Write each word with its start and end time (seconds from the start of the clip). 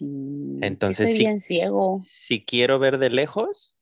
Entonces, 0.00 1.10
sí, 1.10 1.18
bien 1.18 1.40
ciego. 1.40 2.02
si 2.06 2.44
quiero 2.44 2.78
ver 2.78 2.98
de 2.98 3.10
lejos, 3.10 3.76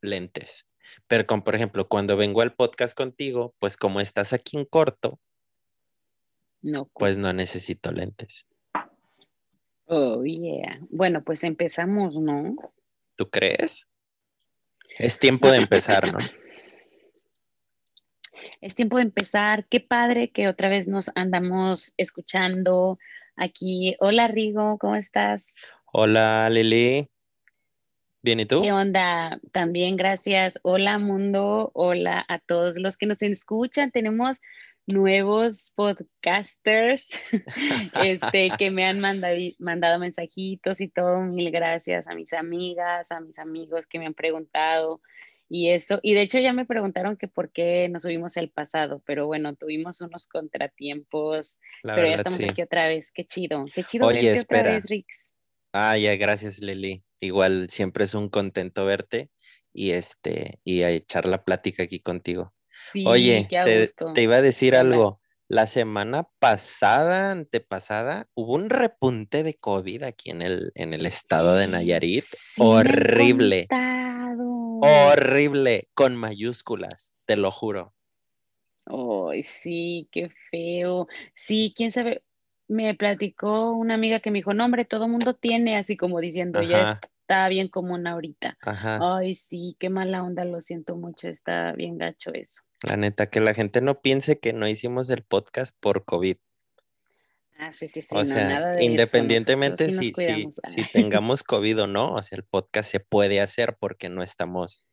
lentes. 0.00 0.66
Pero 1.06 1.26
con, 1.26 1.42
por 1.42 1.54
ejemplo, 1.54 1.88
cuando 1.88 2.16
vengo 2.16 2.40
al 2.40 2.54
podcast 2.54 2.96
contigo, 2.96 3.54
pues 3.58 3.76
como 3.76 4.00
estás 4.00 4.32
aquí 4.32 4.56
en 4.56 4.64
corto, 4.64 5.18
no, 6.62 6.86
pues 6.94 7.18
no 7.18 7.32
necesito 7.32 7.92
lentes. 7.92 8.46
Oh, 9.86 10.24
yeah. 10.24 10.70
Bueno, 10.88 11.22
pues 11.22 11.44
empezamos, 11.44 12.14
¿no? 12.16 12.56
¿Tú 13.16 13.28
crees? 13.28 13.88
Es 14.98 15.18
tiempo 15.18 15.50
de 15.50 15.58
empezar, 15.58 16.12
¿no? 16.12 16.18
Es 18.60 18.74
tiempo 18.74 18.96
de 18.96 19.04
empezar. 19.04 19.64
Qué 19.66 19.80
padre 19.80 20.30
que 20.30 20.48
otra 20.48 20.68
vez 20.68 20.88
nos 20.88 21.10
andamos 21.14 21.94
escuchando 21.96 22.98
aquí. 23.36 23.96
Hola, 24.00 24.28
Rigo, 24.28 24.78
¿cómo 24.78 24.96
estás? 24.96 25.54
Hola, 25.92 26.48
Lili. 26.50 27.08
Bien, 28.22 28.40
¿y 28.40 28.46
tú? 28.46 28.62
¿Qué 28.62 28.72
onda? 28.72 29.38
También 29.52 29.96
gracias. 29.96 30.58
Hola, 30.62 30.98
mundo. 30.98 31.70
Hola 31.74 32.24
a 32.26 32.38
todos 32.38 32.78
los 32.78 32.96
que 32.96 33.06
nos 33.06 33.20
escuchan. 33.22 33.90
Tenemos 33.90 34.40
nuevos 34.86 35.72
podcasters 35.74 37.20
este, 38.02 38.50
que 38.58 38.70
me 38.70 38.84
han 38.84 39.00
mandado, 39.00 39.36
mandado 39.58 39.98
mensajitos 39.98 40.80
y 40.80 40.88
todo. 40.88 41.20
Mil 41.20 41.50
gracias 41.50 42.06
a 42.08 42.14
mis 42.14 42.32
amigas, 42.32 43.12
a 43.12 43.20
mis 43.20 43.38
amigos 43.38 43.86
que 43.86 43.98
me 43.98 44.06
han 44.06 44.14
preguntado 44.14 45.00
y 45.48 45.70
eso. 45.70 46.00
Y 46.02 46.14
de 46.14 46.22
hecho 46.22 46.38
ya 46.38 46.52
me 46.52 46.66
preguntaron 46.66 47.16
que 47.16 47.28
por 47.28 47.50
qué 47.50 47.88
nos 47.88 48.02
subimos 48.02 48.36
el 48.36 48.50
pasado, 48.50 49.02
pero 49.06 49.26
bueno, 49.26 49.54
tuvimos 49.54 50.00
unos 50.00 50.26
contratiempos, 50.26 51.58
pero 51.82 52.06
ya 52.06 52.14
estamos 52.14 52.42
aquí 52.42 52.62
otra 52.62 52.88
vez. 52.88 53.12
Qué 53.12 53.24
chido, 53.24 53.64
qué 53.74 53.84
chido 53.84 54.06
Oye, 54.06 54.22
verte 54.22 54.40
otra 54.40 54.62
vez, 54.62 54.86
Rix. 54.88 55.32
Ah, 55.72 55.96
ya, 55.96 56.16
gracias, 56.16 56.60
Lili. 56.60 57.04
Igual 57.20 57.68
siempre 57.70 58.04
es 58.04 58.14
un 58.14 58.28
contento 58.28 58.84
verte 58.84 59.30
y 59.72 59.90
este 59.90 60.60
y 60.62 60.82
a 60.82 60.90
echar 60.90 61.26
la 61.26 61.44
plática 61.44 61.82
aquí 61.82 62.00
contigo. 62.00 62.54
Oye, 63.06 63.48
te, 63.48 64.22
iba 64.22 64.36
a 64.36 64.42
decir 64.42 64.76
algo. 64.76 65.20
La 65.48 65.66
semana 65.66 66.26
pasada, 66.38 67.30
antepasada, 67.30 68.28
hubo 68.34 68.54
un 68.54 68.70
repunte 68.70 69.42
de 69.42 69.54
COVID 69.54 70.02
aquí 70.04 70.30
en 70.30 70.40
el, 70.40 70.72
en 70.74 70.94
el 70.94 71.04
estado 71.04 71.54
de 71.54 71.68
Nayarit. 71.68 72.24
horrible. 72.58 73.68
Horrible, 74.80 75.86
con 75.94 76.16
mayúsculas, 76.16 77.14
te 77.26 77.36
lo 77.36 77.50
juro. 77.50 77.94
Ay, 78.86 79.42
sí, 79.42 80.08
qué 80.12 80.30
feo. 80.50 81.08
Sí, 81.34 81.72
quién 81.76 81.92
sabe. 81.92 82.22
Me 82.66 82.94
platicó 82.94 83.72
una 83.72 83.94
amiga 83.94 84.20
que 84.20 84.30
me 84.30 84.38
dijo, 84.38 84.54
no, 84.54 84.64
hombre, 84.64 84.86
todo 84.86 85.08
mundo 85.08 85.34
tiene, 85.34 85.76
así 85.76 85.96
como 85.96 86.20
diciendo, 86.20 86.62
ya 86.62 86.84
está 86.84 87.48
bien 87.48 87.68
común 87.68 88.06
ahorita. 88.06 88.56
Ay, 88.62 89.34
sí, 89.34 89.76
qué 89.78 89.90
mala 89.90 90.22
onda, 90.22 90.46
lo 90.46 90.62
siento 90.62 90.96
mucho, 90.96 91.28
está 91.28 91.72
bien 91.72 91.98
gacho 91.98 92.32
eso. 92.32 92.62
La 92.86 92.96
neta, 92.96 93.30
que 93.30 93.40
la 93.40 93.54
gente 93.54 93.80
no 93.80 94.00
piense 94.00 94.38
que 94.38 94.52
no 94.52 94.68
hicimos 94.68 95.10
el 95.10 95.22
podcast 95.22 95.76
por 95.80 96.04
COVID. 96.04 96.36
Ah, 97.56 97.72
sí, 97.72 97.88
sí, 97.88 98.02
sí. 98.02 98.16
O 98.16 98.24
sea, 98.24 98.48
nada 98.48 98.72
de 98.72 98.84
independientemente 98.84 99.90
si, 99.92 100.12
si, 100.12 100.50
tengamos 100.92 101.42
COVID 101.42 101.82
o 101.82 101.86
no, 101.86 102.14
o 102.14 102.22
sea, 102.22 102.36
el 102.36 102.44
podcast 102.44 102.90
se 102.90 103.00
puede 103.00 103.40
hacer 103.40 103.76
porque 103.78 104.08
no 104.08 104.22
estamos 104.22 104.90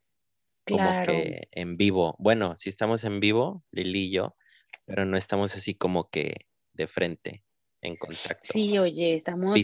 como 0.65 1.03
que 1.03 1.47
en 1.51 1.75
vivo. 1.77 2.15
Bueno, 2.19 2.55
sí 2.55 2.69
estamos 2.69 3.03
en 3.03 3.19
vivo, 3.19 3.63
Lili 3.71 4.05
y 4.05 4.11
yo, 4.11 4.35
pero 4.85 5.05
no 5.05 5.17
estamos 5.17 5.55
así 5.55 5.73
como 5.73 6.09
que 6.09 6.45
de 6.73 6.87
frente, 6.87 7.43
en 7.81 7.97
contacto. 7.97 8.53
Sí, 8.53 8.77
oye, 8.77 9.15
estamos 9.15 9.55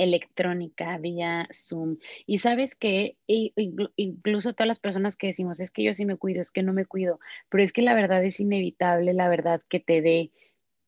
electrónica, 0.00 0.96
vía 0.98 1.46
Zoom. 1.52 1.98
Y 2.26 2.38
sabes 2.38 2.74
que 2.74 3.16
incluso 3.26 4.54
todas 4.54 4.66
las 4.66 4.80
personas 4.80 5.16
que 5.16 5.28
decimos, 5.28 5.60
es 5.60 5.70
que 5.70 5.82
yo 5.82 5.92
sí 5.92 6.06
me 6.06 6.16
cuido, 6.16 6.40
es 6.40 6.50
que 6.50 6.62
no 6.62 6.72
me 6.72 6.86
cuido, 6.86 7.20
pero 7.50 7.62
es 7.62 7.72
que 7.72 7.82
la 7.82 7.94
verdad 7.94 8.24
es 8.24 8.40
inevitable, 8.40 9.12
la 9.12 9.28
verdad 9.28 9.62
que 9.68 9.78
te 9.78 10.00
dé, 10.00 10.30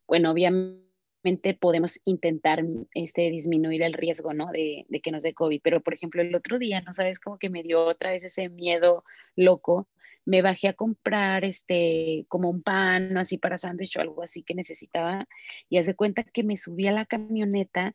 bueno, 0.09 0.31
obviamente 0.31 1.55
podemos 1.61 2.01
intentar 2.07 2.65
este, 2.95 3.31
disminuir 3.31 3.83
el 3.83 3.93
riesgo, 3.93 4.33
¿no? 4.33 4.51
De, 4.51 4.87
que 5.03 5.13
nos 5.13 5.23
dé 5.23 5.35
COVID. 5.35 5.61
Pero, 5.63 5.83
por 5.83 5.95
ejemplo, 5.95 6.23
el 6.23 6.35
otro 6.35 6.59
día, 6.59 6.81
¿no 6.81 6.95
sabes? 6.95 7.21
Como 7.21 7.39
que 7.39 7.51
me 7.51 7.63
dio 7.63 7.85
otra 7.85 8.13
vez 8.13 8.25
ese 8.25 8.49
miedo 8.49 9.05
loco. 9.37 9.89
Me 10.25 10.41
bajé 10.41 10.69
a 10.69 10.73
comprar 10.73 11.45
este, 11.45 12.25
como 12.29 12.49
un 12.49 12.63
pan, 12.63 13.17
así 13.19 13.39
para 13.39 13.59
sándwich 13.59 13.97
o 13.97 14.01
algo 14.01 14.23
así 14.23 14.43
que 14.43 14.55
necesitaba. 14.55 15.29
Y 15.69 15.79
hace 15.79 15.95
cuenta 15.95 16.25
que 16.25 16.45
me 16.45 16.57
subí 16.57 16.87
a 16.87 16.93
la 16.93 17.07
camioneta 17.07 17.95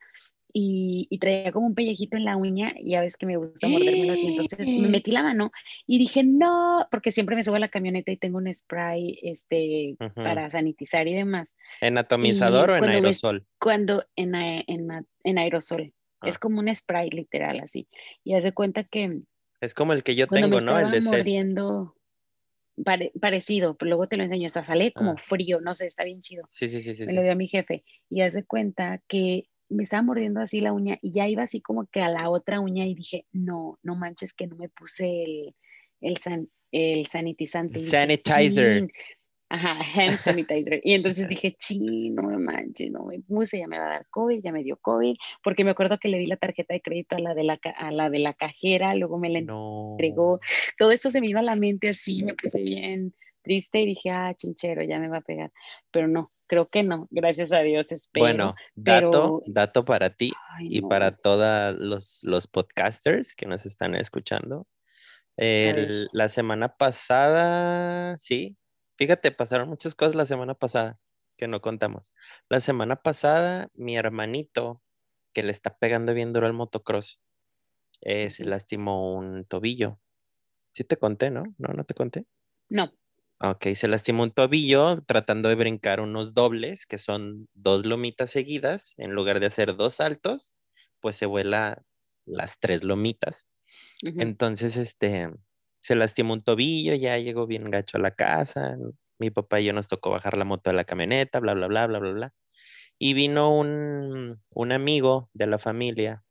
y, 0.60 1.18
traía 1.20 1.52
como 1.52 1.68
un 1.68 1.76
pellejito 1.76 2.18
en 2.18 2.26
la 2.26 2.36
uña 2.36 2.74
y 2.80 2.92
ya 2.92 3.02
ves 3.02 3.16
que 3.16 3.26
me 3.26 3.38
gusta 3.38 3.68
mordérmelo 3.68 4.14
así, 4.14 4.38
entonces 4.40 4.68
me 4.68 4.88
metí 4.88 5.12
la 5.12 5.22
mano 5.22 5.52
y 5.86 6.00
dije, 6.00 6.24
no, 6.24 6.88
porque 6.90 7.12
siempre 7.12 7.36
me 7.36 7.44
subo 7.44 7.56
a 7.56 7.60
la 7.60 7.70
camioneta 7.70 8.12
y 8.12 8.18
tengo 8.18 8.38
un 8.38 8.54
spray 8.54 9.20
este, 9.22 9.96
para 10.16 10.50
sanitizar 10.50 11.08
y 11.08 11.14
demás. 11.14 11.56
¿En 11.80 11.98
atomizador 11.98 12.72
o 12.72 12.76
en 12.76 12.86
aerosol? 12.86 13.44
cuando 13.60 14.04
en, 14.16 14.34
en, 14.36 15.38
aerosol, 15.38 15.94
es 16.24 16.36
ah. 16.36 16.40
como 16.42 16.60
un 16.60 16.74
spray 16.74 17.12
literal 17.12 17.60
así, 17.60 17.88
y 18.24 18.34
haz 18.34 18.44
de 18.44 18.54
cuenta 18.54 18.84
que... 18.84 19.22
Es 19.62 19.74
como 19.74 19.94
el 19.94 20.04
que 20.04 20.16
yo 20.16 20.28
tengo, 20.28 20.60
¿no? 20.60 20.80
El 20.80 20.92
de 20.92 21.02
mordiendo, 21.02 21.96
parecido, 23.20 23.76
pero 23.76 23.90
luego 23.90 24.08
te 24.08 24.18
lo 24.18 24.24
enseño, 24.24 24.48
hasta 24.48 24.64
sale 24.64 24.92
como 24.92 25.12
ah. 25.12 25.18
frío, 25.20 25.62
no 25.62 25.76
sé, 25.76 25.86
está 25.86 26.04
bien 26.04 26.22
chido. 26.22 26.46
Sí, 26.50 26.68
sí, 26.68 26.82
sí, 26.82 26.96
sí. 26.96 27.06
Me 27.06 27.14
lo 27.14 27.22
dio 27.22 27.32
a 27.32 27.36
mi 27.36 27.48
jefe 27.48 27.84
y 28.10 28.22
haz 28.22 28.34
de 28.34 28.44
cuenta 28.44 29.02
que 29.08 29.48
me 29.70 29.84
estaba 29.84 30.04
mordiendo 30.04 30.40
así 30.40 30.62
la 30.62 30.74
uña 30.74 30.98
y 31.02 31.12
ya 31.12 31.28
iba 31.28 31.44
así 31.44 31.62
como 31.62 31.86
que 31.88 32.02
a 32.02 32.10
la 32.10 32.30
otra 32.30 32.60
uña 32.60 32.86
y 32.86 32.96
dije, 32.96 33.26
no, 33.32 33.80
no 33.84 33.96
manches 33.96 34.34
que 34.34 34.48
no 34.48 34.56
me 34.56 34.70
puse 34.70 35.24
el, 35.24 35.56
el, 36.02 36.18
el 36.72 37.06
sanitizante. 37.06 37.80
Sanitizer. 37.80 38.88
Ajá, 39.50 39.80
hand 39.96 40.18
sanitizer. 40.18 40.82
Y 40.84 40.94
entonces 40.94 41.28
dije, 41.28 41.56
chino, 41.58 42.22
no 42.22 42.40
manches, 42.40 42.92
no 42.92 43.06
me 43.06 43.20
puse, 43.20 43.60
ya 43.60 43.68
me 43.68 43.80
va 43.80 43.86
a 43.86 43.90
dar 43.90 44.08
COVID, 44.10 44.42
ya 44.44 44.52
me 44.52 44.64
dio 44.64 44.78
COVID, 44.78 45.16
porque 45.44 45.64
me 45.64 45.72
acuerdo 45.72 45.98
que 46.00 46.10
le 46.10 46.18
di 46.18 46.26
la 46.26 46.38
tarjeta 46.38 46.74
de 46.74 46.82
crédito 46.82 47.16
a 47.16 47.20
la 47.20 47.34
de 47.34 47.44
la, 47.44 47.58
a 47.78 47.92
la, 47.92 48.10
de 48.10 48.20
la 48.20 48.34
cajera, 48.34 48.94
luego 48.96 49.18
me 49.18 49.30
la 49.30 49.40
entregó. 49.40 50.40
Todo 50.78 50.92
eso 50.92 51.10
se 51.10 51.22
me 51.22 51.28
vino 51.28 51.40
a 51.40 51.44
la 51.44 51.56
mente 51.56 51.90
así, 51.90 52.24
me 52.24 52.34
puse 52.34 52.62
bien 52.62 53.14
triste 53.48 53.80
y 53.80 53.86
dije, 53.86 54.10
ah, 54.10 54.34
chinchero, 54.36 54.84
ya 54.84 55.00
me 55.00 55.08
va 55.08 55.18
a 55.18 55.22
pegar. 55.22 55.52
Pero 55.90 56.10
no, 56.10 56.32
creo 56.48 56.68
que 56.68 56.84
no, 56.84 57.08
gracias 57.10 57.54
a 57.54 57.60
Dios, 57.60 57.92
espero. 57.94 58.26
Bueno, 58.26 58.56
dato, 58.76 59.42
dato 59.46 59.86
para 59.86 60.10
ti 60.10 60.34
y 60.60 60.82
para 60.82 61.16
todos 61.16 61.80
los, 61.80 62.24
los, 62.24 62.48
podcasters 62.48 63.36
que 63.36 63.46
nos 63.46 63.66
están 63.66 63.96
escuchando. 63.96 64.68
la 65.38 66.28
semana 66.28 66.76
pasada, 66.76 68.18
sí, 68.18 68.58
fíjate, 68.98 69.32
pasaron 69.32 69.70
muchas 69.70 69.96
cosas 69.96 70.16
la 70.16 70.26
semana 70.26 70.54
pasada 70.54 71.00
que 71.38 71.48
no 71.48 71.62
contamos. 71.62 72.14
La 72.50 72.60
semana 72.60 72.98
pasada, 72.98 73.70
mi 73.76 73.96
hermanito, 73.96 74.82
que 75.34 75.44
le 75.44 75.52
está 75.52 75.78
pegando 75.78 76.14
bien 76.14 76.34
duro 76.34 76.48
al 76.48 76.54
motocross, 76.54 77.22
eh, 78.02 78.30
se 78.30 78.44
lastimó 78.44 79.16
un 79.16 79.46
tobillo. 79.46 80.00
Sí 80.74 80.84
te 80.84 80.98
conté, 80.98 81.30
¿no? 81.30 81.44
¿No, 81.58 81.74
no 81.74 81.84
te 81.84 81.94
conté? 81.94 82.26
No. 82.70 82.92
Ok, 83.40 83.68
se 83.76 83.88
lastimó 83.88 84.24
un 84.24 84.32
tobillo 84.32 85.02
tratando 85.04 85.48
de 85.50 85.56
brincar 85.56 86.02
unos 86.02 86.34
dobles, 86.34 86.88
que 86.88 86.98
son 86.98 87.48
dos 87.54 87.86
lomitas 87.86 88.32
seguidas. 88.32 88.96
En 88.98 89.12
lugar 89.12 89.40
de 89.40 89.46
hacer 89.46 89.76
dos 89.76 89.96
saltos, 89.96 90.56
pues 91.02 91.16
se 91.18 91.28
vuela 91.28 91.84
las 92.26 92.60
tres 92.60 92.84
lomitas. 92.84 93.46
Entonces, 94.02 94.76
este, 94.76 95.30
se 95.80 95.96
lastimó 95.96 96.34
un 96.34 96.44
tobillo, 96.44 96.96
ya 96.96 97.18
llegó 97.20 97.46
bien 97.46 97.70
gacho 97.70 97.98
a 97.98 98.02
la 98.02 98.12
casa. 98.12 98.76
Mi 99.20 99.30
papá 99.30 99.60
y 99.60 99.66
yo 99.66 99.74
nos 99.74 99.88
tocó 99.88 100.10
bajar 100.10 100.36
la 100.36 100.46
moto 100.46 100.72
de 100.72 100.76
la 100.76 100.86
camioneta, 100.86 101.40
bla, 101.40 101.54
bla, 101.54 101.68
bla, 101.68 101.86
bla, 101.86 102.00
bla, 102.00 102.12
bla. 102.12 102.34
Y 102.98 103.14
vino 103.14 103.56
un, 103.56 104.42
un 104.50 104.72
amigo 104.72 105.30
de 105.34 105.46
la 105.46 105.60
familia 105.60 106.24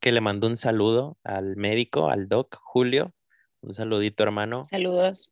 que 0.00 0.12
le 0.12 0.22
mandó 0.22 0.46
un 0.46 0.56
saludo 0.56 1.18
al 1.22 1.56
médico, 1.56 2.08
al 2.08 2.28
doc 2.28 2.56
Julio. 2.62 3.12
Un 3.60 3.74
saludito, 3.74 4.22
hermano. 4.22 4.64
Saludos. 4.64 5.30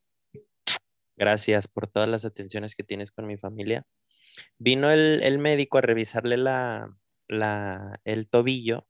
Gracias 1.18 1.66
por 1.66 1.88
todas 1.88 2.08
las 2.08 2.24
atenciones 2.24 2.76
que 2.76 2.84
tienes 2.84 3.10
con 3.10 3.26
mi 3.26 3.36
familia. 3.36 3.84
Vino 4.56 4.92
el, 4.92 5.38
médico 5.38 5.78
a 5.78 5.80
revisarle 5.80 6.36
la, 6.36 6.96
el 8.04 8.28
tobillo 8.28 8.86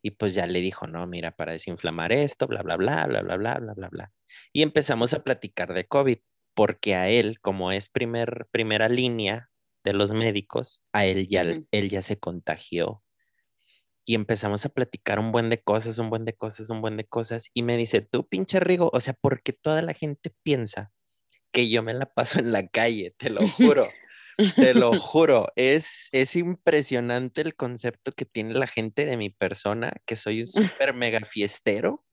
y 0.00 0.12
pues 0.12 0.34
ya 0.34 0.46
le 0.46 0.60
dijo, 0.60 0.86
no, 0.86 1.04
mira, 1.08 1.32
para 1.32 1.52
desinflamar 1.52 2.12
esto, 2.12 2.46
bla, 2.46 2.62
bla, 2.62 2.76
bla, 2.76 3.04
bla, 3.06 3.22
bla, 3.22 3.36
bla, 3.36 3.58
bla, 3.58 3.74
bla, 3.74 3.88
bla. 3.88 4.12
Y 4.52 4.62
empezamos 4.62 5.12
a 5.12 5.24
platicar 5.24 5.74
de 5.74 5.88
COVID, 5.88 6.18
porque 6.54 6.94
a 6.94 7.08
él, 7.08 7.40
como 7.40 7.72
es 7.72 7.90
primer, 7.90 8.46
primera 8.52 8.88
línea 8.88 9.50
de 9.82 9.92
los 9.92 10.12
médicos, 10.12 10.84
a 10.92 11.04
él 11.04 11.26
ya, 11.26 11.42
él 11.42 11.90
ya 11.90 12.02
se 12.02 12.20
contagió. 12.20 13.02
Y 14.04 14.14
empezamos 14.14 14.64
a 14.66 14.68
platicar 14.68 15.18
un 15.18 15.32
buen 15.32 15.50
de 15.50 15.60
cosas, 15.60 15.98
un 15.98 16.10
buen 16.10 16.24
de 16.24 16.34
cosas, 16.34 16.70
un 16.70 16.80
buen 16.80 16.96
de 16.96 17.06
cosas. 17.06 17.50
Y 17.54 17.62
me 17.62 17.76
dice, 17.76 18.02
tú 18.02 18.28
pinche 18.28 18.60
Rigo, 18.60 18.88
o 18.92 19.00
sea, 19.00 19.14
porque 19.20 19.52
toda 19.52 19.82
la 19.82 19.94
gente 19.94 20.32
piensa 20.44 20.92
que 21.52 21.68
yo 21.68 21.82
me 21.82 21.94
la 21.94 22.06
paso 22.06 22.40
en 22.40 22.50
la 22.50 22.66
calle, 22.66 23.14
te 23.16 23.30
lo 23.30 23.40
juro. 23.46 23.88
Te 24.56 24.72
lo 24.74 24.98
juro, 24.98 25.52
es, 25.56 26.08
es 26.12 26.36
impresionante 26.36 27.42
el 27.42 27.54
concepto 27.54 28.12
que 28.12 28.24
tiene 28.24 28.54
la 28.54 28.66
gente 28.66 29.04
de 29.04 29.16
mi 29.18 29.28
persona, 29.28 29.92
que 30.06 30.16
soy 30.16 30.40
un 30.40 30.46
súper 30.82 30.94
mega 30.94 31.20
fiestero. 31.20 32.04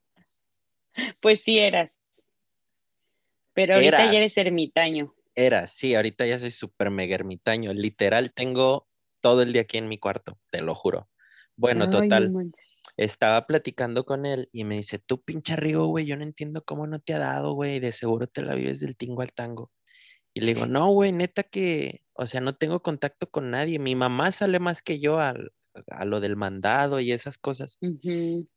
Pues 1.21 1.41
sí 1.41 1.59
eras. 1.59 2.03
Pero 3.53 3.75
ahorita 3.75 4.11
ya 4.11 4.19
eres 4.19 4.37
ermitaño. 4.37 5.15
Era, 5.33 5.67
sí, 5.67 5.95
ahorita 5.95 6.25
ya 6.25 6.37
soy 6.39 6.51
súper 6.51 6.89
mega 6.91 7.15
ermitaño. 7.15 7.73
Literal, 7.73 8.33
tengo 8.33 8.89
todo 9.21 9.41
el 9.41 9.53
día 9.53 9.63
aquí 9.63 9.77
en 9.77 9.87
mi 9.87 9.97
cuarto, 9.97 10.37
te 10.51 10.61
lo 10.61 10.75
juro. 10.75 11.09
Bueno, 11.55 11.89
total. 11.89 12.31
Estaba 12.99 13.47
platicando 13.47 14.05
con 14.05 14.25
él 14.25 14.49
y 14.51 14.65
me 14.65 14.75
dice, 14.75 14.99
tú 14.99 15.21
pinche 15.23 15.55
Rigo, 15.55 15.87
güey, 15.87 16.05
yo 16.05 16.17
no 16.17 16.23
entiendo 16.23 16.65
cómo 16.65 16.85
no 16.85 16.99
te 16.99 17.13
ha 17.13 17.19
dado, 17.19 17.53
güey, 17.53 17.79
de 17.79 17.93
seguro 17.93 18.27
te 18.27 18.41
la 18.41 18.55
vives 18.55 18.81
del 18.81 18.97
tingo 18.97 19.21
al 19.21 19.31
tango. 19.31 19.71
Y 20.33 20.41
le 20.41 20.53
digo, 20.53 20.65
no, 20.67 20.91
güey, 20.91 21.13
neta 21.13 21.43
que, 21.43 22.03
o 22.13 22.27
sea, 22.27 22.41
no 22.41 22.55
tengo 22.55 22.81
contacto 22.81 23.31
con 23.31 23.51
nadie. 23.51 23.79
Mi 23.79 23.95
mamá 23.95 24.33
sale 24.33 24.59
más 24.59 24.81
que 24.81 24.99
yo 24.99 25.19
a 25.19 25.33
lo 26.03 26.19
del 26.19 26.35
mandado 26.35 26.99
y 26.99 27.13
esas 27.13 27.37
cosas. 27.37 27.79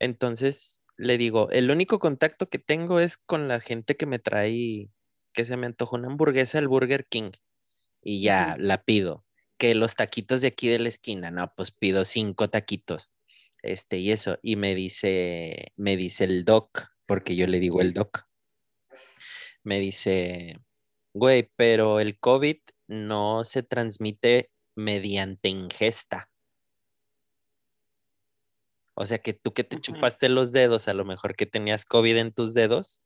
Entonces 0.01 0.83
le 0.97 1.19
digo, 1.19 1.49
el 1.51 1.71
único 1.71 2.01
contacto 2.01 2.49
que 2.49 2.59
tengo 2.59 2.99
es 2.99 3.19
con 3.19 3.47
la 3.47 3.61
gente 3.61 3.97
que 3.97 4.07
me 4.07 4.19
trae, 4.19 4.91
que 5.33 5.45
se 5.45 5.57
me 5.57 5.67
antojó 5.67 5.97
una 5.97 6.09
hamburguesa 6.09 6.59
del 6.59 6.67
Burger 6.67 7.07
King 7.07 7.31
y 8.03 8.23
ya 8.23 8.57
la 8.59 8.83
pido. 8.83 9.25
Que 9.57 9.77
los 9.77 9.95
taquitos 9.95 10.41
de 10.41 10.49
aquí 10.49 10.69
de 10.69 10.81
la 10.81 10.89
esquina, 10.89 11.31
no, 11.31 11.53
pues 11.57 11.71
pido 11.71 12.05
cinco 12.05 12.51
taquitos. 12.51 13.13
Este 13.63 13.99
y 13.99 14.13
eso. 14.13 14.39
Y 14.43 14.57
me 14.57 14.75
dice, 14.75 15.73
me 15.77 15.97
dice 15.97 16.25
el 16.25 16.45
doc, 16.45 16.89
porque 17.07 17.37
yo 17.37 17.47
le 17.47 17.61
digo 17.61 17.81
el 17.81 17.95
doc. 17.95 18.27
Me 19.65 19.79
dice, 19.79 20.57
Güey, 21.15 21.51
pero 21.57 22.01
el 22.01 22.19
COVID 22.19 22.57
no 22.89 23.45
se 23.45 23.63
transmite 23.63 24.51
mediante 24.75 25.49
ingesta. 25.51 26.31
O 28.95 29.05
sea 29.05 29.19
que 29.19 29.35
tú 29.35 29.53
que 29.53 29.65
te 29.65 29.81
chupaste 29.81 30.29
los 30.29 30.53
dedos, 30.53 30.89
a 30.89 30.95
lo 30.95 31.05
mejor 31.05 31.35
que 31.35 31.47
tenías 31.47 31.85
COVID 31.85 32.17
en 32.17 32.33
tus 32.33 32.55
dedos, 32.55 33.01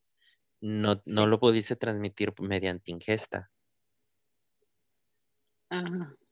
no, 0.61 1.03
no 1.05 1.27
lo 1.27 1.41
pudiste 1.41 1.75
transmitir 1.77 2.33
mediante 2.41 2.93
ingesta. 2.93 3.51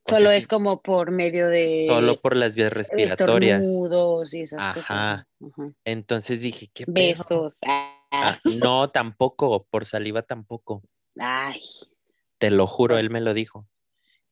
Solo 0.06 0.31
es 0.31 0.47
como 0.47 0.83
por 0.83 1.11
medio 1.11 1.49
de. 1.49 1.87
Solo 1.89 2.21
por 2.21 2.37
las 2.37 2.56
vías 2.56 2.73
respiratorias. 2.73 3.69
y 4.33 4.41
esas 4.41 4.75
cosas. 4.75 5.27
Entonces 5.85 6.43
dije, 6.43 6.71
¿qué 6.73 6.85
Besos. 6.87 7.59
Ah, 7.67 8.39
no, 8.62 8.91
tampoco, 8.91 9.67
por 9.71 9.87
saliva 9.87 10.23
tampoco. 10.23 10.83
Ay. 11.19 11.61
Te 12.39 12.51
lo 12.51 12.67
juro, 12.67 12.99
él 12.99 13.11
me 13.11 13.21
lo 13.21 13.35
dijo. 13.35 13.67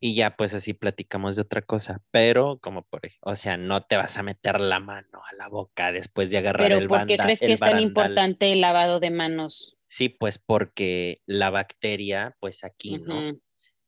Y 0.04 0.14
ya 0.16 0.36
pues 0.36 0.52
así 0.52 0.74
platicamos 0.74 1.36
de 1.36 1.42
otra 1.42 1.62
cosa, 1.62 2.02
pero 2.10 2.58
como 2.60 2.82
por 2.82 3.06
ejemplo, 3.06 3.32
o 3.32 3.36
sea, 3.36 3.56
no 3.56 3.84
te 3.84 3.96
vas 3.96 4.18
a 4.18 4.24
meter 4.24 4.60
la 4.60 4.80
mano 4.80 5.22
a 5.30 5.34
la 5.36 5.46
boca 5.46 5.92
después 5.92 6.28
de 6.28 6.38
agarrar 6.38 6.70
pero 6.70 6.80
el 6.80 6.88
¿por 6.88 7.06
qué 7.06 7.16
crees 7.16 7.38
que 7.38 7.52
es 7.52 7.60
tan 7.60 7.78
importante 7.78 8.50
el 8.50 8.60
lavado 8.60 8.98
de 8.98 9.10
manos? 9.10 9.78
Sí, 9.86 10.08
pues 10.08 10.38
porque 10.38 11.22
la 11.24 11.50
bacteria, 11.50 12.36
pues 12.40 12.64
aquí, 12.64 12.98
¿no? 12.98 13.38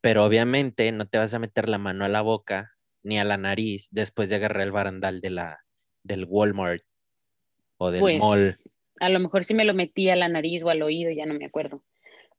Pero 0.04 0.22
obviamente 0.22 0.92
no 0.92 1.06
te 1.06 1.16
vas 1.16 1.32
a 1.32 1.38
meter 1.38 1.66
la 1.66 1.78
mano 1.78 2.04
a 2.04 2.10
la 2.10 2.20
boca 2.20 2.74
ni 3.02 3.18
a 3.18 3.24
la 3.24 3.38
nariz 3.38 3.88
después 3.90 4.28
de 4.28 4.36
agarrar 4.36 4.62
el 4.62 4.70
barandal 4.70 5.22
de 5.22 5.30
la, 5.30 5.64
del 6.02 6.26
Walmart 6.28 6.82
o 7.78 7.90
del 7.90 8.02
pues, 8.02 8.22
mall. 8.22 8.52
A 9.00 9.08
lo 9.08 9.18
mejor 9.18 9.46
sí 9.46 9.54
me 9.54 9.64
lo 9.64 9.72
metí 9.72 10.10
a 10.10 10.16
la 10.16 10.28
nariz 10.28 10.62
o 10.62 10.68
al 10.68 10.82
oído, 10.82 11.10
ya 11.10 11.24
no 11.24 11.32
me 11.32 11.46
acuerdo. 11.46 11.82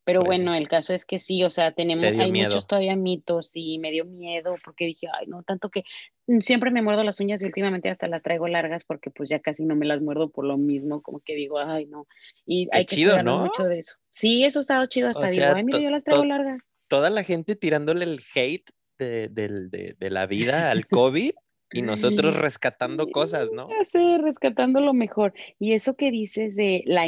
Pero 0.03 0.23
bueno, 0.23 0.53
el 0.53 0.67
caso 0.67 0.93
es 0.93 1.05
que 1.05 1.17
sí, 1.17 1.43
o 1.43 1.49
sea, 1.49 1.71
tenemos, 1.71 2.05
hay 2.05 2.31
muchos 2.31 2.67
todavía 2.67 2.95
mitos 2.95 3.49
y 3.55 3.79
me 3.79 3.89
dio 3.89 4.05
miedo 4.05 4.55
porque 4.63 4.85
dije, 4.85 5.07
ay, 5.11 5.25
no, 5.25 5.41
tanto 5.41 5.71
que 5.71 5.85
mm, 6.27 6.41
siempre 6.41 6.69
me 6.69 6.83
muerdo 6.83 7.03
las 7.03 7.19
uñas 7.19 7.41
y 7.41 7.47
últimamente 7.47 7.89
hasta 7.89 8.07
las 8.07 8.21
traigo 8.21 8.47
largas 8.47 8.83
porque 8.83 9.09
pues 9.09 9.27
ya 9.27 9.39
casi 9.39 9.65
no 9.65 9.75
me 9.75 9.87
las 9.87 10.01
muerdo 10.01 10.29
por 10.29 10.45
lo 10.45 10.59
mismo, 10.59 11.01
como 11.01 11.19
que 11.21 11.33
digo, 11.33 11.57
ay, 11.57 11.87
no. 11.87 12.05
Y 12.45 12.69
hay 12.71 12.85
que 12.85 12.95
cuidar 12.95 13.25
mucho 13.25 13.63
de 13.63 13.79
eso. 13.79 13.95
Sí, 14.11 14.45
eso 14.45 14.59
ha 14.59 14.61
estado 14.61 14.85
chido 14.85 15.09
hasta 15.09 15.31
digo, 15.31 15.45
ay, 15.55 15.63
mira, 15.63 15.79
yo 15.79 15.89
las 15.89 16.03
traigo 16.03 16.25
largas. 16.25 16.61
Toda 16.95 17.09
la 17.09 17.23
gente 17.23 17.57
tirándole 17.57 18.05
el 18.05 18.21
hate 18.33 18.71
de, 18.97 19.27
de, 19.27 19.95
de 19.99 20.09
la 20.09 20.25
vida 20.27 20.71
al 20.71 20.87
COVID 20.87 21.33
y 21.71 21.81
nosotros 21.81 22.35
rescatando 22.35 23.07
cosas, 23.07 23.51
¿no? 23.51 23.67
Sí, 23.83 24.17
rescatando 24.17 24.79
lo 24.79 24.93
mejor. 24.93 25.33
Y 25.59 25.73
eso 25.73 25.95
que 25.95 26.09
dices 26.09 26.55
de 26.55 26.83
la 26.85 27.05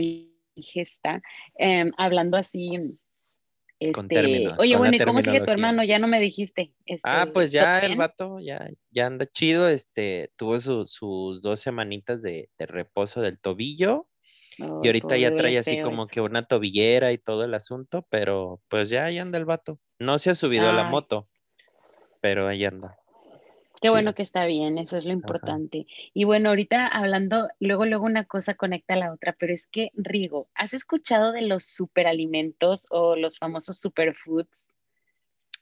ingesta, 0.56 1.22
em, 1.56 1.94
hablando 1.98 2.36
así. 2.36 2.98
Este, 3.80 4.50
oye, 4.58 4.76
bueno, 4.76 4.98
¿y 4.98 5.00
cómo 5.00 5.22
sigue 5.22 5.40
tu 5.40 5.52
hermano? 5.52 5.86
Ya 5.86 6.00
no 6.00 6.08
me 6.08 6.20
dijiste. 6.20 6.74
ah, 7.04 7.22
este, 7.22 7.32
pues 7.32 7.52
ya 7.54 7.80
el 7.80 7.96
vato 7.96 8.40
ya, 8.42 8.70
ya 8.92 9.06
anda 9.06 9.26
chido, 9.26 9.70
este, 9.70 10.32
tuvo 10.36 10.60
sus 10.60 11.42
dos 11.42 11.60
semanitas 11.62 12.22
de, 12.22 12.50
reposo 12.58 13.22
del 13.22 13.40
tobillo 13.40 14.10
y 14.58 14.88
ahorita 14.88 15.18
ya 15.18 15.36
trae 15.36 15.58
así 15.58 15.82
como 15.82 16.08
que 16.08 16.22
una 16.22 16.44
tobillera 16.48 17.12
y 17.12 17.18
todo 17.18 17.44
el 17.44 17.54
asunto, 17.54 18.06
pero 18.10 18.62
pues 18.68 18.90
ya 18.90 19.06
ahí 19.06 19.20
anda 19.20 19.38
el 19.38 19.46
vato. 19.46 19.80
No 20.00 20.18
se 20.20 20.30
ha 20.30 20.36
subido 20.36 20.70
a 20.70 20.74
la 20.74 20.84
moto, 20.84 21.28
pero 22.22 22.48
ahí 22.48 22.66
anda. 22.66 22.98
Qué 23.80 23.92
bueno 23.92 24.16
que 24.16 24.24
está 24.24 24.46
bien, 24.46 24.80
eso 24.80 24.98
es 24.98 25.06
lo 25.06 25.14
importante. 25.14 25.86
Y 26.14 26.24
bueno, 26.24 26.50
ahorita 26.50 26.88
hablando, 26.88 27.48
luego, 27.60 27.86
luego 27.86 28.06
una 28.06 28.26
cosa 28.26 28.56
conecta 28.56 28.96
a 28.96 28.98
la 28.98 29.14
otra, 29.14 29.36
pero 29.38 29.54
es 29.54 29.68
que, 29.68 29.92
Rigo, 29.94 30.50
¿has 30.56 30.74
escuchado 30.74 31.32
de 31.32 31.44
los 31.44 31.66
superalimentos 31.66 32.88
o 32.90 33.16
los 33.16 33.38
famosos 33.38 33.80
superfoods? 33.80 34.66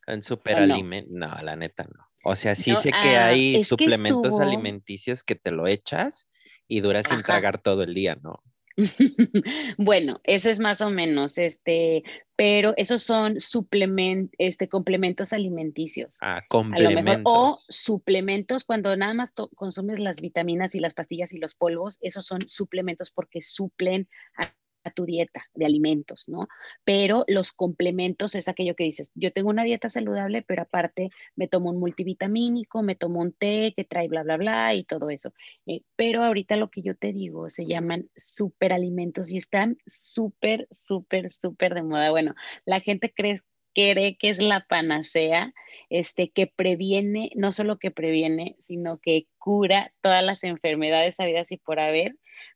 En 0.08 0.24
superalimentos, 0.24 1.12
no? 1.12 1.28
la 1.42 1.56
neta 1.58 1.84
no. 1.84 2.06
O 2.24 2.36
sea, 2.36 2.56
sí 2.56 2.76
sé 2.76 2.92
que 2.92 3.18
ah, 3.18 3.28
hay 3.28 3.64
suplementos 3.64 4.40
alimenticios 4.40 5.24
que 5.24 5.36
te 5.36 5.52
lo 5.52 5.68
echas 5.68 6.30
y 6.68 6.80
duras 6.80 7.06
sin 7.08 7.22
tragar 7.22 7.62
todo 7.62 7.84
el 7.84 7.94
día, 7.94 8.16
¿no? 8.16 8.42
bueno, 9.78 10.20
eso 10.24 10.50
es 10.50 10.60
más 10.60 10.82
o 10.82 10.90
menos, 10.90 11.38
este, 11.38 12.04
pero 12.36 12.74
esos 12.78 13.04
son 13.04 13.40
suplement, 13.40 14.34
este, 14.38 14.68
complementos 14.68 15.34
alimenticios. 15.34 16.18
Ah, 16.22 16.42
complementos. 16.50 17.24
o 17.26 17.58
suplementos 17.58 18.66
cuando 18.66 18.96
nada 18.98 19.14
más 19.14 19.34
consumes 19.56 20.00
las 20.00 20.20
vitaminas 20.22 20.76
y 20.76 20.80
las 20.80 20.94
pastillas 20.94 21.34
y 21.34 21.38
los 21.38 21.56
polvos, 21.56 21.98
esos 22.02 22.26
son 22.26 22.42
suplementos 22.48 23.12
porque 23.12 23.42
suplen 23.42 24.10
a 24.38 24.52
a 24.86 24.92
tu 24.92 25.06
dieta 25.06 25.46
de 25.54 25.66
alimentos, 25.66 26.30
¿no? 26.30 26.48
Pero 26.84 27.26
los 27.28 27.52
complementos 27.52 28.36
es 28.36 28.48
aquello 28.48 28.76
que 28.76 28.86
dices, 28.86 29.12
yo 29.16 29.32
tengo 29.32 29.50
una 29.50 29.64
dieta 29.64 29.90
saludable, 29.90 30.44
pero 30.44 30.62
aparte 30.62 31.10
me 31.36 31.48
tomo 31.48 31.72
un 31.72 31.80
multivitamínico, 31.80 32.84
me 32.84 32.96
tomo 32.96 33.22
un 33.22 33.34
té 33.34 33.74
que 33.76 33.84
trae 33.84 34.08
bla, 34.08 34.24
bla, 34.24 34.38
bla 34.38 34.74
y 34.76 34.84
todo 34.84 35.10
eso. 35.10 35.34
Eh, 35.66 35.82
pero 35.96 36.24
ahorita 36.24 36.56
lo 36.56 36.70
que 36.70 36.82
yo 36.82 36.96
te 36.96 37.12
digo 37.12 37.50
se 37.50 37.66
llaman 37.66 38.10
superalimentos 38.16 39.32
y 39.32 39.38
están 39.38 39.78
súper, 39.86 40.68
súper, 40.72 41.32
súper 41.32 41.74
de 41.74 41.84
moda. 41.84 42.12
Bueno, 42.12 42.36
la 42.66 42.80
gente 42.80 43.12
cree 43.14 43.42
que 43.74 44.30
es 44.30 44.40
la 44.40 44.66
panacea, 44.68 45.54
este, 45.90 46.30
que 46.30 46.48
previene, 46.48 47.32
no 47.36 47.52
solo 47.52 47.78
que 47.78 47.92
previene, 47.92 48.56
sino 48.60 49.00
que 49.00 49.28
cura 49.38 49.94
todas 50.02 50.24
las 50.24 50.44
enfermedades 50.44 51.20
habidas 51.20 51.52
y 51.52 51.58
por 51.58 51.80
haber, 51.80 52.16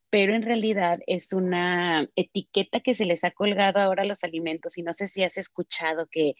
pero 0.10 0.34
en 0.34 0.42
realidad 0.42 1.00
es 1.08 1.34
una 1.34 2.08
etiqueta 2.16 2.80
que 2.80 2.94
se 2.94 3.06
les 3.06 3.24
ha 3.24 3.32
colgado 3.32 3.80
ahora 3.80 4.04
a 4.04 4.06
los 4.06 4.24
alimentos 4.24 4.78
y 4.78 4.84
no 4.84 4.94
sé 4.94 5.08
si 5.08 5.24
has 5.24 5.38
escuchado 5.38 6.08
que 6.12 6.36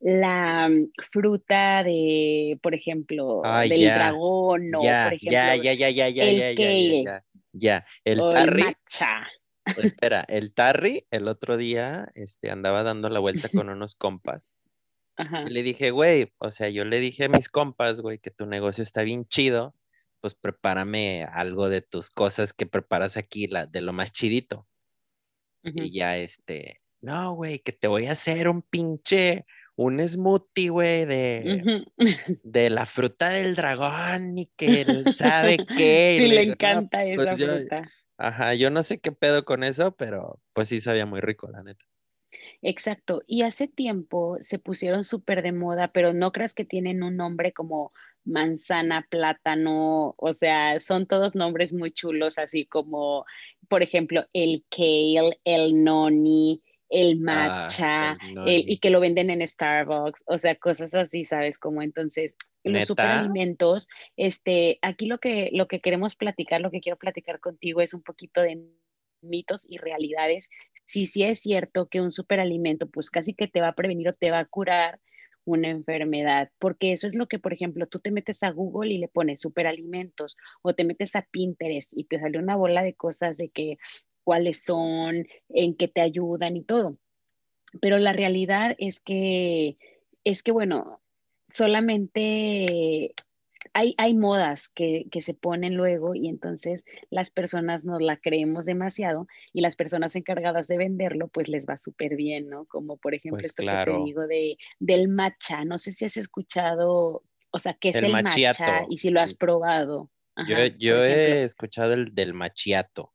la 0.00 0.68
mm, 0.68 0.90
fruta 1.10 1.82
de, 1.82 2.58
por 2.62 2.74
ejemplo, 2.74 3.42
del 3.68 3.84
dragón 3.84 4.74
o, 4.74 4.80
por 4.80 4.88
ejemplo, 4.88 5.30
ya, 5.30 5.56
ya, 5.56 5.72
ya, 5.72 5.90
ya, 5.90 6.08
ya, 6.08 6.24
el 6.24 6.56
ya, 7.04 7.24
ya, 7.52 7.86
el 8.04 8.18
tarri. 8.18 8.64
espera, 9.82 10.24
el 10.28 10.52
tarri 10.52 11.06
el 11.10 11.28
otro 11.28 11.56
día 11.56 12.08
este, 12.14 12.50
andaba 12.50 12.82
dando 12.82 13.08
la 13.08 13.20
vuelta 13.20 13.48
con 13.48 13.68
unos 13.68 13.94
compas. 13.94 14.54
Y 15.48 15.50
le 15.50 15.62
dije, 15.62 15.92
güey, 15.92 16.32
o 16.38 16.50
sea, 16.50 16.68
yo 16.70 16.84
le 16.84 16.98
dije 16.98 17.26
a 17.26 17.28
mis 17.28 17.48
compas, 17.48 18.00
güey, 18.00 18.18
que 18.18 18.32
tu 18.32 18.46
negocio 18.46 18.82
está 18.82 19.02
bien 19.04 19.26
chido 19.26 19.72
pues 20.24 20.34
prepárame 20.34 21.24
algo 21.24 21.68
de 21.68 21.82
tus 21.82 22.08
cosas 22.08 22.54
que 22.54 22.64
preparas 22.64 23.18
aquí, 23.18 23.46
la, 23.46 23.66
de 23.66 23.82
lo 23.82 23.92
más 23.92 24.10
chidito. 24.10 24.66
Y 25.62 25.92
ya 25.92 26.16
este, 26.16 26.80
no, 27.02 27.34
güey, 27.34 27.58
que 27.58 27.72
te 27.72 27.88
voy 27.88 28.06
a 28.06 28.12
hacer 28.12 28.48
un 28.48 28.62
pinche, 28.62 29.44
un 29.76 30.00
smoothie, 30.00 30.70
güey, 30.70 31.04
de, 31.04 31.84
de 32.42 32.70
la 32.70 32.86
fruta 32.86 33.28
del 33.28 33.54
dragón 33.54 34.38
y 34.38 34.46
que 34.56 34.80
él 34.80 35.12
sabe 35.12 35.58
qué. 35.76 36.16
Sí, 36.18 36.28
le, 36.28 36.40
encanta 36.44 37.02
pues 37.14 37.28
esa 37.28 37.36
fruta. 37.36 37.92
Ajá, 38.16 38.54
yo 38.54 38.70
no 38.70 38.82
sé 38.82 39.00
qué 39.00 39.12
pedo 39.12 39.44
con 39.44 39.62
eso, 39.62 39.94
pero 39.94 40.40
pues 40.54 40.68
sí 40.68 40.80
sabía 40.80 41.04
muy 41.04 41.20
rico, 41.20 41.50
la 41.50 41.62
neta. 41.62 41.84
Exacto, 42.62 43.22
y 43.26 43.42
hace 43.42 43.68
tiempo 43.68 44.38
se 44.40 44.58
pusieron 44.58 45.04
súper 45.04 45.42
de 45.42 45.52
moda, 45.52 45.88
pero 45.88 46.14
no 46.14 46.32
creas 46.32 46.54
que 46.54 46.64
tienen 46.64 47.02
un 47.02 47.18
nombre 47.18 47.52
como 47.52 47.92
manzana, 48.24 49.06
plátano, 49.10 50.14
o 50.16 50.32
sea, 50.32 50.80
son 50.80 51.06
todos 51.06 51.36
nombres 51.36 51.72
muy 51.72 51.92
chulos, 51.92 52.38
así 52.38 52.64
como, 52.64 53.24
por 53.68 53.82
ejemplo, 53.82 54.26
el 54.32 54.64
kale, 54.70 55.38
el 55.44 55.82
noni, 55.82 56.62
el 56.88 57.18
ah, 57.28 57.66
matcha, 57.66 58.16
y 58.46 58.78
que 58.78 58.90
lo 58.90 59.00
venden 59.00 59.30
en 59.30 59.46
Starbucks, 59.46 60.24
o 60.26 60.38
sea, 60.38 60.54
cosas 60.54 60.94
así, 60.94 61.24
¿sabes? 61.24 61.58
Como 61.58 61.82
entonces, 61.82 62.36
los 62.62 62.86
superalimentos, 62.86 63.88
este, 64.16 64.78
aquí 64.80 65.06
lo 65.06 65.18
que, 65.18 65.50
lo 65.52 65.68
que 65.68 65.80
queremos 65.80 66.16
platicar, 66.16 66.60
lo 66.60 66.70
que 66.70 66.80
quiero 66.80 66.98
platicar 66.98 67.40
contigo 67.40 67.80
es 67.80 67.94
un 67.94 68.02
poquito 68.02 68.40
de 68.40 68.62
mitos 69.20 69.66
y 69.68 69.78
realidades. 69.78 70.50
Si 70.84 71.06
sí 71.06 71.24
es 71.24 71.40
cierto 71.40 71.88
que 71.88 72.00
un 72.00 72.12
superalimento, 72.12 72.88
pues 72.88 73.10
casi 73.10 73.34
que 73.34 73.48
te 73.48 73.60
va 73.60 73.68
a 73.68 73.74
prevenir 73.74 74.08
o 74.08 74.14
te 74.14 74.30
va 74.30 74.38
a 74.38 74.44
curar 74.44 75.00
una 75.44 75.68
enfermedad, 75.68 76.50
porque 76.58 76.92
eso 76.92 77.06
es 77.06 77.14
lo 77.14 77.26
que, 77.26 77.38
por 77.38 77.52
ejemplo, 77.52 77.86
tú 77.86 77.98
te 77.98 78.10
metes 78.10 78.42
a 78.42 78.50
Google 78.50 78.92
y 78.92 78.98
le 78.98 79.08
pones 79.08 79.40
superalimentos 79.40 80.36
o 80.62 80.74
te 80.74 80.84
metes 80.84 81.16
a 81.16 81.22
Pinterest 81.30 81.92
y 81.94 82.04
te 82.04 82.18
sale 82.18 82.38
una 82.38 82.56
bola 82.56 82.82
de 82.82 82.94
cosas 82.94 83.36
de 83.36 83.50
que 83.50 83.78
cuáles 84.24 84.62
son, 84.62 85.26
en 85.50 85.76
qué 85.76 85.88
te 85.88 86.00
ayudan 86.00 86.56
y 86.56 86.64
todo. 86.64 86.98
Pero 87.80 87.98
la 87.98 88.12
realidad 88.12 88.74
es 88.78 89.00
que, 89.00 89.76
es 90.24 90.42
que 90.42 90.52
bueno, 90.52 91.00
solamente 91.50 93.14
hay, 93.74 93.94
hay 93.98 94.14
modas 94.14 94.68
que, 94.68 95.06
que, 95.10 95.20
se 95.20 95.34
ponen 95.34 95.74
luego 95.74 96.14
y 96.14 96.28
entonces 96.28 96.84
las 97.10 97.30
personas 97.30 97.84
nos 97.84 98.00
la 98.00 98.16
creemos 98.16 98.64
demasiado 98.64 99.26
y 99.52 99.60
las 99.60 99.74
personas 99.74 100.14
encargadas 100.14 100.68
de 100.68 100.78
venderlo 100.78 101.28
pues 101.28 101.48
les 101.48 101.66
va 101.68 101.76
súper 101.76 102.14
bien, 102.14 102.48
¿no? 102.48 102.66
Como 102.66 102.96
por 102.96 103.14
ejemplo 103.14 103.40
pues 103.40 103.46
esto 103.46 103.64
que 103.64 103.90
te 103.92 104.04
digo 104.04 104.26
de, 104.28 104.56
del 104.78 105.08
matcha, 105.08 105.64
no 105.64 105.78
sé 105.78 105.90
si 105.90 106.04
has 106.04 106.16
escuchado, 106.16 107.24
o 107.50 107.58
sea, 107.58 107.74
¿qué 107.74 107.90
es 107.90 108.02
el, 108.02 108.12
matcha 108.12 108.52
y 108.88 108.98
si 108.98 109.10
lo 109.10 109.20
has 109.20 109.34
probado? 109.34 110.10
yo, 110.48 110.56
yo 110.78 111.04
he 111.04 111.42
escuchado 111.42 111.94
el 111.94 112.14
del 112.14 112.32
machiato, 112.32 113.12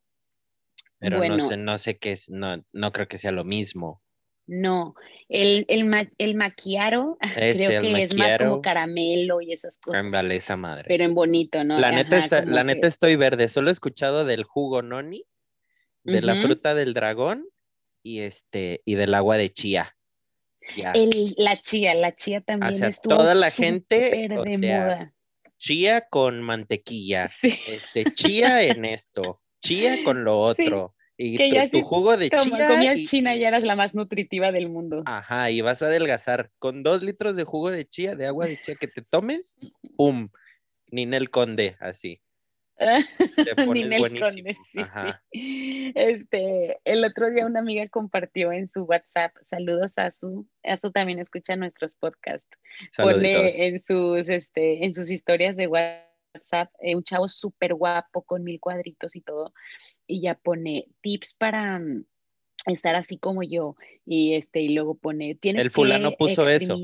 pero 1.00 1.26
no, 1.26 1.40
sé, 1.40 1.56
no 1.56 1.78
sé 1.78 1.98
qué 1.98 2.12
es, 2.12 2.30
no, 2.30 2.66
no 2.74 2.92
creo 2.92 3.08
que 3.08 3.18
sea 3.18 3.32
lo 3.32 3.46
mismo. 3.46 4.02
No, 4.50 4.96
el, 5.28 5.66
el, 5.68 6.10
el 6.18 6.36
maquiaro 6.36 7.20
creo 7.36 7.82
que 7.82 8.04
es 8.04 8.16
más 8.16 8.38
como 8.38 8.62
caramelo 8.62 9.42
y 9.42 9.54
esas 9.54 9.78
cosas. 9.78 10.04
Ándale, 10.04 10.38
esa 10.38 10.58
madre. 10.58 10.86
Pero 10.88 11.04
en 11.04 11.14
bonito, 11.14 11.64
¿no? 11.64 11.80
La 11.80 11.92
neta, 11.92 12.44
la 12.46 12.64
neta 12.64 12.88
estoy 12.88 13.16
verde, 13.16 13.48
solo 13.48 13.70
he 13.70 13.72
escuchado 13.72 14.26
del 14.26 14.44
jugo 14.44 14.82
noni, 14.82 15.24
de 16.04 16.22
la 16.22 16.36
fruta 16.36 16.74
del 16.74 16.96
dragón 16.96 17.46
y 18.02 18.22
este 18.22 18.82
y 18.86 18.96
del 18.96 19.14
agua 19.14 19.38
de 19.38 19.54
chía. 19.54 19.96
El, 20.96 21.36
la 21.38 21.62
chía, 21.62 21.94
la 21.94 22.16
chía 22.16 22.42
también 22.42 22.74
o 22.74 22.78
sea, 22.78 22.90
toda 23.04 23.36
la 23.36 23.52
gente 23.52 24.28
de 24.28 24.58
moda. 24.58 25.14
Chía 25.58 26.08
con 26.10 26.42
mantequilla, 26.42 27.26
este, 27.44 28.06
chía 28.16 28.64
en 28.64 28.86
esto, 28.86 29.42
chía 29.62 30.04
con 30.04 30.24
lo 30.24 30.38
otro. 30.38 30.96
Y 31.22 31.70
tu, 31.70 31.82
jugo 31.82 32.16
de 32.16 32.30
chía. 32.30 32.68
Comías 32.70 33.04
china 33.04 33.36
y 33.36 33.44
eras 33.44 33.66
la 33.66 33.76
más 33.76 33.94
nutritiva 33.94 34.54
del 34.54 34.70
mundo. 34.70 35.04
Ajá, 35.06 35.52
y 35.52 35.60
vas 35.60 35.82
a 35.82 35.88
adelgazar. 35.88 36.50
Con 36.60 36.82
dos 36.82 37.04
litros 37.04 37.36
de 37.36 37.44
jugo 37.44 37.72
de 37.72 37.86
chía, 37.86 38.16
de 38.16 38.26
agua 38.26 38.46
de 38.46 38.56
chía 38.56 38.76
que 38.80 38.88
te 38.88 39.02
tomes, 39.02 39.58
¡pum! 39.98 40.30
Ninel 40.88 41.30
Conde, 41.30 41.76
así. 41.82 42.22
Te 42.78 43.54
pones 43.66 43.90
buenísimo. 44.00 44.30
Conde, 44.30 44.56
sí, 44.72 45.92
Este, 45.94 46.80
el 46.86 47.04
otro 47.04 47.30
día 47.32 47.46
una 47.46 47.60
amiga 47.60 47.86
compartió 47.90 48.54
en 48.54 48.70
su 48.70 48.84
WhatsApp, 48.84 49.36
saludos 49.44 49.98
a 49.98 50.14
su, 50.14 50.48
a 50.64 50.78
su 50.78 50.90
también 50.90 51.20
escucha 51.20 51.58
nuestros 51.58 51.96
podcasts. 51.96 52.58
Pone 52.96 53.68
en 53.68 53.84
sus, 53.84 54.30
este, 54.30 54.86
en 54.86 54.96
sus 54.96 55.12
historias 55.12 55.58
de 55.58 55.68
WhatsApp 55.68 56.09
eh, 56.82 56.96
un 56.96 57.04
chavo 57.04 57.30
súper 57.30 57.74
guapo 57.74 58.24
con 58.24 58.44
mil 58.44 58.60
cuadritos 58.60 59.16
y 59.16 59.22
todo 59.22 59.54
y 60.08 60.22
ya 60.22 60.36
pone 60.36 60.88
tips 61.02 61.34
para 61.34 61.80
mm, 61.80 62.06
estar 62.68 62.96
así 62.96 63.18
como 63.18 63.44
yo 63.44 63.76
y 64.06 64.34
este 64.34 64.62
y 64.62 64.70
luego 64.70 64.96
pone 64.96 65.36
tienes 65.36 65.66
el 65.66 65.72
fulano 65.72 66.12
puso 66.12 66.48
eso 66.48 66.76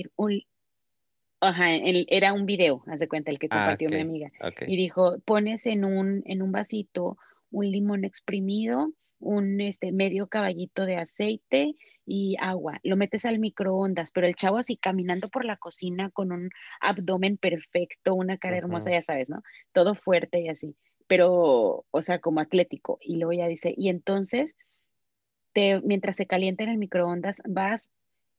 ajá 1.42 1.76
era 1.76 2.34
un 2.34 2.46
video 2.46 2.84
haz 2.88 3.00
de 3.00 3.08
cuenta 3.08 3.32
el 3.32 3.40
que 3.40 3.48
ah, 3.52 3.56
compartió 3.56 3.90
mi 3.90 4.02
amiga 4.02 4.32
y 4.66 4.78
dijo 4.78 5.20
pones 5.26 5.66
en 5.66 5.86
un 5.86 6.24
en 6.26 6.42
un 6.42 6.52
vasito 6.52 7.18
un 7.52 7.72
limón 7.72 8.04
exprimido 8.04 8.92
un 9.26 9.60
este 9.62 9.92
medio 9.92 10.28
caballito 10.28 10.86
de 10.86 10.98
aceite 10.98 11.76
y 12.06 12.38
agua, 12.40 12.80
lo 12.84 12.96
metes 12.98 13.26
al 13.26 13.40
microondas, 13.40 14.12
pero 14.12 14.28
el 14.28 14.36
chavo 14.36 14.58
así 14.58 14.78
caminando 14.78 15.28
por 15.28 15.44
la 15.44 15.58
cocina 15.58 16.12
con 16.12 16.32
un 16.32 16.50
abdomen 16.80 17.38
perfecto, 17.38 18.14
una 18.14 18.38
cara 18.38 18.58
hermosa, 18.58 18.92
ya 18.92 19.02
sabes, 19.02 19.30
¿no? 19.30 19.42
Todo 19.74 19.96
fuerte 19.96 20.40
y 20.40 20.50
así 20.50 20.76
pero, 21.08 21.86
o 21.92 22.02
sea, 22.02 22.20
como 22.20 22.40
atlético. 22.40 22.98
Y 23.02 23.18
luego 23.18 23.34
ya 23.34 23.48
dice, 23.48 23.74
y 23.78 23.90
entonces, 23.90 24.56
te, 25.54 25.82
mientras 25.82 26.16
se 26.16 26.26
calienta 26.26 26.64
en 26.64 26.70
el 26.70 26.78
microondas, 26.78 27.42
vas 27.48 27.92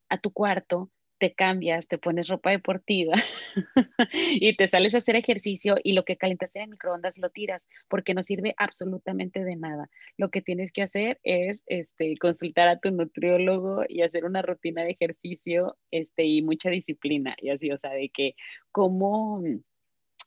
a 0.09 0.17
tu 0.17 0.31
cuarto, 0.31 0.89
te 1.17 1.33
cambias, 1.33 1.87
te 1.87 1.97
pones 1.97 2.27
ropa 2.27 2.51
deportiva 2.51 3.15
y 4.13 4.55
te 4.55 4.67
sales 4.67 4.95
a 4.95 4.99
hacer 4.99 5.15
ejercicio 5.15 5.77
y 5.83 5.93
lo 5.93 6.03
que 6.05 6.17
calentaste 6.17 6.59
en 6.59 6.65
el 6.65 6.71
microondas 6.71 7.17
lo 7.17 7.29
tiras 7.29 7.69
porque 7.87 8.13
no 8.13 8.23
sirve 8.23 8.53
absolutamente 8.57 9.43
de 9.43 9.55
nada. 9.55 9.89
Lo 10.17 10.29
que 10.29 10.41
tienes 10.41 10.71
que 10.71 10.83
hacer 10.83 11.19
es 11.23 11.63
este, 11.67 12.17
consultar 12.17 12.67
a 12.67 12.79
tu 12.79 12.91
nutriólogo 12.91 13.83
y 13.87 14.01
hacer 14.01 14.25
una 14.25 14.41
rutina 14.41 14.83
de 14.83 14.91
ejercicio 14.91 15.77
este, 15.91 16.25
y 16.25 16.41
mucha 16.41 16.69
disciplina 16.69 17.35
y 17.41 17.49
así, 17.49 17.71
o 17.71 17.77
sea, 17.77 17.91
de 17.91 18.09
que 18.09 18.35
cómo 18.71 19.41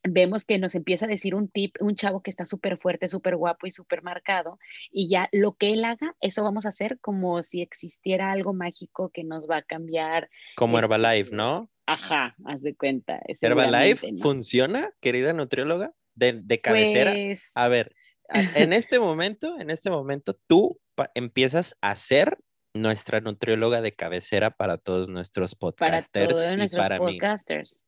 vemos 0.03 0.45
que 0.45 0.59
nos 0.59 0.75
empieza 0.75 1.07
a 1.07 1.09
decir 1.09 1.35
un 1.35 1.49
tip, 1.49 1.77
un 1.81 1.95
chavo 1.95 2.23
que 2.23 2.31
está 2.31 2.47
súper 2.47 2.79
fuerte, 2.79 3.09
súper 3.09 3.37
guapo 3.37 3.67
y 3.67 3.73
súper 3.73 4.03
marcado, 4.03 4.59
y 4.91 5.09
ya 5.09 5.29
lo 5.33 5.55
que 5.55 5.73
él 5.73 5.85
haga, 5.85 6.15
eso 6.21 6.43
vamos 6.43 6.67
a 6.67 6.71
hacer 6.71 6.99
como 7.01 7.43
si 7.43 7.63
existiera 7.63 8.33
algo 8.33 8.53
mágico 8.53 9.11
que 9.11 9.25
nos 9.25 9.49
va 9.49 9.59
a 9.59 9.63
cambiar. 9.63 10.31
Como 10.57 10.79
este, 10.79 10.87
Herbalife, 10.87 11.35
¿no? 11.35 11.71
Ajá, 11.87 12.37
haz 12.45 12.63
de 12.63 12.75
cuenta. 12.75 13.21
¿Herbalife 13.41 14.13
funciona, 14.21 14.93
querida 15.01 15.33
nutrióloga? 15.33 15.93
De, 16.15 16.61
cabecera. 16.61 17.13
Pues 17.13 17.51
a 17.55 17.69
ver, 17.69 17.95
en 18.29 18.73
este 18.73 18.99
momento, 18.99 19.59
en 19.59 19.71
este 19.71 19.91
momento, 19.91 20.39
tú 20.47 20.81
empiezas 21.15 21.77
a 21.81 21.95
ser 21.95 22.39
nuestra 22.75 23.21
nutrióloga 23.21 23.81
de 23.81 23.93
cabecera 23.93 24.51
para 24.51 24.79
todos 24.79 25.09
nuestros 25.09 25.55
podcasters. 25.55 26.11
Para 26.11 26.29
todos 26.29 26.57
nuestros 26.57 26.99
podcasters. 26.99 27.81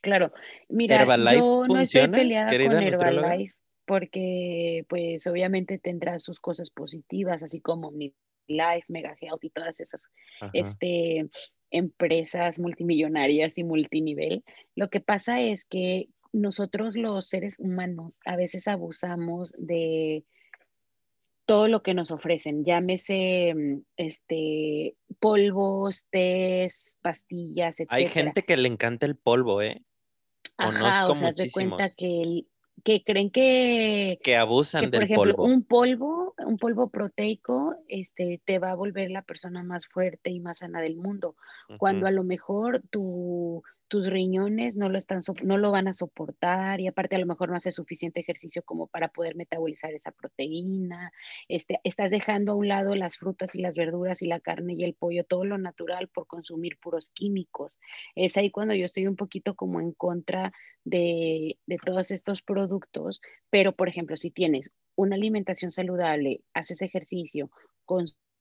Claro, 0.00 0.32
mira, 0.68 1.04
yo 1.32 1.66
no 1.66 1.80
estoy 1.80 2.08
peleada 2.08 2.50
con 2.50 2.82
Herbalife 2.82 3.54
porque 3.90 4.84
pues 4.88 5.26
obviamente 5.26 5.78
tendrá 5.78 6.20
sus 6.20 6.38
cosas 6.38 6.70
positivas, 6.70 7.42
así 7.42 7.60
como 7.60 7.90
mi 7.90 8.14
Life, 8.46 8.84
Mega 8.86 9.16
Health 9.20 9.42
y 9.42 9.50
todas 9.50 9.80
esas 9.80 10.04
este, 10.52 11.28
empresas 11.70 12.58
multimillonarias 12.58 13.58
y 13.58 13.64
multinivel. 13.64 14.44
Lo 14.76 14.90
que 14.90 15.00
pasa 15.00 15.40
es 15.40 15.64
que 15.64 16.08
nosotros 16.32 16.94
los 16.94 17.28
seres 17.28 17.58
humanos 17.58 18.20
a 18.24 18.36
veces 18.36 18.68
abusamos 18.68 19.52
de 19.58 20.24
todo 21.44 21.66
lo 21.66 21.82
que 21.82 21.94
nos 21.94 22.12
ofrecen, 22.12 22.64
llámese 22.64 23.54
este 23.96 24.94
polvos, 25.18 26.06
tés, 26.10 26.96
pastillas, 27.02 27.80
etc. 27.80 27.88
Hay 27.90 28.06
gente 28.06 28.44
que 28.44 28.56
le 28.56 28.68
encanta 28.68 29.06
el 29.06 29.16
polvo, 29.16 29.62
¿eh? 29.62 29.82
Ajá, 30.60 31.06
o 31.08 31.14
sea, 31.14 31.32
te 31.32 31.50
cuenta 31.50 31.88
que, 31.90 32.44
que 32.84 33.02
creen 33.02 33.30
que... 33.30 34.18
Que 34.22 34.36
abusan 34.36 34.90
por 34.90 35.02
ejemplo, 35.02 35.36
polvo. 35.36 35.44
Un 35.44 35.64
polvo, 35.64 36.34
un 36.38 36.58
polvo 36.58 36.90
proteico, 36.90 37.76
este, 37.88 38.40
te 38.44 38.58
va 38.58 38.72
a 38.72 38.76
volver 38.76 39.10
la 39.10 39.22
persona 39.22 39.62
más 39.62 39.86
fuerte 39.86 40.30
y 40.30 40.40
más 40.40 40.58
sana 40.58 40.80
del 40.80 40.96
mundo. 40.96 41.36
Cuando 41.78 42.06
a 42.06 42.10
lo 42.10 42.24
mejor 42.24 42.82
tu, 42.90 43.62
tus 43.90 44.06
riñones 44.06 44.76
no 44.76 44.88
lo, 44.88 44.98
están, 44.98 45.20
no 45.42 45.58
lo 45.58 45.72
van 45.72 45.88
a 45.88 45.94
soportar 45.94 46.80
y 46.80 46.86
aparte 46.86 47.16
a 47.16 47.18
lo 47.18 47.26
mejor 47.26 47.50
no 47.50 47.56
hace 47.56 47.72
suficiente 47.72 48.20
ejercicio 48.20 48.62
como 48.62 48.86
para 48.86 49.08
poder 49.08 49.34
metabolizar 49.34 49.92
esa 49.92 50.12
proteína. 50.12 51.12
Este, 51.48 51.80
estás 51.82 52.08
dejando 52.08 52.52
a 52.52 52.54
un 52.54 52.68
lado 52.68 52.94
las 52.94 53.18
frutas 53.18 53.56
y 53.56 53.60
las 53.60 53.74
verduras 53.74 54.22
y 54.22 54.28
la 54.28 54.38
carne 54.38 54.74
y 54.78 54.84
el 54.84 54.94
pollo, 54.94 55.24
todo 55.24 55.44
lo 55.44 55.58
natural 55.58 56.06
por 56.06 56.28
consumir 56.28 56.78
puros 56.78 57.10
químicos. 57.10 57.78
Es 58.14 58.36
ahí 58.36 58.52
cuando 58.52 58.74
yo 58.74 58.84
estoy 58.84 59.08
un 59.08 59.16
poquito 59.16 59.56
como 59.56 59.80
en 59.80 59.90
contra 59.90 60.52
de, 60.84 61.58
de 61.66 61.76
todos 61.84 62.12
estos 62.12 62.42
productos, 62.42 63.20
pero 63.50 63.74
por 63.74 63.88
ejemplo, 63.88 64.16
si 64.16 64.30
tienes 64.30 64.70
una 64.94 65.16
alimentación 65.16 65.72
saludable, 65.72 66.42
haces 66.54 66.80
ejercicio, 66.82 67.50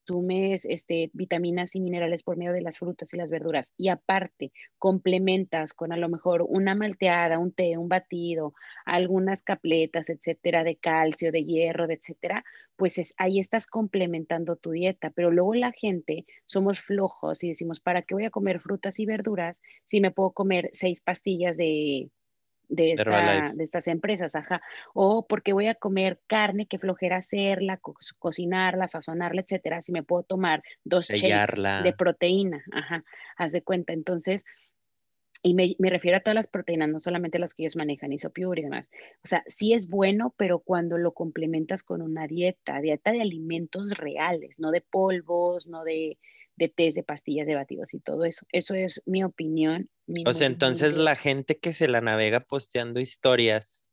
consumes 0.09 0.65
este, 0.65 1.11
vitaminas 1.13 1.75
y 1.75 1.81
minerales 1.81 2.23
por 2.23 2.35
medio 2.35 2.51
de 2.51 2.61
las 2.61 2.79
frutas 2.79 3.13
y 3.13 3.17
las 3.17 3.29
verduras 3.29 3.73
y 3.77 3.89
aparte 3.89 4.51
complementas 4.79 5.73
con 5.73 5.91
a 5.91 5.97
lo 5.97 6.09
mejor 6.09 6.43
una 6.47 6.73
malteada, 6.73 7.37
un 7.37 7.51
té, 7.53 7.77
un 7.77 7.89
batido, 7.89 8.53
algunas 8.85 9.43
capletas, 9.43 10.09
etcétera, 10.09 10.63
de 10.63 10.77
calcio, 10.77 11.31
de 11.31 11.45
hierro, 11.45 11.85
etcétera, 11.89 12.43
pues 12.75 12.97
es, 12.97 13.13
ahí 13.17 13.39
estás 13.39 13.67
complementando 13.67 14.55
tu 14.55 14.71
dieta. 14.71 15.11
Pero 15.11 15.29
luego 15.31 15.53
la 15.53 15.71
gente 15.71 16.25
somos 16.45 16.81
flojos 16.81 17.43
y 17.43 17.49
decimos, 17.49 17.79
¿para 17.79 18.01
qué 18.01 18.15
voy 18.15 18.25
a 18.25 18.31
comer 18.31 18.59
frutas 18.59 18.99
y 18.99 19.05
verduras 19.05 19.61
si 19.85 20.01
me 20.01 20.11
puedo 20.11 20.31
comer 20.31 20.69
seis 20.73 21.01
pastillas 21.01 21.55
de 21.55 22.09
de, 22.69 22.95
estas 23.59 23.87
empresas, 23.87 24.35
ajá. 24.35 24.61
O 24.93 25.27
porque 25.27 25.53
voy 25.53 25.67
a 25.67 25.75
comer 25.75 26.19
carne, 26.27 26.67
que 26.67 26.79
flojera 26.79 27.17
hacerla, 27.17 27.79
cocinarla, 28.19 28.87
sazonarla, 28.87 29.41
etcétera, 29.41 29.81
si 29.81 29.91
me 29.91 30.03
puedo 30.03 30.23
tomar 30.23 30.63
dos 30.83 31.09
shakes 31.09 31.61
de 31.83 31.93
proteína, 31.93 32.63
ajá, 32.71 33.03
haz 33.35 33.51
de 33.51 33.61
cuenta. 33.61 33.93
Entonces, 33.93 34.45
y 35.41 35.53
me, 35.53 35.89
refiero 35.89 36.17
a 36.17 36.19
todas 36.19 36.35
las 36.35 36.47
proteínas, 36.47 36.89
no 36.89 36.99
solamente 36.99 37.39
las 37.39 37.53
que 37.53 37.63
ellos 37.63 37.77
manejan, 37.77 38.11
isopure 38.11 38.61
y 38.61 38.65
demás. 38.65 38.89
O 39.23 39.27
sea, 39.27 39.43
sí 39.47 39.73
es 39.73 39.87
bueno, 39.89 40.33
pero 40.37 40.59
cuando 40.59 40.97
lo 40.97 41.13
complementas 41.13 41.83
con 41.83 42.01
una 42.01 42.27
dieta, 42.27 42.81
dieta 42.81 43.11
de 43.11 43.21
alimentos 43.21 43.89
reales, 43.97 44.59
no 44.59 44.71
de 44.71 44.81
polvos, 44.81 45.67
no 45.67 45.83
de, 45.83 46.17
de 46.59 46.67
tés, 46.67 46.93
de 46.93 47.03
pastillas, 47.03 47.47
de 47.47 47.55
batidos 47.55 47.93
y 47.93 47.99
todo 47.99 48.25
eso. 48.25 48.45
Eso 48.51 48.75
es 48.75 49.01
mi 49.05 49.23
opinión. 49.23 49.89
o 50.25 50.33
sea, 50.33 50.45
entonces 50.45 50.97
la 50.97 51.15
gente 51.15 51.57
que 51.57 51.71
se 51.71 51.87
la 51.87 52.01
navega 52.01 52.41
posteando 52.41 52.99
historias, 52.99 53.85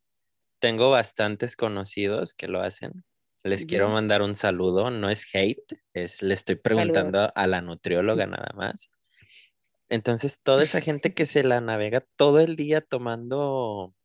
tengo 0.59 0.91
bastantes 0.91 1.55
conocidos 1.55 2.33
que 2.33 2.47
lo 2.47 2.61
hacen. 2.61 3.05
Les 3.43 3.65
quiero 3.65 3.87
mandar 3.87 4.21
un 4.21 4.35
saludo, 4.35 4.91
no 4.91 5.09
es 5.09 5.33
hate, 5.33 5.79
es 5.93 6.21
le 6.21 6.33
estoy 6.33 6.55
preguntando 6.55 7.31
a 7.33 7.47
la 7.47 7.61
nutrióloga 7.61 8.25
nada 8.25 8.51
más. 8.55 8.89
Entonces, 9.87 10.41
toda 10.41 10.63
esa 10.63 10.81
gente 10.81 11.13
que 11.13 11.25
se 11.25 11.43
la 11.43 11.61
navega 11.61 12.05
todo 12.17 12.41
el 12.41 12.57
día 12.57 12.81
tomando 12.81 13.95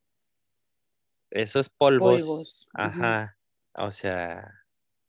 esos 1.31 1.69
polvos, 1.71 2.69
ajá, 2.75 3.37
o 3.75 3.90
sea, 3.90 4.54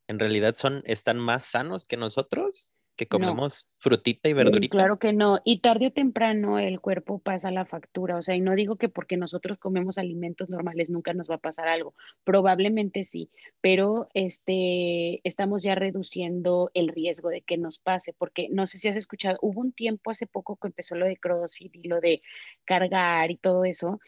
en 0.08 0.18
realidad 0.18 0.56
son, 0.56 0.82
están 0.86 1.20
más 1.20 1.44
sanos 1.46 1.86
que 1.86 1.98
nosotros 1.98 2.73
que 2.96 3.08
comemos 3.08 3.68
frutita 3.76 4.30
y 4.30 4.34
mm, 4.34 4.38
verdurita. 4.38 4.78
Claro 4.78 5.00
que 5.00 5.14
no, 5.14 5.40
y 5.44 5.60
tarde 5.62 5.88
o 5.88 5.92
temprano 5.92 6.60
el 6.60 6.80
cuerpo 6.80 7.20
pasa 7.20 7.52
la 7.52 7.66
factura, 7.66 8.18
o 8.18 8.22
sea, 8.22 8.36
y 8.36 8.42
no 8.42 8.56
digo 8.56 8.76
que 8.76 8.90
porque 8.90 9.18
nosotros 9.18 9.58
comemos 9.58 9.98
alimentos 9.98 10.50
normales 10.50 10.90
nunca 10.90 11.14
nos 11.14 11.30
va 11.30 11.36
a 11.36 11.40
pasar 11.40 11.68
algo, 11.68 11.96
probablemente 12.24 13.04
sí, 13.04 13.30
pero 13.62 14.10
este, 14.14 15.28
estamos 15.28 15.64
ya 15.64 15.76
reduciendo 15.76 16.70
el 16.74 16.90
riesgo 16.90 17.30
de 17.30 17.42
que 17.42 17.58
nos 17.58 17.80
pase, 17.80 18.14
porque 18.14 18.48
no 18.52 18.68
sé 18.68 18.78
si 18.78 18.88
has 18.88 18.96
escuchado, 18.96 19.38
hubo 19.42 19.62
un 19.62 19.74
tiempo 19.74 20.12
hace 20.12 20.28
poco 20.28 20.58
que 20.58 20.68
empezó 20.68 20.96
lo 20.96 21.06
de 21.06 21.18
CrossFit 21.18 21.76
y 21.76 21.88
lo 21.88 22.00
de 22.00 22.22
cargar 22.66 23.32
y 23.32 23.38
todo 23.38 23.66
eso, 23.66 24.00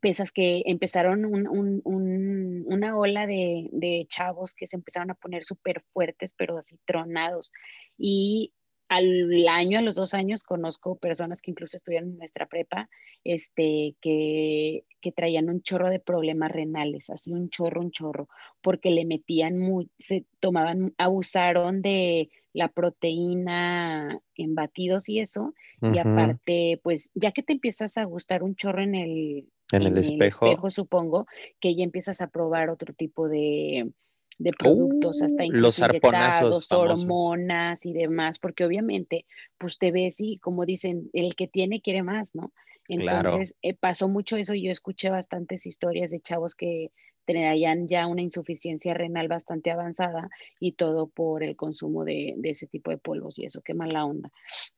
pesas 0.00 0.32
que 0.32 0.62
empezaron 0.66 1.24
una 1.24 2.96
ola 2.96 3.26
de, 3.26 3.68
de, 3.72 4.06
chavos 4.08 4.54
que 4.54 4.66
se 4.66 4.76
empezaron 4.76 5.10
a 5.10 5.14
poner 5.14 5.44
súper 5.44 5.82
fuertes, 5.92 6.34
pero 6.36 6.58
así 6.58 6.78
tronados. 6.84 7.52
Y 7.98 8.52
al 8.88 9.48
año, 9.48 9.78
a 9.78 9.82
los 9.82 9.96
dos 9.96 10.12
años, 10.12 10.42
conozco 10.42 10.96
personas 10.96 11.40
que 11.40 11.50
incluso 11.50 11.76
estudian 11.76 12.04
en 12.04 12.18
nuestra 12.18 12.46
prepa, 12.46 12.90
este, 13.24 13.94
que, 14.02 14.84
que 15.00 15.12
traían 15.12 15.48
un 15.48 15.62
chorro 15.62 15.88
de 15.88 15.98
problemas 15.98 16.52
renales, 16.52 17.08
así 17.08 17.32
un 17.32 17.48
chorro, 17.48 17.80
un 17.80 17.90
chorro, 17.90 18.28
porque 18.60 18.90
le 18.90 19.06
metían, 19.06 19.58
muy, 19.58 19.90
se 19.98 20.26
tomaban, 20.40 20.94
abusaron 20.98 21.80
de 21.80 22.28
la 22.52 22.68
proteína 22.68 24.20
en 24.34 24.54
batidos 24.54 25.08
y 25.08 25.20
eso, 25.20 25.54
y 25.80 25.98
aparte, 25.98 26.78
pues 26.84 27.10
ya 27.14 27.32
que 27.32 27.42
te 27.42 27.54
empiezas 27.54 27.96
a 27.96 28.04
gustar 28.04 28.42
un 28.44 28.54
chorro 28.54 28.82
en 28.82 28.94
el, 28.94 29.48
en, 29.76 29.82
el, 29.82 29.98
espejo. 29.98 30.70
supongo, 30.70 31.26
que 31.60 31.74
ya 31.74 31.84
empiezas 31.84 32.20
a 32.20 32.28
probar 32.28 32.70
otro 32.70 32.94
tipo 32.94 33.28
de, 33.28 33.90
de 34.38 34.52
productos, 34.52 35.22
hasta 35.22 35.44
incluso 35.44 35.86
los 35.86 35.94
inyectados, 35.94 36.72
hormonas 36.72 37.86
y 37.86 37.92
demás, 37.92 38.38
porque 38.38 38.64
obviamente, 38.64 39.26
pues 39.58 39.78
te 39.78 39.90
ves 39.90 40.20
y 40.20 40.38
como 40.38 40.64
dicen, 40.64 41.10
el 41.12 41.34
que 41.34 41.48
tiene 41.48 41.80
quiere 41.80 42.02
más, 42.02 42.34
¿no? 42.34 42.52
Entonces, 42.88 43.56
eh, 43.62 43.74
pasó 43.74 44.08
mucho 44.08 44.36
eso 44.36 44.54
y 44.54 44.62
yo 44.62 44.70
escuché 44.70 45.08
bastantes 45.08 45.66
historias 45.66 46.10
de 46.10 46.20
chavos 46.20 46.54
que 46.54 46.90
tenían 47.24 47.88
ya 47.88 48.06
una 48.06 48.22
insuficiencia 48.22 48.94
renal 48.94 49.28
bastante 49.28 49.70
avanzada 49.70 50.28
y 50.60 50.72
todo 50.72 51.08
por 51.08 51.42
el 51.42 51.56
consumo 51.56 52.04
de, 52.04 52.36
ese 52.42 52.66
tipo 52.66 52.90
de 52.90 52.98
polvos 52.98 53.38
y 53.38 53.44
eso, 53.44 53.62
qué 53.62 53.74
mala 53.74 54.04
onda. 54.04 54.30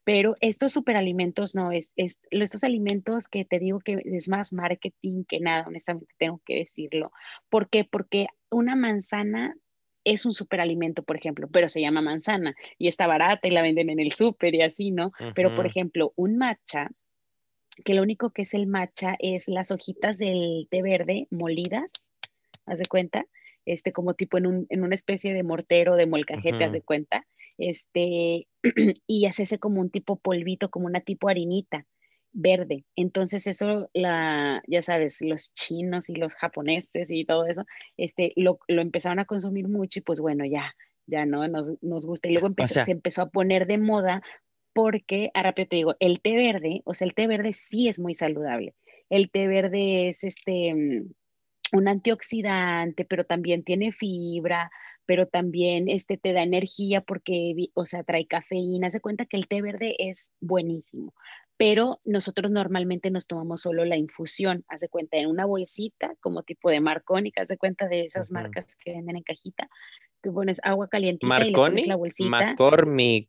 Pero 0.04 0.34
estos 0.40 0.72
superalimentos 0.72 1.54
no, 1.54 1.72
es, 1.72 1.92
es, 1.96 2.20
estos 2.30 2.64
alimentos 2.64 3.28
que 3.28 3.44
te 3.44 3.58
digo 3.58 3.80
que 3.80 4.00
es 4.04 4.28
más 4.28 4.52
marketing 4.52 5.24
que 5.24 5.40
nada, 5.40 5.64
honestamente 5.66 6.14
tengo 6.18 6.40
que 6.44 6.56
decirlo. 6.56 7.12
¿Por 7.48 7.68
qué? 7.68 7.84
Porque 7.84 8.26
una 8.50 8.76
manzana 8.76 9.54
es 10.04 10.26
un 10.26 10.32
superalimento, 10.32 11.02
por 11.02 11.16
ejemplo, 11.16 11.48
pero 11.50 11.68
se 11.68 11.80
llama 11.80 12.02
manzana 12.02 12.54
y 12.78 12.88
está 12.88 13.06
barata 13.06 13.48
y 13.48 13.50
la 13.50 13.62
venden 13.62 13.90
en 13.90 14.00
el 14.00 14.12
súper 14.12 14.54
y 14.54 14.62
así, 14.62 14.90
¿no? 14.90 15.12
Pero, 15.34 15.56
por 15.56 15.66
ejemplo, 15.66 16.12
un 16.14 16.36
matcha, 16.36 16.90
que 17.84 17.94
lo 17.94 18.02
único 18.02 18.30
que 18.30 18.42
es 18.42 18.54
el 18.54 18.66
matcha 18.66 19.16
es 19.18 19.48
las 19.48 19.70
hojitas 19.70 20.18
del 20.18 20.68
té 20.70 20.82
verde 20.82 21.26
molidas 21.30 22.10
haz 22.66 22.78
de 22.78 22.86
cuenta, 22.86 23.26
este, 23.66 23.92
como 23.92 24.14
tipo 24.14 24.38
en, 24.38 24.46
un, 24.46 24.66
en 24.68 24.82
una 24.82 24.94
especie 24.94 25.32
de 25.32 25.42
mortero, 25.42 25.96
de 25.96 26.06
molcajete, 26.06 26.64
haz 26.64 26.72
de 26.72 26.82
cuenta, 26.82 27.26
este, 27.58 28.46
y 29.06 29.26
hace 29.26 29.58
como 29.58 29.80
un 29.80 29.90
tipo 29.90 30.16
polvito, 30.16 30.70
como 30.70 30.86
una 30.86 31.00
tipo 31.00 31.28
harinita 31.28 31.86
verde. 32.34 32.84
Entonces 32.96 33.46
eso, 33.46 33.88
la, 33.94 34.62
ya 34.66 34.82
sabes, 34.82 35.22
los 35.22 35.54
chinos 35.54 36.10
y 36.10 36.16
los 36.16 36.34
japoneses 36.34 37.10
y 37.10 37.24
todo 37.24 37.46
eso, 37.46 37.64
este, 37.96 38.32
lo, 38.36 38.58
lo 38.68 38.82
empezaron 38.82 39.20
a 39.20 39.24
consumir 39.24 39.68
mucho 39.68 40.00
y 40.00 40.02
pues 40.02 40.20
bueno, 40.20 40.44
ya, 40.44 40.74
ya 41.06 41.24
no, 41.24 41.46
nos, 41.48 41.70
nos 41.82 42.04
gusta. 42.04 42.28
Y 42.28 42.32
luego 42.32 42.48
empezó, 42.48 42.84
se 42.84 42.92
empezó 42.92 43.22
a 43.22 43.30
poner 43.30 43.66
de 43.66 43.78
moda 43.78 44.22
porque, 44.72 45.30
ahora 45.34 45.52
te 45.52 45.68
digo, 45.70 45.94
el 46.00 46.20
té 46.20 46.34
verde, 46.34 46.82
o 46.84 46.94
sea, 46.94 47.06
el 47.06 47.14
té 47.14 47.28
verde 47.28 47.52
sí 47.54 47.88
es 47.88 48.00
muy 48.00 48.14
saludable. 48.14 48.74
El 49.08 49.30
té 49.30 49.46
verde 49.46 50.08
es 50.08 50.24
este 50.24 50.72
mm, 50.74 51.12
un 51.74 51.88
antioxidante, 51.88 53.04
pero 53.04 53.24
también 53.24 53.64
tiene 53.64 53.90
fibra, 53.90 54.70
pero 55.06 55.26
también 55.26 55.88
este 55.88 56.16
te 56.16 56.32
da 56.32 56.42
energía 56.42 57.00
porque, 57.00 57.54
o 57.74 57.84
sea, 57.84 58.04
trae 58.04 58.26
cafeína. 58.26 58.90
Se 58.90 59.00
cuenta 59.00 59.26
que 59.26 59.36
el 59.36 59.48
té 59.48 59.60
verde 59.60 59.96
es 59.98 60.34
buenísimo, 60.40 61.14
pero 61.56 62.00
nosotros 62.04 62.50
normalmente 62.52 63.10
nos 63.10 63.26
tomamos 63.26 63.62
solo 63.62 63.84
la 63.84 63.96
infusión, 63.96 64.64
haz 64.68 64.80
de 64.82 64.88
cuenta, 64.88 65.16
en 65.16 65.26
una 65.26 65.46
bolsita, 65.46 66.14
como 66.20 66.44
tipo 66.44 66.70
de 66.70 66.80
Marconi, 66.80 67.32
haz 67.36 67.48
de 67.48 67.58
cuenta 67.58 67.88
de 67.88 68.06
esas 68.06 68.30
marcas 68.30 68.76
que 68.76 68.92
venden 68.92 69.16
en 69.16 69.22
cajita. 69.24 69.68
Tú 70.22 70.32
pones 70.32 70.60
agua 70.62 70.88
calientita 70.88 71.44
y 71.44 71.50
le 71.50 71.56
pones 71.56 71.86
la 71.88 71.96
bolsita. 71.96 72.30
McCormick. 72.30 73.28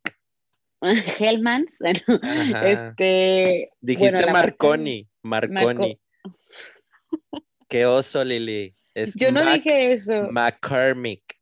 Hellmans. 1.20 1.80
este, 2.64 3.68
Dijiste 3.82 4.32
Marconi, 4.32 5.10
Marconi. 5.24 6.00
Qué 7.68 7.86
oso, 7.86 8.24
Lili. 8.24 8.76
Yo 9.16 9.32
no 9.32 9.46
dije 9.46 9.94
eso. 9.94 10.30
McCormick. 10.32 11.38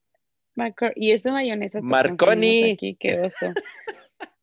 y 0.96 1.12
esa 1.12 1.32
mayonesa. 1.32 1.82
Marconi. 1.82 2.72
Aquí, 2.72 2.96
qué 3.00 3.20
oso. 3.20 3.54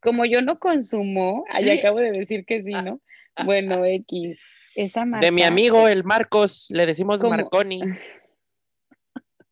Como 0.00 0.24
yo 0.24 0.40
no 0.40 0.58
consumo, 0.58 1.44
ahí 1.50 1.68
acabo 1.70 1.98
de 1.98 2.12
decir 2.12 2.44
que 2.46 2.62
sí, 2.62 2.72
¿no? 2.72 3.00
Bueno, 3.44 3.84
X. 3.84 4.46
Esa 4.76 5.04
marca, 5.04 5.26
de 5.26 5.32
mi 5.32 5.42
amigo 5.42 5.88
el 5.88 6.04
Marcos, 6.04 6.68
le 6.70 6.86
decimos 6.86 7.20
Marconi. 7.20 7.82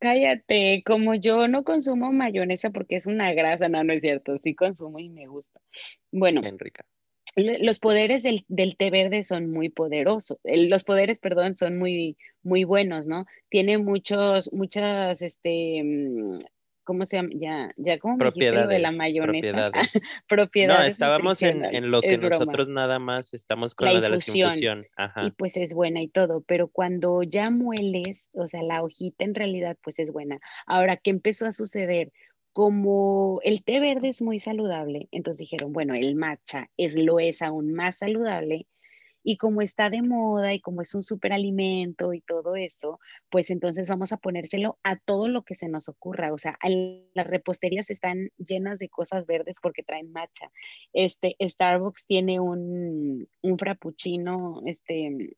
Cállate, 0.00 0.82
como 0.84 1.14
yo 1.14 1.48
no 1.48 1.64
consumo 1.64 2.12
mayonesa 2.12 2.70
porque 2.70 2.96
es 2.96 3.06
una 3.06 3.32
grasa, 3.32 3.68
no, 3.68 3.82
no 3.84 3.92
es 3.92 4.00
cierto, 4.00 4.38
sí 4.38 4.54
consumo 4.54 4.98
y 4.98 5.08
me 5.08 5.26
gusta. 5.26 5.60
Bueno, 6.10 6.40
los 7.36 7.78
poderes 7.78 8.22
del, 8.22 8.76
té 8.76 8.90
verde 8.90 9.24
son 9.24 9.50
muy 9.50 9.68
poderosos, 9.68 10.38
los 10.44 10.84
poderes, 10.84 11.18
perdón, 11.18 11.56
son 11.56 11.78
muy, 11.78 12.16
muy 12.42 12.64
buenos, 12.64 13.06
¿no? 13.06 13.26
Tiene 13.48 13.78
muchos, 13.78 14.52
muchas, 14.52 15.22
este, 15.22 15.82
mm, 15.84 16.38
¿cómo 16.84 17.06
se 17.06 17.18
llama? 17.18 17.28
Ya, 17.34 17.72
ya, 17.76 17.98
¿cómo 17.98 18.16
me 18.16 18.24
dijiste 18.26 18.66
de 18.66 18.78
la 18.80 18.90
mayonesa? 18.90 19.70
Propiedades. 20.28 20.80
no, 20.80 20.86
estábamos 20.86 21.40
en, 21.42 21.90
lo 21.90 22.00
que 22.00 22.18
nosotros 22.18 22.68
nada 22.68 22.98
más 22.98 23.32
estamos 23.32 23.74
con 23.74 23.86
la, 23.86 24.00
de 24.00 24.08
la 24.08 24.16
infusión. 24.16 24.86
Y 25.22 25.30
pues 25.30 25.56
es 25.56 25.72
buena 25.72 26.02
y 26.02 26.08
todo, 26.08 26.42
pero 26.46 26.68
cuando 26.68 27.22
ya 27.22 27.44
mueles, 27.44 28.28
o 28.32 28.48
sea, 28.48 28.62
la 28.62 28.82
hojita 28.82 29.24
en 29.24 29.36
realidad 29.36 29.76
pues 29.82 29.98
es 30.00 30.10
buena. 30.12 30.40
Ahora, 30.66 30.96
¿qué 30.96 31.10
empezó 31.10 31.46
a 31.46 31.52
suceder? 31.52 32.12
Como 32.52 33.40
el 33.44 33.62
té 33.62 33.80
verde 33.80 34.08
es 34.08 34.22
muy 34.22 34.38
saludable, 34.38 35.08
entonces 35.12 35.40
dijeron, 35.40 35.72
bueno, 35.72 35.94
el 35.94 36.14
matcha 36.14 36.70
es, 36.76 36.96
lo 36.96 37.20
es 37.20 37.42
aún 37.42 37.72
más 37.72 37.98
saludable 37.98 38.66
y 39.22 39.36
como 39.36 39.60
está 39.60 39.90
de 39.90 40.02
moda 40.02 40.54
y 40.54 40.60
como 40.60 40.82
es 40.82 40.94
un 40.94 41.02
superalimento 41.02 42.14
y 42.14 42.20
todo 42.22 42.56
eso, 42.56 42.98
pues 43.28 43.50
entonces 43.50 43.88
vamos 43.88 44.12
a 44.12 44.16
ponérselo 44.16 44.78
a 44.82 44.96
todo 44.96 45.28
lo 45.28 45.42
que 45.42 45.54
se 45.54 45.68
nos 45.68 45.88
ocurra. 45.88 46.32
O 46.32 46.38
sea, 46.38 46.58
las 47.14 47.26
reposterías 47.26 47.90
están 47.90 48.30
llenas 48.38 48.78
de 48.78 48.88
cosas 48.88 49.26
verdes 49.26 49.58
porque 49.60 49.82
traen 49.82 50.12
matcha. 50.12 50.50
Este, 50.92 51.36
Starbucks 51.40 52.06
tiene 52.06 52.40
un, 52.40 53.28
un 53.42 53.58
frappuccino, 53.58 54.62
este, 54.64 55.36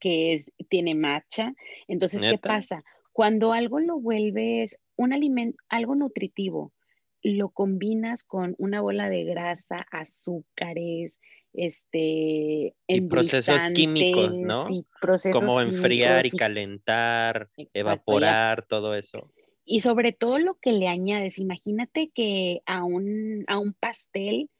que 0.00 0.34
es, 0.34 0.50
tiene 0.68 0.94
matcha. 0.94 1.54
Entonces, 1.86 2.20
¿qué 2.20 2.38
pasa? 2.38 2.82
Cuando 3.12 3.52
algo 3.52 3.78
lo 3.78 4.00
vuelves 4.00 4.76
un 4.98 5.12
alimento, 5.14 5.56
algo 5.70 5.94
nutritivo, 5.94 6.74
lo 7.22 7.48
combinas 7.50 8.24
con 8.24 8.54
una 8.58 8.80
bola 8.80 9.08
de 9.08 9.24
grasa, 9.24 9.86
azúcares, 9.90 11.20
este, 11.54 12.74
y 12.86 13.00
procesos 13.08 13.68
químicos, 13.74 14.38
¿no? 14.40 14.66
procesos 15.00 15.42
Como 15.42 15.60
enfriar 15.62 16.26
y 16.26 16.30
calentar, 16.30 17.48
evaporar, 17.72 18.66
todo 18.66 18.94
eso. 18.94 19.32
Y 19.64 19.80
sobre 19.80 20.12
todo 20.12 20.38
lo 20.38 20.54
que 20.56 20.72
le 20.72 20.88
añades, 20.88 21.38
imagínate 21.38 22.10
que 22.14 22.60
a 22.66 22.84
un, 22.84 23.44
a 23.46 23.58
un 23.58 23.74
pastel 23.74 24.50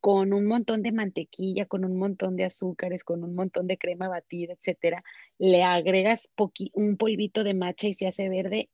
con 0.00 0.32
un 0.32 0.46
montón 0.46 0.82
de 0.82 0.92
mantequilla, 0.92 1.66
con 1.66 1.84
un 1.84 1.96
montón 1.96 2.36
de 2.36 2.44
azúcares, 2.44 3.04
con 3.04 3.24
un 3.24 3.34
montón 3.34 3.66
de 3.66 3.78
crema 3.78 4.08
batida, 4.08 4.52
etcétera, 4.52 5.02
le 5.38 5.62
agregas 5.62 6.30
un 6.74 6.96
polvito 6.96 7.42
de 7.42 7.54
matcha 7.54 7.88
y 7.88 7.94
se 7.94 8.06
hace 8.06 8.28
verde, 8.28 8.68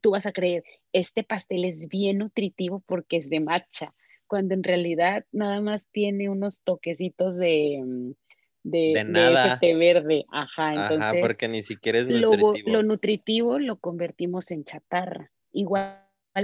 tú 0.00 0.12
vas 0.12 0.26
a 0.26 0.32
creer, 0.32 0.64
este 0.92 1.22
pastel 1.22 1.64
es 1.64 1.88
bien 1.88 2.18
nutritivo 2.18 2.82
porque 2.86 3.16
es 3.16 3.30
de 3.30 3.40
matcha, 3.40 3.94
cuando 4.26 4.54
en 4.54 4.62
realidad 4.62 5.24
nada 5.32 5.60
más 5.60 5.88
tiene 5.90 6.28
unos 6.28 6.62
toquecitos 6.62 7.36
de, 7.36 7.82
mm, 7.84 8.10
de, 8.62 9.04
nada. 9.04 9.58
té 9.58 9.74
verde. 9.74 10.24
Ajá, 10.30 10.74
entonces. 10.74 11.02
Ajá, 11.02 11.14
porque 11.20 11.48
ni 11.48 11.62
siquiera 11.62 11.98
es 11.98 12.06
nutritivo. 12.06 12.52
Lo, 12.66 12.72
lo 12.72 12.82
nutritivo 12.82 13.58
lo 13.58 13.76
convertimos 13.78 14.50
en 14.50 14.64
chatarra. 14.64 15.30
Igual 15.52 15.98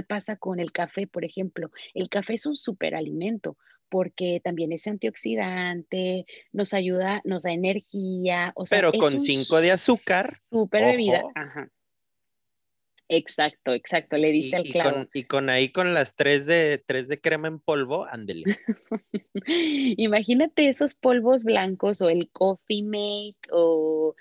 pasa 0.07 0.35
con 0.35 0.59
el 0.59 0.71
café, 0.71 1.07
por 1.07 1.23
ejemplo. 1.23 1.71
El 1.93 2.09
café 2.09 2.33
es 2.33 2.45
un 2.45 2.55
superalimento 2.55 3.57
porque 3.89 4.41
también 4.43 4.71
es 4.73 4.85
antioxidante, 4.87 6.25
nos 6.51 6.73
ayuda, 6.73 7.21
nos 7.23 7.43
da 7.43 7.51
energía. 7.51 8.51
O 8.55 8.65
sea, 8.65 8.79
Pero 8.79 8.91
con 8.91 9.19
5 9.19 9.61
de 9.61 9.71
azúcar. 9.71 10.33
Super 10.49 10.83
bebida. 10.83 11.23
Ajá. 11.35 11.69
Exacto, 13.09 13.73
exacto, 13.73 14.17
le 14.17 14.31
diste 14.31 14.57
al 14.57 14.63
clavo. 14.63 15.07
Y 15.13 15.23
con, 15.23 15.49
ahí 15.49 15.69
con 15.69 15.93
las 15.93 16.15
tres 16.15 16.45
de, 16.45 16.83
tres 16.85 17.07
de 17.07 17.21
crema 17.21 17.47
en 17.47 17.59
polvo, 17.59 18.05
ándele. 18.05 18.43
Imagínate 19.97 20.67
esos 20.67 20.93
polvos 20.93 21.43
blancos 21.43 22.01
o 22.01 22.09
el 22.09 22.29
Coffee 22.31 22.83
Mate 22.83 23.37
o 23.51 24.13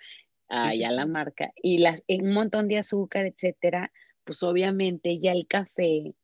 ah, 0.49 0.73
ya 0.73 0.93
la 0.93 1.07
marca 1.07 1.53
y 1.61 1.79
las, 1.79 2.05
un 2.07 2.33
montón 2.33 2.69
de 2.69 2.79
azúcar, 2.79 3.27
etcétera, 3.27 3.93
pues 4.23 4.45
obviamente 4.45 5.17
ya 5.17 5.33
el 5.33 5.49
café 5.49 6.15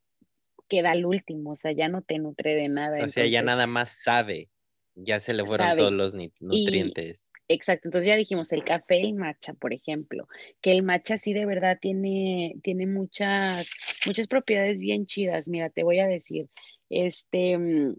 queda 0.68 0.92
al 0.92 1.05
último, 1.05 1.51
o 1.51 1.55
sea, 1.57 1.72
ya 1.72 1.88
no 1.88 2.03
te 2.03 2.18
nutre 2.18 2.55
de 2.55 2.68
nada. 2.68 3.05
O 3.05 3.09
sea, 3.09 3.27
ya 3.27 3.42
nada 3.42 3.66
más 3.66 3.90
sabe 3.90 4.52
ya 4.94 5.20
se 5.20 5.35
le 5.35 5.44
fueron 5.46 5.76
todos 5.76 5.92
los 5.92 6.14
nutrientes. 6.40 7.33
exacto, 7.48 7.88
entonces 7.88 8.09
ya 8.09 8.16
dijimos 8.16 8.52
el 8.52 8.64
café, 8.64 9.00
el 9.00 9.14
matcha, 9.14 9.55
por 9.55 9.72
ejemplo, 9.72 10.28
que 10.61 10.72
el 10.72 10.83
matcha 10.83 11.16
sí 11.16 11.33
de 11.33 11.46
verdad 11.46 11.78
tiene, 11.81 12.55
tiene 12.62 12.87
muchas, 12.87 13.70
muchas 14.07 14.26
propiedades 14.26 14.81
bien 14.81 15.07
chidas. 15.07 15.48
Mira, 15.48 15.70
te 15.70 15.83
voy 15.83 15.98
a 15.98 16.07
decir, 16.07 16.48
este, 16.90 17.57
mm, 17.59 17.96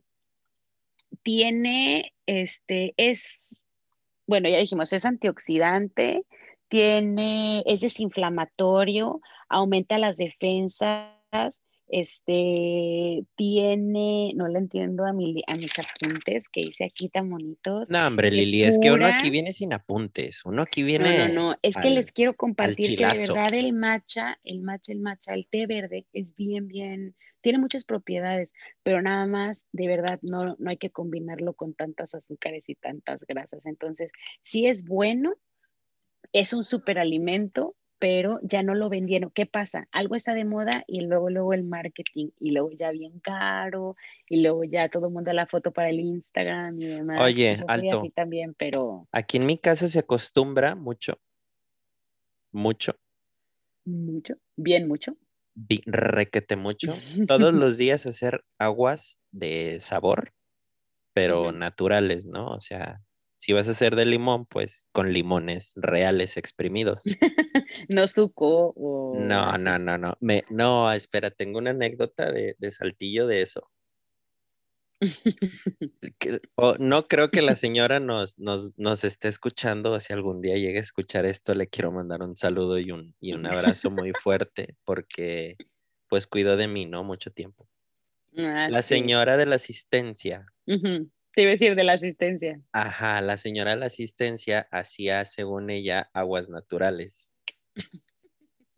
tiene, 1.24 2.14
este, 2.26 2.94
es, 2.98 3.62
bueno, 4.28 4.50
ya 4.50 4.58
dijimos, 4.58 4.94
es 4.94 5.06
antioxidante, 5.06 6.26
tiene, 6.68 7.64
es 7.66 7.82
desinflamatorio, 7.82 9.20
aumenta 9.50 9.98
las 9.98 10.18
defensas, 10.18 11.62
este, 11.88 13.26
tiene, 13.36 14.34
no 14.36 14.48
le 14.48 14.60
entiendo 14.60 15.06
a, 15.06 15.14
mi, 15.14 15.44
a 15.48 15.56
mis 15.56 15.74
apuntes 15.80 16.50
que 16.50 16.62
hice 16.62 16.86
aquí 16.86 17.10
tan 17.10 17.30
bonitos. 17.30 17.90
No, 17.90 18.08
hombre, 18.08 18.32
Lili, 18.32 18.64
es 18.64 18.80
que 18.80 18.92
uno 18.92 19.06
aquí 19.06 19.30
viene 19.30 19.54
sin 19.54 19.74
apuntes, 19.74 20.44
uno 20.46 20.64
aquí 20.64 20.84
viene. 20.84 21.20
No, 21.20 21.28
no, 21.28 21.34
no, 21.34 21.58
es 21.62 21.76
que 21.76 21.90
les 21.90 22.12
quiero 22.12 22.36
compartir 22.36 22.98
que 22.98 23.06
de 23.06 23.28
verdad 23.28 23.54
el 23.54 23.74
matcha, 23.74 24.40
el 24.44 24.62
matcha, 24.62 24.92
el 24.92 25.00
matcha, 25.00 25.34
el 25.34 25.48
té 25.48 25.68
verde 25.68 26.06
es 26.14 26.36
bien, 26.36 26.68
bien, 26.68 27.16
tiene 27.42 27.60
muchas 27.60 27.84
propiedades, 27.84 28.50
pero 28.84 29.02
nada 29.02 29.26
más, 29.26 29.68
de 29.74 29.88
verdad, 29.88 30.20
no, 30.22 30.56
no 30.58 30.70
hay 30.70 30.78
que 30.78 30.90
combinarlo 30.90 31.54
con 31.54 31.74
tantas 31.74 32.16
azúcares 32.16 32.70
y 32.70 32.76
tantas 32.76 33.26
grasas. 33.28 33.66
Entonces, 33.66 34.12
sí 34.42 34.66
es 34.66 34.86
bueno, 34.86 35.36
es 36.32 36.54
un 36.54 36.64
superalimento, 36.64 37.76
pero 38.04 38.42
ya 38.42 38.64
no 38.64 38.76
lo 38.76 38.90
vendieron. 38.90 39.32
¿Qué 39.34 39.46
pasa? 39.46 39.88
Algo 39.94 40.16
está 40.16 40.34
de 40.34 40.44
moda 40.44 40.84
y 40.88 41.06
luego, 41.06 41.30
luego 41.30 41.54
el 41.54 41.64
marketing 41.64 42.32
y 42.38 42.52
luego 42.52 42.70
ya 42.72 42.92
bien 42.92 43.22
caro 43.22 43.96
y 44.28 44.42
luego 44.42 44.66
ya 44.66 44.90
todo 44.90 45.08
el 45.08 45.14
mundo 45.14 45.32
la 45.32 45.48
foto 45.48 45.72
para 45.72 45.90
el 45.90 46.02
Instagram 46.02 46.82
y 46.82 46.88
demás. 46.88 47.22
Oye, 47.22 47.64
alto. 47.66 48.00
Así 48.00 48.10
también, 48.10 48.56
pero... 48.56 49.08
Aquí 49.14 49.38
en 49.38 49.46
mi 49.46 49.58
casa 49.58 49.88
se 49.88 50.00
acostumbra 50.00 50.76
mucho, 50.76 51.18
mucho. 52.52 52.98
Mucho, 53.86 54.36
bien 54.58 54.86
mucho. 54.90 55.16
requete 55.86 56.58
mucho. 56.58 56.94
Todos 57.26 57.54
los 57.54 57.78
días 57.78 58.06
hacer 58.06 58.44
aguas 58.58 59.22
de 59.32 59.78
sabor, 59.80 60.34
pero 61.14 61.54
naturales, 61.54 62.26
¿no? 62.26 62.48
O 62.48 62.60
sea, 62.60 63.00
si 63.44 63.52
vas 63.52 63.68
a 63.68 63.72
hacer 63.72 63.98
de 63.98 64.06
limón, 64.06 64.46
pues 64.46 64.88
con 64.94 65.12
limones 65.12 65.74
reales 65.76 66.38
exprimidos. 66.38 67.04
no 67.90 68.08
suco 68.08 68.74
o... 68.78 69.18
No, 69.20 69.58
no, 69.58 69.78
no, 69.78 69.98
no. 69.98 70.16
Me, 70.22 70.46
no, 70.50 70.90
espera, 70.94 71.30
tengo 71.30 71.60
una 71.60 71.72
anécdota 71.72 72.32
de, 72.32 72.56
saltillo 72.72 73.28
de 73.28 73.42
eso. 73.42 73.70
no 76.80 77.08
creo 77.10 77.32
que 77.32 77.42
la 77.42 77.58
señora 77.58 78.00
nos, 78.00 78.40
nos, 78.40 79.04
esté 79.04 79.28
escuchando 79.28 79.92
o 79.92 80.00
si 80.00 80.14
algún 80.14 80.40
día 80.40 80.56
llegue 80.56 80.78
a 80.78 80.82
escuchar 80.82 81.26
esto, 81.26 81.54
le 81.54 81.68
quiero 81.68 81.92
mandar 81.92 82.22
un 82.22 82.38
saludo 82.38 82.80
y 82.80 82.92
un, 82.92 83.14
y 83.20 83.34
un 83.34 83.46
abrazo 83.46 83.92
muy 83.92 84.14
fuerte 84.14 84.78
porque 84.86 85.58
pues 86.08 86.28
cuidó 86.28 86.56
de 86.56 86.70
mí, 86.70 86.86
¿no? 86.86 87.04
Mucho 87.04 87.30
tiempo. 87.30 87.68
Ah, 88.38 88.70
la 88.70 88.82
señora 88.84 89.36
de 89.36 89.48
la 89.48 89.56
asistencia 89.56 90.46
te 91.34 91.42
iba 91.42 91.50
a 91.50 91.52
decir 91.52 91.76
de 91.76 91.84
la 91.84 91.94
asistencia. 91.94 92.60
Ajá, 92.72 93.22
la 93.22 93.38
señora 93.38 93.72
de 93.72 93.78
la 93.78 93.88
asistencia 93.88 94.68
hacía, 94.72 95.26
según 95.26 95.70
ella, 95.70 96.10
aguas 96.14 96.50
naturales. 96.50 97.34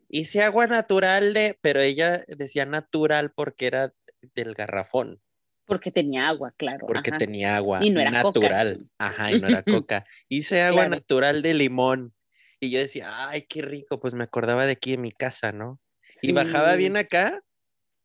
Hice 0.10 0.44
agua 0.44 0.68
natural 0.68 1.34
de, 1.34 1.58
pero 1.60 1.82
ella 1.82 2.24
decía 2.28 2.66
natural 2.66 3.32
porque 3.32 3.68
era 3.68 3.94
del 4.34 4.54
garrafón. 4.54 5.22
Porque 5.66 5.92
tenía 5.92 6.28
agua, 6.30 6.54
claro. 6.56 6.86
Porque 6.88 7.12
tenía 7.12 7.58
agua 7.58 7.80
y 7.84 7.90
no 7.90 8.00
era 8.00 8.12
natural. 8.12 8.86
Ajá, 9.00 9.32
y 9.32 9.42
no 9.42 9.48
era 9.48 9.64
coca. 9.64 10.06
Hice 10.30 10.62
agua 10.62 10.88
natural 10.88 11.42
de 11.42 11.56
limón. 11.56 12.14
Y 12.60 12.70
yo 12.70 12.80
decía, 12.80 13.28
ay, 13.28 13.42
qué 13.42 13.62
rico, 13.64 14.00
pues 14.00 14.14
me 14.14 14.24
acordaba 14.24 14.66
de 14.66 14.74
aquí 14.74 14.94
en 14.94 15.02
mi 15.02 15.12
casa, 15.12 15.52
¿no? 15.52 15.82
Y 16.22 16.32
bajaba 16.32 16.76
bien 16.76 16.96
acá 16.96 17.44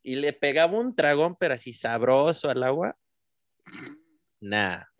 y 0.03 0.17
le 0.17 0.33
pegaba 0.33 0.79
un 0.79 0.97
tragón, 0.97 1.37
pero 1.39 1.55
así 1.55 1.73
sabroso 1.73 2.51
al 2.51 2.63
agua 2.65 2.97
nada. 4.41 4.93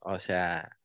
O 0.00 0.18
sea, 0.18 0.78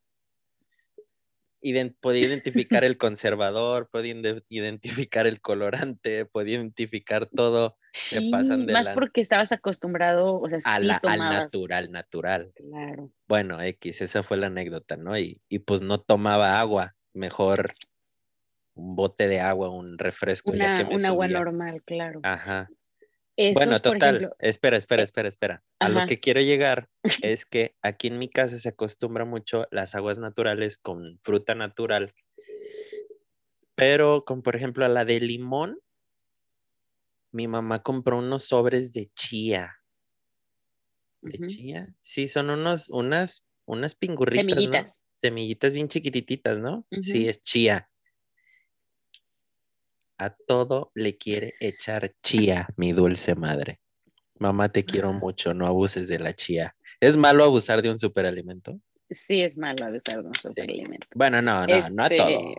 podía 2.02 2.28
identificar 2.28 2.84
el 2.84 2.98
conservador, 2.98 3.90
podía 3.92 4.16
identificar 4.50 5.28
el 5.28 5.42
colorante, 5.42 6.26
podía 6.26 6.56
identificar 6.56 7.26
todo. 7.26 7.78
Sí, 7.92 8.30
más 8.30 8.90
porque 8.92 9.22
estabas 9.22 9.52
acostumbrado, 9.52 10.40
o 10.40 10.50
sea, 10.50 10.60
al 10.66 10.88
natural, 10.88 11.92
natural. 11.92 12.52
Claro. 12.56 13.12
Bueno, 13.28 13.62
X, 13.62 14.02
esa 14.02 14.24
fue 14.24 14.38
la 14.38 14.48
anécdota, 14.48 14.96
¿no? 14.96 15.18
Y, 15.18 15.42
y 15.50 15.60
pues 15.60 15.82
no 15.82 16.00
tomaba 16.00 16.60
agua, 16.60 16.96
mejor 17.14 17.74
un 18.76 18.96
bote 18.96 19.28
de 19.28 19.42
agua, 19.42 19.70
un 19.70 19.98
refresco. 19.98 20.52
un 20.52 20.62
agua 21.06 21.28
normal, 21.28 21.82
claro. 21.84 22.22
Ajá 22.24 22.70
bueno, 23.54 23.80
total, 23.80 24.34
espera, 24.40 24.78
espera, 24.78 25.02
eh, 25.02 25.06
espera, 25.06 25.30
espera. 25.30 25.64
A 25.80 25.90
lo 25.90 26.06
que 26.06 26.20
quiero 26.20 26.42
llegar 26.42 26.90
es 27.24 27.46
que 27.46 27.76
aquí 27.82 28.08
en 28.08 28.18
mi 28.18 28.30
casa 28.30 28.58
se 28.58 28.70
acostumbra 28.70 29.26
mucho 29.26 29.66
las 29.72 29.96
aguas 29.96 30.20
naturales 30.20 30.78
con 30.78 31.18
fruta 31.20 31.56
natural, 31.56 32.12
pero 33.76 34.22
con, 34.26 34.42
por 34.42 34.56
ejemplo, 34.56 34.86
a 34.86 34.90
la 34.90 35.06
de 35.06 35.20
limón, 35.20 35.80
mi 37.32 37.48
mamá 37.48 37.82
compró 37.82 38.18
unos 38.18 38.44
sobres 38.44 38.92
de 38.94 39.12
chía. 39.14 39.76
¿De 41.22 41.46
chía? 41.48 41.96
Sí, 42.02 42.28
son 42.28 42.50
unos, 42.50 42.90
unas, 42.90 43.46
unas 43.66 43.96
pingurritas, 43.96 44.46
Semillitas. 44.48 45.02
Semillitas 45.14 45.74
bien 45.74 45.88
chiquititas, 45.88 46.58
¿no? 46.58 46.88
Sí, 47.02 47.28
es 47.28 47.42
chía 47.42 47.90
a 50.20 50.30
todo 50.30 50.92
le 50.94 51.18
quiere 51.18 51.54
echar 51.60 52.14
chía, 52.22 52.68
mi 52.76 52.92
dulce 52.92 53.36
madre. 53.36 53.80
Mamá, 54.38 54.70
te 54.70 54.86
quiero 54.86 55.12
mucho, 55.14 55.54
no 55.54 55.66
abuses 55.66 56.08
de 56.08 56.20
la 56.20 56.34
chía. 56.34 56.76
¿Es 57.00 57.18
malo 57.18 57.44
abusar 57.44 57.82
de 57.82 57.90
un 57.90 57.98
superalimento? 57.98 58.80
Sí, 59.10 59.42
es 59.42 59.58
malo 59.58 59.86
abusar 59.86 60.22
de 60.22 60.28
un 60.28 60.36
superalimento. 60.36 61.08
Bueno, 61.16 61.42
no, 61.42 61.66
no, 61.66 61.90
no 61.90 62.04
a 62.04 62.10
todo. 62.10 62.28
Este, 62.30 62.56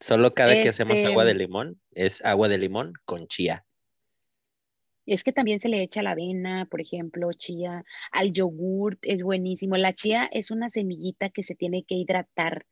Solo 0.00 0.34
cada 0.34 0.54
que 0.54 0.68
hacemos 0.68 1.02
agua 1.04 1.24
de 1.24 1.32
este 1.32 1.44
limón 1.44 1.80
es 1.92 2.24
agua 2.24 2.48
de 2.48 2.58
limón 2.58 2.92
con 3.04 3.26
chía. 3.26 3.64
Es 5.06 5.24
que 5.24 5.32
también 5.32 5.58
se 5.58 5.68
le 5.68 5.82
echa 5.82 6.02
la 6.02 6.10
avena, 6.10 6.66
por 6.70 6.80
ejemplo, 6.80 7.32
chía, 7.32 7.84
al 8.12 8.32
yogurt 8.32 8.98
es 9.02 9.22
buenísimo. 9.22 9.76
La 9.76 9.94
chía 9.94 10.28
es 10.30 10.50
una 10.50 10.68
semillita 10.68 11.30
que 11.30 11.42
se 11.42 11.54
tiene 11.54 11.84
que 11.84 11.94
hidratar 11.94 12.66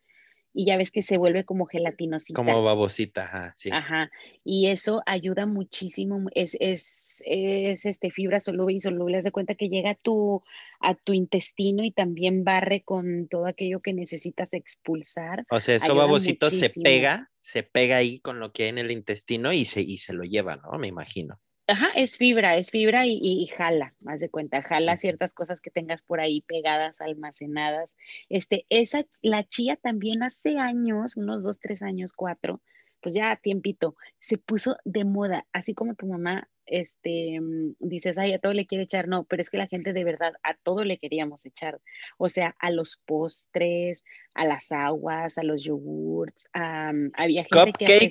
y 0.57 0.65
ya 0.65 0.79
ves 0.79 0.91
que 0.91 1.03
se 1.03 1.19
vuelve 1.19 1.45
como 1.45 1.67
gelatinosita. 1.67 2.35
Como 2.35 2.63
babosita, 2.63 3.25
ajá, 3.25 3.53
sí. 3.55 3.69
Ajá, 3.71 4.11
y 4.43 4.69
eso 4.69 5.03
ayuda 5.05 5.45
muchísimo, 5.45 6.31
es, 6.35 6.57
es, 6.61 7.23
es 7.27 7.85
este, 7.85 8.11
fibra 8.11 8.41
soluble 8.41 8.77
y 8.77 8.81
soluble, 8.81 9.19
haz 9.19 9.25
de 9.25 9.33
cuenta 9.33 9.55
que 9.55 9.69
llega 9.69 9.91
a 9.91 9.95
tu, 9.95 10.43
a 10.81 10.95
tu 10.95 11.13
intestino 11.13 11.85
y 11.85 11.91
también 11.91 12.43
barre 12.43 12.81
con 12.83 13.29
todo 13.29 13.45
aquello 13.45 13.81
que 13.81 13.93
necesitas 13.93 14.55
expulsar. 14.55 15.45
O 15.51 15.61
sea, 15.61 15.77
eso 15.77 15.95
babosito 15.95 16.51
se 16.51 16.71
pega, 16.81 17.31
se 17.41 17.63
pega 17.63 17.99
ahí 17.99 18.19
con 18.21 18.41
lo 18.41 18.53
que 18.53 18.63
hay 18.63 18.69
en 18.71 18.79
el 18.79 18.91
intestino 18.91 19.53
y 19.53 19.67
se, 19.67 19.83
y 19.83 19.99
se 19.99 20.15
lo 20.15 20.25
lleva, 20.25 20.57
¿no? 20.57 20.79
Me 20.79 20.89
imagino. 20.89 21.39
Ajá, 21.69 21.89
es 21.97 22.17
fibra, 22.17 22.57
es 22.57 22.71
fibra 22.71 23.07
y, 23.07 23.45
jala, 23.49 23.95
más 23.99 24.21
de 24.21 24.29
cuenta, 24.29 24.63
jala 24.63 24.97
ciertas 24.97 25.35
cosas 25.35 25.61
que 25.61 25.71
tengas 25.71 26.03
por 26.03 26.21
ahí 26.21 26.43
pegadas, 26.43 27.01
almacenadas. 27.01 27.97
Este, 28.29 28.67
esa, 28.69 29.05
la 29.21 29.43
chía 29.43 29.75
también 29.77 30.23
hace 30.23 30.59
años, 30.59 31.17
unos 31.17 31.43
dos, 31.43 31.59
tres 31.59 31.83
años, 31.83 32.13
cuatro, 32.13 32.63
pues 33.01 33.15
ya 33.15 33.35
tiempito, 33.37 33.97
se 34.21 34.39
puso 34.39 34.77
de 34.85 35.05
moda, 35.05 35.47
así 35.53 35.75
como 35.75 35.97
tu 35.97 36.07
mamá, 36.07 36.49
este, 36.67 37.41
mm, 37.41 37.75
dices, 37.81 38.17
ay, 38.17 38.35
a 38.35 38.39
todo 38.39 38.53
le 38.53 38.67
quiere 38.67 38.85
echar, 38.85 39.09
no, 39.09 39.25
pero 39.25 39.43
es 39.43 39.51
que 39.51 39.59
la 39.59 39.67
gente 39.67 39.93
de 39.93 40.05
verdad, 40.05 40.35
a 40.45 40.55
todo 40.55 40.85
le 40.85 40.99
queríamos 40.99 41.47
echar, 41.47 41.81
o 42.17 42.29
sea, 42.29 42.55
a 42.61 42.71
los 42.71 42.97
postres, 43.05 44.05
a 44.35 44.45
las 44.45 44.71
aguas, 44.71 45.37
a 45.37 45.43
los 45.43 45.65
yogurts, 45.65 46.49
a, 46.53 46.93
había 47.15 47.45
gente 47.45 47.73
que 47.73 48.11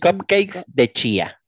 cupcakes 0.00 0.64
de 0.68 0.90
chía, 0.90 1.42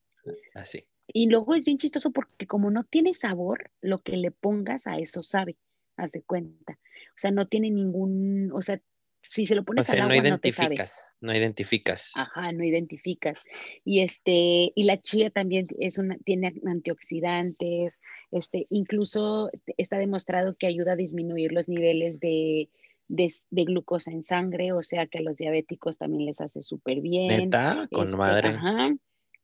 así. 0.55 0.87
Y 1.12 1.29
luego 1.29 1.55
es 1.55 1.64
bien 1.64 1.79
chistoso 1.79 2.11
porque 2.11 2.47
como 2.47 2.71
no 2.71 2.85
tiene 2.85 3.14
sabor, 3.14 3.71
lo 3.81 3.99
que 3.99 4.16
le 4.16 4.31
pongas 4.31 4.87
a 4.87 4.99
eso 4.99 5.23
sabe, 5.23 5.57
haz 5.97 6.12
de 6.12 6.23
cuenta. 6.23 6.79
O 7.11 7.19
sea, 7.19 7.31
no 7.31 7.47
tiene 7.47 7.71
ningún, 7.71 8.51
o 8.53 8.62
sea, 8.62 8.81
si 9.23 9.47
se 9.47 9.55
lo 9.55 9.64
pones 9.64 9.88
o 9.88 9.92
sea, 9.92 10.05
al 10.05 10.11
agua, 10.11 10.23
no 10.23 10.29
identificas, 10.29 11.16
no, 11.21 11.35
identificas. 11.35 12.12
Ajá, 12.16 12.53
no 12.53 12.64
identificas. 12.64 13.42
Y 13.85 14.01
este, 14.01 14.73
y 14.75 14.85
la 14.85 15.01
chía 15.01 15.31
también 15.31 15.66
es 15.81 15.99
una, 15.99 16.16
tiene 16.19 16.55
antioxidantes, 16.64 17.99
este, 18.31 18.66
incluso 18.71 19.51
está 19.77 19.99
demostrado 19.99 20.57
que 20.57 20.66
ayuda 20.66 20.92
a 20.92 20.97
disminuir 20.97 21.53
los 21.53 21.69
niveles 21.69 22.21
de, 22.21 22.69
de, 23.09 23.64
glucosa 23.64 24.12
en 24.12 24.23
sangre, 24.23 24.73
o 24.73 24.83
sea 24.83 25.07
que 25.07 25.19
a 25.19 25.23
los 25.23 25.37
diabéticos 25.37 25.99
también 25.99 26.25
les 26.27 26.40
hace 26.40 26.62
súper 26.62 27.01
bien. 27.01 27.29
¿Neta? 27.29 27.88
Con 27.90 28.07
este, 28.07 28.16
madre. 28.16 28.49
Ajá 28.51 28.95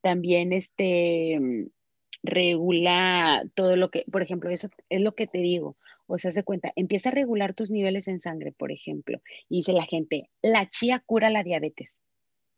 también 0.03 0.53
este, 0.53 1.41
regula 2.23 3.45
todo 3.55 3.77
lo 3.77 3.91
que, 3.91 4.05
por 4.11 4.23
ejemplo, 4.23 4.51
eso 4.51 4.69
es 4.89 5.01
lo 5.01 5.15
que 5.15 5.27
te 5.27 5.39
digo, 5.39 5.77
o 6.07 6.19
sea, 6.19 6.31
se 6.31 6.45
cuenta, 6.45 6.73
empieza 6.77 7.09
a 7.09 7.13
regular 7.13 7.55
tus 7.55 7.71
niveles 7.71 8.09
en 8.09 8.21
sangre, 8.21 8.53
por 8.53 8.71
ejemplo, 8.71 9.21
y 9.49 9.57
dice 9.57 9.73
la 9.73 9.87
gente, 9.87 10.29
la 10.43 10.69
chía 10.69 11.03
cura 11.05 11.31
la 11.31 11.43
diabetes. 11.43 12.03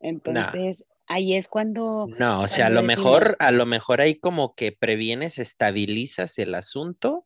Entonces, 0.01 0.85
ahí 1.07 1.35
es 1.35 1.47
cuando... 1.47 2.07
No, 2.19 2.41
o 2.41 2.47
sea, 2.47 2.67
a 2.67 2.69
lo 2.69 2.83
mejor, 2.83 3.37
a 3.39 3.51
lo 3.51 3.65
mejor 3.65 4.01
ahí 4.01 4.15
como 4.15 4.55
que 4.55 4.71
previenes, 4.71 5.39
estabilizas 5.39 6.37
el 6.37 6.53
asunto, 6.53 7.25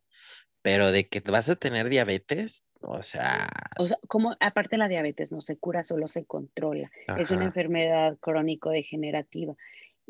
pero 0.62 0.92
de 0.92 1.08
que 1.08 1.20
vas 1.20 1.48
a 1.48 1.56
tener 1.56 1.88
diabetes, 1.88 2.64
o 2.80 3.02
sea... 3.02 3.50
O 3.78 3.88
sea, 3.88 3.98
como 4.06 4.36
aparte 4.40 4.78
la 4.78 4.88
diabetes 4.88 5.32
no 5.32 5.40
se 5.40 5.58
cura, 5.58 5.82
solo 5.82 6.06
se 6.06 6.24
controla. 6.24 6.90
Es 7.18 7.30
una 7.32 7.44
enfermedad 7.46 8.16
crónico-degenerativa. 8.20 9.56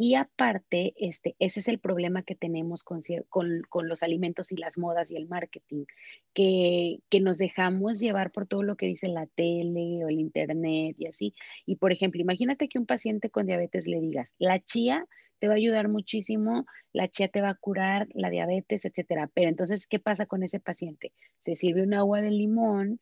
Y 0.03 0.15
aparte, 0.15 0.95
este, 0.97 1.37
ese 1.41 1.61
es 1.61 1.69
el 1.69 1.79
problema 1.79 2.23
que 2.23 2.35
tenemos 2.35 2.85
con, 2.85 3.03
con, 3.29 3.87
los 3.87 4.03
alimentos 4.03 4.51
y 4.51 4.57
las 4.57 4.79
modas 4.79 5.11
y 5.11 5.17
el 5.17 5.29
marketing, 5.29 5.85
que, 6.33 7.01
que, 7.11 7.21
nos 7.21 7.37
dejamos 7.37 8.01
llevar 8.01 8.33
por 8.33 8.47
todo 8.47 8.63
lo 8.63 8.77
que 8.77 8.87
dice 8.87 9.09
la 9.09 9.27
tele 9.27 10.03
o 10.03 10.09
el 10.09 10.19
internet 10.19 10.97
y 10.99 11.07
así. 11.07 11.35
Y 11.67 11.77
por 11.77 11.93
ejemplo, 11.93 12.19
imagínate 12.19 12.71
que 12.71 12.79
un 12.79 12.87
paciente 12.87 13.29
con 13.29 13.45
diabetes 13.45 13.87
le 13.87 14.01
digas, 14.01 14.35
la 14.39 14.59
chía 14.61 15.07
te 15.39 15.49
va 15.49 15.53
a 15.53 15.57
ayudar 15.59 15.89
muchísimo, 15.89 16.65
la 16.95 17.07
chía 17.09 17.29
te 17.29 17.43
va 17.43 17.51
a 17.51 17.55
curar 17.57 18.09
la 18.15 18.31
diabetes, 18.31 18.87
etcétera. 18.87 19.31
Pero 19.35 19.51
entonces, 19.51 19.87
¿qué 19.87 19.99
pasa 19.99 20.25
con 20.25 20.43
ese 20.43 20.61
paciente? 20.61 21.13
Se 21.43 21.55
sirve 21.55 21.83
un 21.83 21.93
agua 21.93 22.23
de 22.23 22.31
limón 22.31 23.01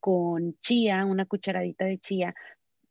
con 0.00 0.58
chía, 0.58 1.04
una 1.04 1.26
cucharadita 1.26 1.84
de 1.84 1.98
chía 1.98 2.34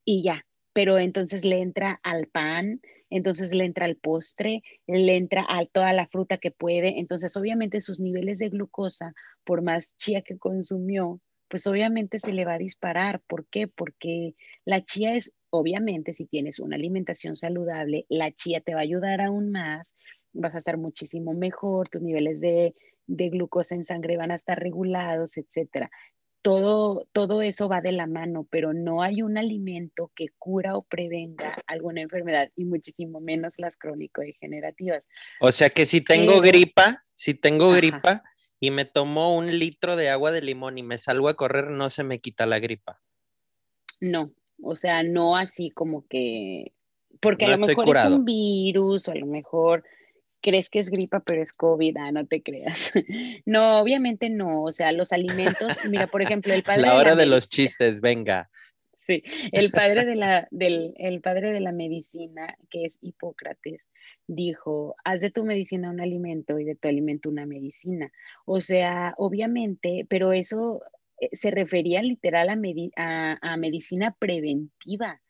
y 0.05 0.23
ya, 0.23 0.45
pero 0.71 0.97
entonces 0.97 1.43
le 1.43 1.59
entra 1.59 1.99
al 2.03 2.27
pan, 2.27 2.79
entonces 3.09 3.53
le 3.53 3.65
entra 3.65 3.85
al 3.85 3.95
postre, 3.95 4.61
le 4.87 5.15
entra 5.17 5.45
a 5.47 5.65
toda 5.65 5.93
la 5.93 6.07
fruta 6.07 6.37
que 6.37 6.51
puede, 6.51 6.99
entonces 6.99 7.35
obviamente 7.37 7.81
sus 7.81 7.99
niveles 7.99 8.39
de 8.39 8.49
glucosa, 8.49 9.13
por 9.43 9.61
más 9.61 9.95
chía 9.97 10.21
que 10.21 10.37
consumió, 10.37 11.19
pues 11.49 11.65
obviamente 11.67 12.19
se 12.19 12.31
le 12.31 12.45
va 12.45 12.53
a 12.53 12.59
disparar. 12.59 13.21
¿Por 13.27 13.47
qué? 13.47 13.67
Porque 13.67 14.35
la 14.65 14.85
chía 14.85 15.15
es, 15.15 15.33
obviamente, 15.49 16.13
si 16.13 16.25
tienes 16.27 16.59
una 16.59 16.75
alimentación 16.75 17.35
saludable, 17.35 18.05
la 18.07 18.31
chía 18.31 18.61
te 18.61 18.75
va 18.75 18.81
a 18.81 18.83
ayudar 18.83 19.21
aún 19.21 19.51
más, 19.51 19.95
vas 20.31 20.53
a 20.53 20.59
estar 20.59 20.77
muchísimo 20.77 21.33
mejor, 21.33 21.89
tus 21.89 22.01
niveles 22.01 22.39
de, 22.39 22.75
glucosa 23.07 23.73
en 23.73 23.83
sangre 23.83 24.17
van 24.17 24.29
a 24.29 24.35
estar 24.35 24.59
regulados, 24.59 25.37
etcétera 25.37 25.89
todo, 26.41 27.07
todo 27.11 27.41
eso 27.41 27.67
va 27.67 27.81
de 27.81 27.91
la 27.91 28.07
mano, 28.07 28.47
pero 28.49 28.73
no 28.73 29.01
hay 29.01 29.21
un 29.21 29.37
alimento 29.37 30.11
que 30.15 30.27
cura 30.37 30.75
o 30.75 30.83
prevenga 30.83 31.55
alguna 31.67 32.01
enfermedad 32.01 32.51
y 32.55 32.65
muchísimo 32.65 33.19
menos 33.19 33.55
las 33.57 33.77
crónico-degenerativas. 33.77 35.09
O 35.41 35.51
sea 35.51 35.69
que 35.69 35.85
si 35.85 36.01
tengo 36.01 36.39
gripa, 36.39 37.03
si 37.13 37.33
tengo 37.33 37.71
gripa 37.71 38.23
y 38.59 38.71
me 38.71 38.85
tomo 38.85 39.35
un 39.35 39.59
litro 39.59 39.95
de 39.95 40.09
agua 40.09 40.31
de 40.31 40.41
limón 40.41 40.77
y 40.77 40.83
me 40.83 40.97
salgo 40.97 41.29
a 41.29 41.35
correr, 41.35 41.69
no 41.69 41.89
se 41.89 42.03
me 42.03 42.19
quita 42.19 42.45
la 42.45 42.59
gripa. 42.59 43.01
No, 43.99 44.31
o 44.61 44.75
sea, 44.75 45.03
no 45.03 45.35
así 45.35 45.71
como 45.71 46.07
que, 46.07 46.73
porque 47.19 47.45
a 47.45 47.49
lo 47.49 47.57
mejor 47.57 47.97
es 47.97 48.05
un 48.05 48.23
virus 48.23 49.07
o 49.07 49.11
a 49.11 49.15
lo 49.15 49.25
mejor 49.25 49.83
crees 50.41 50.69
que 50.69 50.79
es 50.79 50.89
gripa, 50.89 51.19
pero 51.21 51.41
es 51.41 51.53
COVID, 51.53 51.97
ah, 51.97 52.11
no 52.11 52.25
te 52.25 52.41
creas. 52.41 52.93
No, 53.45 53.79
obviamente 53.79 54.29
no, 54.29 54.63
o 54.63 54.71
sea, 54.71 54.91
los 54.91 55.11
alimentos, 55.11 55.77
mira, 55.89 56.07
por 56.07 56.21
ejemplo, 56.21 56.53
el 56.53 56.63
padre... 56.63 56.81
La 56.81 56.95
hora 56.95 57.15
de, 57.15 57.25
los 57.25 57.49
chistes, 57.49 58.01
venga. 58.01 58.49
Sí, 58.95 59.23
el 59.51 59.71
padre 59.71 60.05
de 60.05 60.15
la, 60.15 60.47
del, 60.51 60.93
el 60.97 61.21
padre 61.21 61.51
de 61.51 61.59
la 61.61 61.71
medicina, 61.71 62.55
que 62.69 62.85
es 62.85 62.99
Hipócrates, 63.01 63.89
dijo, 64.27 64.95
haz 65.03 65.21
de 65.21 65.31
tu 65.31 65.45
medicina 65.45 65.89
un 65.89 66.01
alimento 66.01 66.59
y 66.59 66.65
de 66.65 66.75
tu 66.75 66.87
alimento 66.87 67.29
una 67.29 67.45
medicina. 67.45 68.11
O 68.45 68.61
sea, 68.61 69.15
obviamente, 69.17 70.05
pero 70.09 70.31
eso 70.31 70.81
eh, 71.19 71.29
se 71.31 71.49
refería 71.49 72.03
literal 72.03 72.49
a, 72.49 73.39
a 73.41 73.57
medicina 73.57 74.15
preventiva 74.19 75.21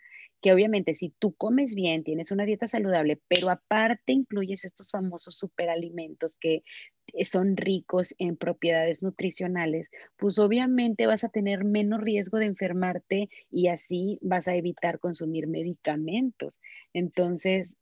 que 0.42 0.54
obviamente 0.54 0.96
si 0.96 1.10
tú 1.20 1.34
comes 1.34 1.76
bien, 1.76 2.04
tienes 2.04 2.32
una 2.32 2.46
dieta 2.46 2.68
saludable, 2.68 3.20
pero 3.28 3.50
aparte 3.50 4.14
incluyes 4.14 4.66
estos 4.66 4.92
famosos 4.92 5.36
superalimentos 5.36 6.38
que 6.38 6.64
eh, 7.14 7.26
son 7.26 7.58
ricos 7.58 8.16
en 8.20 8.38
propiedades 8.38 9.02
nutricionales, 9.04 9.90
pues 10.18 10.40
obviamente 10.40 11.08
vas 11.08 11.24
a 11.24 11.30
tener 11.30 11.66
menos 11.66 12.02
riesgo 12.02 12.38
de 12.38 12.46
enfermarte 12.46 13.30
y 13.52 13.68
así 13.68 14.20
vas 14.22 14.48
a 14.48 14.56
evitar 14.56 15.00
consumir 15.00 15.48
medicamentos. 15.48 16.60
Entonces, 16.94 17.76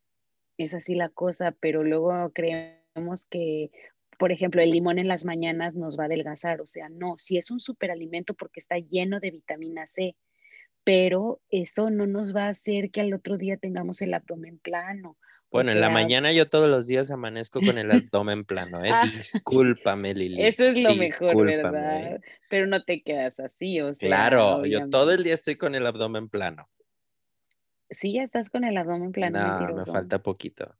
es 0.56 0.74
así 0.74 0.94
la 0.94 1.08
cosa, 1.08 1.54
pero 1.60 1.84
luego 1.84 2.30
creemos 2.32 3.26
que 3.26 3.70
por 4.18 4.32
ejemplo, 4.32 4.60
el 4.60 4.72
limón 4.72 4.98
en 4.98 5.06
las 5.06 5.24
mañanas 5.24 5.76
nos 5.76 5.96
va 5.96 6.02
a 6.02 6.06
adelgazar, 6.06 6.60
o 6.60 6.66
sea, 6.66 6.88
no, 6.88 7.14
si 7.18 7.38
es 7.38 7.52
un 7.52 7.60
superalimento 7.60 8.34
porque 8.34 8.58
está 8.58 8.76
lleno 8.76 9.20
de 9.20 9.30
vitamina 9.30 9.86
C, 9.86 10.16
pero 10.84 11.40
eso 11.50 11.90
no 11.90 12.06
nos 12.06 12.34
va 12.34 12.44
a 12.44 12.48
hacer 12.48 12.90
que 12.90 13.00
al 13.00 13.12
otro 13.14 13.36
día 13.36 13.56
tengamos 13.56 14.00
el 14.02 14.14
abdomen 14.14 14.58
plano. 14.58 15.16
Bueno, 15.50 15.70
en 15.70 15.80
la 15.80 15.88
mañana 15.88 16.30
yo 16.32 16.48
todos 16.48 16.68
los 16.68 16.86
días 16.86 17.10
amanezco 17.10 17.60
con 17.60 17.78
el 17.78 17.90
abdomen 17.90 18.44
plano, 18.44 18.84
¿eh? 18.84 18.90
Ah, 18.92 19.06
Discúlpame, 19.06 20.14
Lili. 20.14 20.42
Eso 20.42 20.64
es 20.64 20.76
lo 20.76 20.94
mejor, 20.94 21.46
¿verdad? 21.46 22.20
Pero 22.50 22.66
no 22.66 22.84
te 22.84 23.02
quedas 23.02 23.40
así, 23.40 23.80
o 23.80 23.94
sea. 23.94 24.08
Claro, 24.08 24.66
yo 24.66 24.90
todo 24.90 25.12
el 25.12 25.24
día 25.24 25.34
estoy 25.34 25.56
con 25.56 25.74
el 25.74 25.86
abdomen 25.86 26.28
plano. 26.28 26.68
Sí, 27.90 28.12
ya 28.14 28.24
estás 28.24 28.50
con 28.50 28.64
el 28.64 28.76
abdomen 28.76 29.12
plano. 29.12 29.38
No, 29.38 29.76
me 29.76 29.86
falta 29.86 30.22
poquito. 30.22 30.74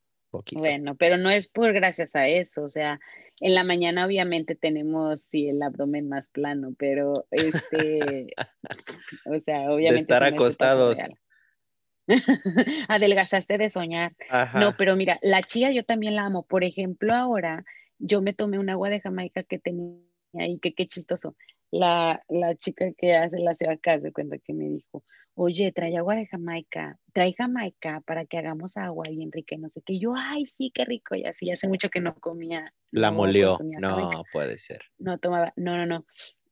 Bueno, 0.52 0.94
pero 0.96 1.16
no 1.16 1.30
es 1.30 1.48
por 1.48 1.72
gracias 1.72 2.14
a 2.14 2.28
eso, 2.28 2.62
o 2.62 2.68
sea, 2.68 3.00
en 3.40 3.54
la 3.54 3.64
mañana 3.64 4.04
obviamente 4.04 4.54
tenemos 4.54 5.22
sí 5.22 5.48
el 5.48 5.62
abdomen 5.62 6.08
más 6.08 6.28
plano, 6.28 6.74
pero 6.78 7.26
este, 7.30 8.26
o 9.26 9.38
sea, 9.38 9.70
obviamente. 9.70 9.94
De 9.94 10.00
estar 10.00 10.24
acostados. 10.24 10.98
Adelgazaste 12.88 13.58
de 13.58 13.70
soñar. 13.70 14.16
No, 14.54 14.76
pero 14.76 14.96
mira, 14.96 15.18
la 15.22 15.42
chía 15.42 15.70
yo 15.72 15.84
también 15.84 16.16
la 16.16 16.24
amo. 16.24 16.44
Por 16.44 16.64
ejemplo, 16.64 17.14
ahora 17.14 17.64
yo 17.98 18.22
me 18.22 18.32
tomé 18.32 18.58
un 18.58 18.70
agua 18.70 18.88
de 18.88 19.00
Jamaica 19.00 19.42
que 19.42 19.58
tenía 19.58 20.00
y 20.32 20.58
que 20.58 20.74
qué 20.74 20.86
chistoso. 20.86 21.36
La, 21.70 22.22
la 22.28 22.54
chica 22.56 22.86
que 22.96 23.14
hace 23.14 23.38
la 23.38 23.54
ciudad 23.54 23.74
acá 23.74 24.00
se 24.00 24.12
cuenta 24.12 24.38
que 24.38 24.54
me 24.54 24.68
dijo, 24.68 25.04
oye, 25.38 25.70
trae 25.72 25.96
agua 25.96 26.16
de 26.16 26.27
Jamaica, 26.27 26.98
trae 27.12 27.33
Jamaica 27.33 28.03
para 28.05 28.24
que 28.24 28.38
hagamos 28.38 28.77
agua 28.77 29.05
bien 29.09 29.31
rica 29.31 29.55
y 29.55 29.59
no 29.59 29.68
sé 29.68 29.81
qué. 29.87 29.98
Yo, 29.98 30.14
ay, 30.16 30.46
sí, 30.46 30.72
qué 30.74 30.85
rico. 30.85 31.14
Y 31.14 31.24
así, 31.24 31.51
hace 31.51 31.68
mucho 31.68 31.90
que 31.90 32.01
no 32.01 32.14
comía. 32.16 32.74
La 32.90 33.12
molió. 33.12 33.57
No, 33.79 34.24
puede 34.33 34.59
ser. 34.59 34.83
No 34.98 35.18
tomaba, 35.18 35.53
no, 35.57 35.77
no, 35.77 35.87
no. 35.87 36.05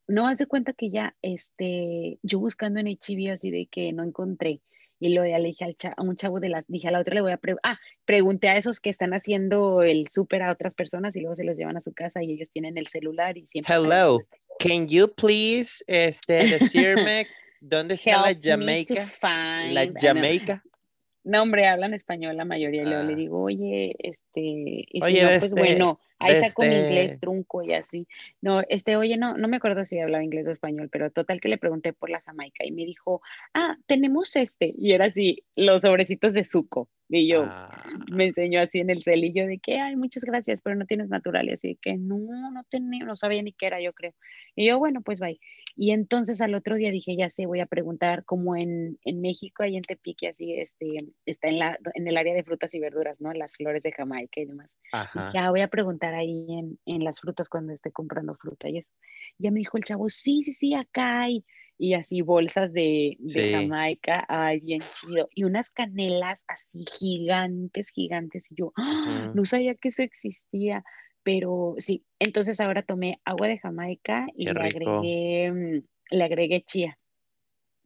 no, 0.07 0.29
hace 0.29 0.47
cuenta 0.47 0.73
que 0.73 0.91
ya, 0.91 1.17
este, 1.21 2.19
yo 2.23 2.39
buscando 2.39 2.79
en 2.79 2.87
HIV 2.87 3.33
así 3.33 3.51
de 3.51 3.67
que 3.67 3.93
no 3.93 4.05
encontré. 4.05 4.61
Y 5.01 5.13
luego 5.13 5.29
ya 5.29 5.39
le 5.41 5.49
dije 5.49 5.65
al 5.65 5.77
a 5.97 6.03
un 6.03 6.17
chavo 6.17 6.39
de 6.39 6.49
la, 6.49 6.65
dije 6.69 6.89
a 6.89 6.91
la 6.91 7.01
otra 7.01 7.15
le 7.15 7.21
voy 7.21 7.33
a 7.33 7.37
preguntar, 7.37 7.73
ah, 7.75 7.81
pregunté 8.07 8.49
a 8.49 8.57
esos 8.57 8.81
que 8.81 8.89
están 8.89 9.13
haciendo 9.13 9.83
el 9.83 10.07
súper 10.09 10.43
a 10.43 10.53
otras 10.53 10.75
personas 10.75 11.17
y 11.17 11.21
luego 11.21 11.35
se 11.37 11.45
los 11.45 11.59
llevan 11.59 11.77
a 11.77 11.83
su 11.83 11.93
casa 11.93 12.23
y 12.23 12.33
ellos 12.33 12.51
tienen 12.51 12.79
el 12.79 12.87
celular 12.87 13.37
y 13.37 13.47
siempre. 13.47 13.75
Hello, 13.75 14.21
can 14.59 14.89
you 14.89 15.13
please, 15.13 15.85
este, 15.87 16.47
decirme 16.47 17.27
dónde 17.69 17.95
está 17.95 18.31
la 18.31 18.39
Jamaica? 18.41 19.07
La 19.71 19.91
Jamaica. 19.95 20.63
No, 21.27 21.43
hombre, 21.43 21.67
hablan 21.67 21.93
español 21.93 22.37
la 22.37 22.45
mayoría. 22.45 22.83
Y 22.83 22.87
luego 22.87 23.03
le 23.03 23.13
ah. 23.15 23.17
digo, 23.17 23.43
oye, 23.43 23.97
este, 23.99 24.41
y 24.41 25.01
si 25.03 25.15
no, 25.15 25.29
pues 25.29 25.43
este, 25.43 25.61
bueno, 25.61 25.99
ahí 26.21 26.37
saco 26.37 26.63
mi 26.63 26.69
inglés 26.69 27.13
este 27.13 27.19
trunco 27.19 27.65
y 27.65 27.73
así. 27.73 28.07
No, 28.41 28.63
este, 28.69 28.95
oye, 28.95 29.17
no, 29.17 29.37
no 29.37 29.49
me 29.49 29.57
acuerdo 29.57 29.85
si 29.85 29.99
hablaba 29.99 30.23
inglés 30.23 30.47
o 30.47 30.53
español, 30.53 30.89
pero 30.89 31.11
total 31.11 31.41
que 31.41 31.49
le 31.49 31.59
pregunté 31.59 31.93
por 31.93 32.11
la 32.11 32.21
Jamaica 32.21 32.65
y 32.65 32.71
me 32.71 32.85
dijo, 32.85 33.23
ah, 33.55 33.77
tenemos 33.87 34.37
este. 34.37 34.73
Y 34.79 34.93
era 34.93 35.07
así, 35.07 35.43
los 35.57 35.83
sobrecitos 35.83 36.33
de 36.33 36.45
suco. 36.45 36.89
Y 37.09 37.27
yo 37.27 37.43
ah. 37.49 37.75
me 38.09 38.27
enseñó 38.27 38.61
así 38.61 38.79
en 38.79 38.91
el 38.91 39.03
celillo 39.03 39.49
de 39.49 39.59
que, 39.59 39.81
ay, 39.81 39.97
muchas 39.97 40.23
gracias, 40.23 40.63
pero 40.63 40.77
no 40.77 40.87
tienes 40.87 41.09
natural. 41.09 41.49
Y 41.49 41.55
así 41.55 41.77
que 41.83 41.97
no, 41.97 42.19
no 42.53 42.63
tenía, 42.71 43.05
no 43.05 43.17
sabía 43.17 43.43
ni 43.43 43.51
qué 43.51 43.67
era, 43.67 43.81
yo 43.81 43.93
creo. 43.95 44.15
Y 44.55 44.69
yo, 44.69 44.79
bueno, 44.79 45.01
pues 45.03 45.19
bye. 45.19 45.41
Y 45.79 45.91
entonces 45.91 46.41
al 46.41 46.55
otro 46.55 46.77
día 46.77 46.91
dije, 46.91 47.15
ya 47.17 47.29
sé, 47.29 47.45
voy 47.45 47.61
a 47.61 47.67
preguntar 47.67 48.25
como 48.25 48.57
en, 48.57 48.99
en 49.05 49.21
México, 49.21 49.63
ahí 49.63 49.77
en 49.77 49.83
Tepique, 49.83 50.29
así, 50.29 50.55
este, 50.55 50.97
está 51.27 51.49
en, 51.49 51.59
la, 51.59 51.79
en 51.95 52.09
el 52.09 52.17
área 52.17 52.35
de 52.35 52.43
frutas 52.43 52.75
y 52.75 52.81
verduras, 52.81 53.21
¿no? 53.21 53.31
Las 53.35 53.57
flores 53.57 53.83
de 53.83 53.93
Jamaica 53.93 54.41
y 54.41 54.47
demás. 54.47 54.75
Ajá. 54.93 55.31
ya 55.35 55.47
ah, 55.47 55.51
voy 55.51 55.61
a 55.61 55.69
preguntar 55.69 56.15
ahí 56.15 56.47
en, 56.49 56.79
en, 56.87 57.05
las 57.05 57.21
frutas 57.21 57.51
cuando 57.51 57.75
esté 57.75 57.93
comprando 57.93 58.35
fruta 58.37 58.71
y 58.71 58.79
eso. 58.79 58.91
Ya 59.39 59.51
me 59.51 59.59
dijo 59.59 59.77
el 59.77 59.85
chavo, 59.85 60.09
sí, 60.09 60.43
sí, 60.43 60.55
sí, 60.55 60.75
acá 60.75 61.21
hay. 61.21 61.45
Y 61.79 61.93
así 61.93 62.23
bolsas 62.23 62.73
de, 62.73 63.19
de 63.19 63.53
Jamaica, 63.53 64.25
ay, 64.31 64.61
bien 64.61 64.81
chido. 64.95 65.29
Y 65.35 65.45
unas 65.45 65.71
canelas 65.71 66.43
así 66.49 66.87
gigantes, 66.99 67.91
gigantes. 67.91 68.51
Y 68.51 68.55
yo, 68.55 68.73
¡ah! 68.77 69.31
no 69.35 69.45
sabía 69.45 69.75
que 69.75 69.89
eso 69.89 70.03
existía 70.03 70.83
pero 71.27 71.75
sí, 71.79 72.05
entonces 72.21 72.61
ahora 72.61 72.83
tomé 72.83 73.21
agua 73.25 73.49
de 73.49 73.59
Jamaica 73.59 74.29
y 74.37 74.45
le 74.45 74.61
agregué, 74.61 75.51
mm, 75.51 75.83
le 76.13 76.25
agregué 76.25 76.63
chía, 76.63 77.01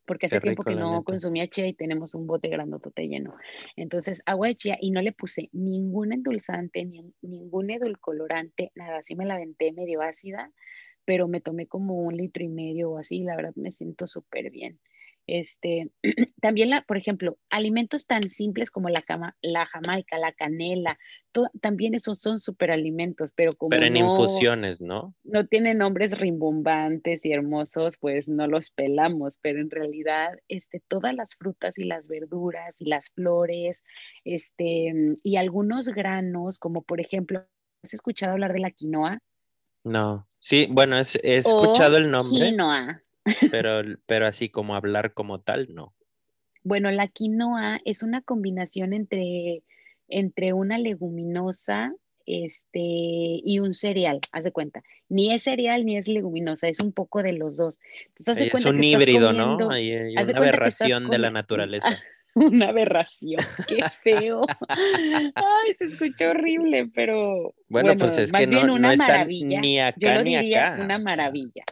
porque 0.04 0.26
hace 0.26 0.40
tiempo 0.40 0.62
que 0.62 0.74
no 0.74 1.02
consumía 1.04 1.48
chía 1.48 1.66
y 1.66 1.72
tenemos 1.72 2.14
un 2.14 2.26
bote 2.26 2.48
grandotote 2.48 3.08
lleno. 3.08 3.34
Entonces, 3.76 4.22
agua 4.26 4.48
de 4.48 4.56
chía 4.56 4.76
y 4.78 4.90
no 4.90 5.00
le 5.00 5.12
puse 5.12 5.48
ningún 5.52 6.12
endulzante, 6.12 6.84
ni, 6.84 7.14
ningún 7.22 7.70
edulcolorante, 7.70 8.72
nada, 8.74 8.98
así 8.98 9.16
me 9.16 9.24
la 9.24 9.36
aventé 9.36 9.72
medio 9.72 10.02
ácida, 10.02 10.52
pero 11.06 11.26
me 11.26 11.40
tomé 11.40 11.66
como 11.66 11.94
un 11.94 12.18
litro 12.18 12.44
y 12.44 12.48
medio 12.48 12.90
o 12.90 12.98
así, 12.98 13.22
la 13.22 13.36
verdad 13.36 13.54
me 13.56 13.70
siento 13.70 14.06
súper 14.06 14.50
bien. 14.50 14.78
Este, 15.26 15.90
también, 16.40 16.70
la, 16.70 16.82
por 16.82 16.96
ejemplo, 16.96 17.38
alimentos 17.50 18.06
tan 18.06 18.28
simples 18.30 18.70
como 18.70 18.88
la, 18.88 19.02
cama, 19.02 19.36
la 19.42 19.66
jamaica, 19.66 20.18
la 20.18 20.32
canela, 20.32 20.98
también 21.60 21.94
esos 21.94 22.18
son 22.18 22.40
superalimentos, 22.40 23.32
pero 23.32 23.52
como 23.54 23.70
pero 23.70 23.86
en 23.86 23.96
infusiones, 23.96 24.80
¿no? 24.80 25.14
No 25.22 25.46
tienen 25.46 25.78
nombres 25.78 26.18
rimbombantes 26.18 27.24
y 27.24 27.32
hermosos, 27.32 27.96
pues 27.96 28.28
no 28.28 28.46
los 28.48 28.70
pelamos, 28.70 29.38
pero 29.40 29.60
en 29.60 29.70
realidad, 29.70 30.38
este, 30.48 30.80
todas 30.88 31.14
las 31.14 31.34
frutas 31.36 31.78
y 31.78 31.84
las 31.84 32.08
verduras 32.08 32.80
y 32.80 32.86
las 32.86 33.10
flores, 33.10 33.84
este, 34.24 34.92
y 35.22 35.36
algunos 35.36 35.88
granos, 35.88 36.58
como 36.58 36.82
por 36.82 37.00
ejemplo, 37.00 37.44
¿has 37.84 37.94
escuchado 37.94 38.32
hablar 38.32 38.52
de 38.52 38.60
la 38.60 38.70
quinoa? 38.70 39.20
No, 39.84 40.28
sí, 40.38 40.66
bueno, 40.70 40.96
he 40.96 41.36
escuchado 41.36 41.96
el 41.96 42.10
nombre. 42.10 42.50
Quinoa. 42.50 43.02
Pero, 43.50 43.82
pero 44.06 44.26
así 44.26 44.48
como 44.48 44.74
hablar 44.74 45.12
como 45.12 45.40
tal, 45.40 45.74
no. 45.74 45.94
Bueno, 46.62 46.90
la 46.90 47.08
quinoa 47.08 47.80
es 47.84 48.02
una 48.02 48.20
combinación 48.20 48.92
entre, 48.92 49.62
entre 50.08 50.52
una 50.52 50.78
leguminosa 50.78 51.94
este, 52.26 52.78
y 52.78 53.58
un 53.58 53.72
cereal, 53.74 54.20
haz 54.32 54.44
de 54.44 54.52
cuenta. 54.52 54.82
Ni 55.08 55.32
es 55.32 55.44
cereal 55.44 55.84
ni 55.84 55.96
es 55.96 56.06
leguminosa, 56.06 56.68
es 56.68 56.80
un 56.80 56.92
poco 56.92 57.22
de 57.22 57.32
los 57.32 57.56
dos. 57.56 57.78
Entonces, 58.18 58.52
es 58.52 58.64
un 58.66 58.82
híbrido, 58.82 59.32
¿no? 59.32 59.70
Hay, 59.70 59.92
una 60.12 60.38
aberración 60.38 61.08
de 61.08 61.18
la 61.18 61.30
naturaleza. 61.30 61.88
una 62.34 62.68
aberración, 62.68 63.42
qué 63.66 63.82
feo. 64.02 64.42
Ay, 64.68 65.74
se 65.76 65.86
escucha 65.86 66.30
horrible, 66.30 66.88
pero 66.94 67.54
bueno, 67.68 67.96
pues 67.96 68.18
es 68.18 68.30
que 68.30 68.46
no, 68.46 68.74
una 68.74 68.94
maravilla. 68.94 69.60
ni 69.60 69.80
acá 69.80 69.98
Yo 69.98 70.14
lo 70.14 70.22
ni 70.22 70.36
diría 70.36 70.74
acá. 70.74 70.84
Una 70.84 70.98
maravilla 70.98 71.64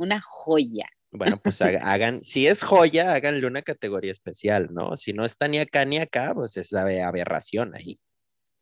una 0.00 0.20
joya. 0.20 0.86
Bueno, 1.12 1.38
pues 1.42 1.60
hagan, 1.62 2.22
si 2.22 2.46
es 2.46 2.62
joya, 2.62 3.14
háganle 3.14 3.46
una 3.46 3.62
categoría 3.62 4.12
especial, 4.12 4.68
¿no? 4.72 4.96
Si 4.96 5.12
no 5.12 5.24
está 5.24 5.48
ni 5.48 5.58
acá 5.58 5.84
ni 5.84 5.98
acá, 5.98 6.32
pues 6.34 6.56
es 6.56 6.72
aberración 6.72 7.74
ahí. 7.74 7.98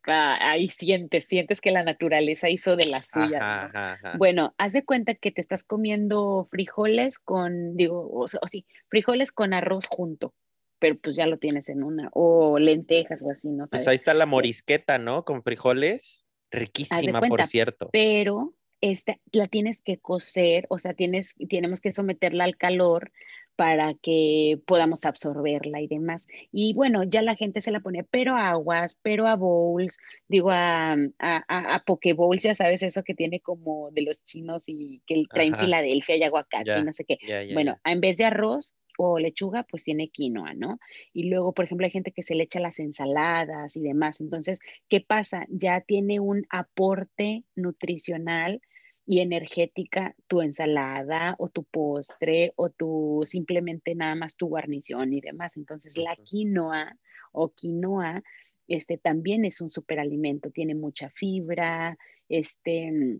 Ah, 0.07 0.37
ahí 0.41 0.69
sientes, 0.69 1.25
sientes 1.25 1.61
que 1.61 1.71
la 1.71 1.83
naturaleza 1.83 2.49
hizo 2.49 2.75
de 2.75 2.87
la 2.87 3.03
suya. 3.03 3.99
Bueno, 4.17 4.55
haz 4.57 4.73
de 4.73 4.83
cuenta 4.83 5.13
que 5.13 5.31
te 5.31 5.41
estás 5.41 5.63
comiendo 5.63 6.47
frijoles 6.49 7.19
con, 7.19 7.75
digo, 7.75 8.09
o, 8.11 8.27
sí, 8.47 8.65
frijoles 8.87 9.31
con 9.31 9.53
arroz 9.53 9.87
junto, 9.87 10.33
pero 10.79 10.97
pues 10.97 11.15
ya 11.15 11.27
lo 11.27 11.37
tienes 11.37 11.69
en 11.69 11.83
una, 11.83 12.09
o 12.13 12.57
lentejas 12.57 13.21
o 13.23 13.29
así, 13.29 13.49
¿no? 13.49 13.67
Pues 13.67 13.87
ahí 13.87 13.95
está 13.95 14.13
la 14.13 14.25
morisqueta, 14.25 14.97
¿no? 14.97 15.25
Con 15.25 15.41
frijoles, 15.41 16.25
riquísima, 16.49 17.21
por 17.21 17.45
cierto. 17.45 17.89
Pero 17.91 18.55
esta, 18.81 19.17
la 19.31 19.47
tienes 19.47 19.81
que 19.81 19.97
cocer, 19.97 20.65
o 20.69 20.79
sea, 20.79 20.93
tienes, 20.93 21.35
tenemos 21.49 21.81
que 21.81 21.91
someterla 21.91 22.43
al 22.43 22.57
calor 22.57 23.11
para 23.55 23.93
que 23.93 24.57
podamos 24.65 25.03
absorberla 25.03 25.81
y 25.81 25.87
demás. 25.87 26.27
Y 26.49 26.73
bueno, 26.75 27.03
ya 27.03 27.21
la 27.21 27.35
gente 27.35 27.59
se 27.59 27.71
la 27.71 27.81
pone, 27.81 28.05
pero 28.05 28.37
a 28.37 28.51
aguas, 28.51 28.97
pero 29.01 29.27
a 29.27 29.35
bowls, 29.35 29.97
digo 30.29 30.49
a, 30.49 30.93
a, 30.93 31.75
a, 31.75 31.83
poke 31.83 32.13
bowls, 32.13 32.43
ya 32.43 32.55
sabes, 32.55 32.83
eso 32.83 33.03
que 33.03 33.15
tiene 33.15 33.41
como 33.41 33.91
de 33.91 34.03
los 34.03 34.23
chinos 34.23 34.63
y 34.67 35.01
que 35.05 35.23
traen 35.29 35.57
Filadelfia 35.57 36.15
y 36.15 36.23
aguacate 36.23 36.79
y 36.79 36.83
no 36.83 36.93
sé 36.93 37.03
qué. 37.03 37.17
bueno, 37.53 37.77
en 37.83 37.99
vez 37.99 38.15
de 38.15 38.25
arroz, 38.25 38.73
o 39.01 39.17
lechuga, 39.17 39.63
pues 39.63 39.85
tiene 39.85 40.09
quinoa, 40.09 40.53
¿no? 40.53 40.77
Y 41.13 41.29
luego, 41.29 41.53
por 41.53 41.63
ejemplo, 41.63 41.85
hay 41.85 41.91
gente 41.91 42.11
que 42.11 42.21
se 42.21 42.35
le 42.35 42.43
echa 42.43 42.59
las 42.59 42.79
ensaladas 42.79 43.77
y 43.77 43.81
demás. 43.81 44.19
Entonces, 44.19 44.59
¿qué 44.89 44.99
pasa? 44.99 45.45
Ya 45.49 45.79
tiene 45.79 46.19
un 46.19 46.45
aporte 46.49 47.45
nutricional 47.55 48.61
y 49.09 49.21
energética 49.21 50.15
tu 50.27 50.43
ensalada 50.43 51.33
o 51.39 51.49
tu 51.49 51.63
postre 51.63 52.53
o 52.55 52.69
tu 52.69 53.23
simplemente 53.25 53.95
nada 53.95 54.13
más 54.13 54.35
tu 54.35 54.47
guarnición 54.49 55.13
y 55.13 55.19
demás. 55.19 55.57
Entonces, 55.57 55.97
la 55.97 56.15
quinoa 56.15 56.95
o 57.31 57.49
quinoa 57.49 58.21
este, 58.67 58.99
también 58.99 59.45
es 59.45 59.61
un 59.61 59.71
superalimento, 59.71 60.51
tiene 60.51 60.75
mucha 60.75 61.09
fibra, 61.09 61.97
este, 62.29 63.17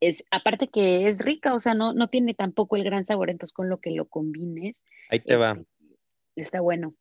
es, 0.00 0.22
aparte 0.30 0.68
que 0.68 1.08
es 1.08 1.24
rica, 1.24 1.54
o 1.54 1.60
sea, 1.60 1.72
no, 1.72 1.94
no 1.94 2.08
tiene 2.08 2.34
tampoco 2.34 2.76
el 2.76 2.84
gran 2.84 3.06
sabor, 3.06 3.30
entonces 3.30 3.54
con 3.54 3.70
lo 3.70 3.80
que 3.80 3.92
lo 3.92 4.04
combines. 4.04 4.84
Ahí 5.08 5.20
te 5.20 5.36
va. 5.36 5.52
Este, 5.52 5.66
está 6.36 6.60
bueno. 6.60 6.94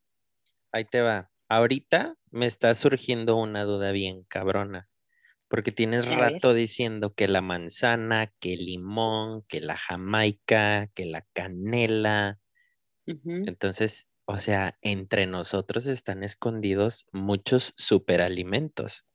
Ahí 0.72 0.86
te 0.86 1.02
va. 1.02 1.30
Ahorita 1.50 2.16
me 2.32 2.46
está 2.46 2.74
surgiendo 2.76 3.36
una 3.36 3.66
duda 3.66 3.92
bien 3.92 4.24
cabrona, 4.24 4.88
porque 5.50 5.72
tienes 5.72 6.06
rato 6.08 6.54
diciendo 6.54 7.14
que 7.14 7.28
la 7.28 7.42
manzana, 7.42 8.32
que 8.40 8.54
el 8.54 8.66
limón, 8.66 9.44
que 9.48 9.60
la 9.60 9.76
jamaica, 9.76 10.90
que 10.94 11.06
la 11.06 11.26
canela. 11.34 12.40
Entonces, 13.06 14.08
o 14.26 14.38
sea, 14.38 14.78
entre 14.82 15.26
nosotros 15.26 15.88
están 15.88 16.24
escondidos 16.24 17.08
muchos 17.12 17.74
superalimentos. 17.78 19.08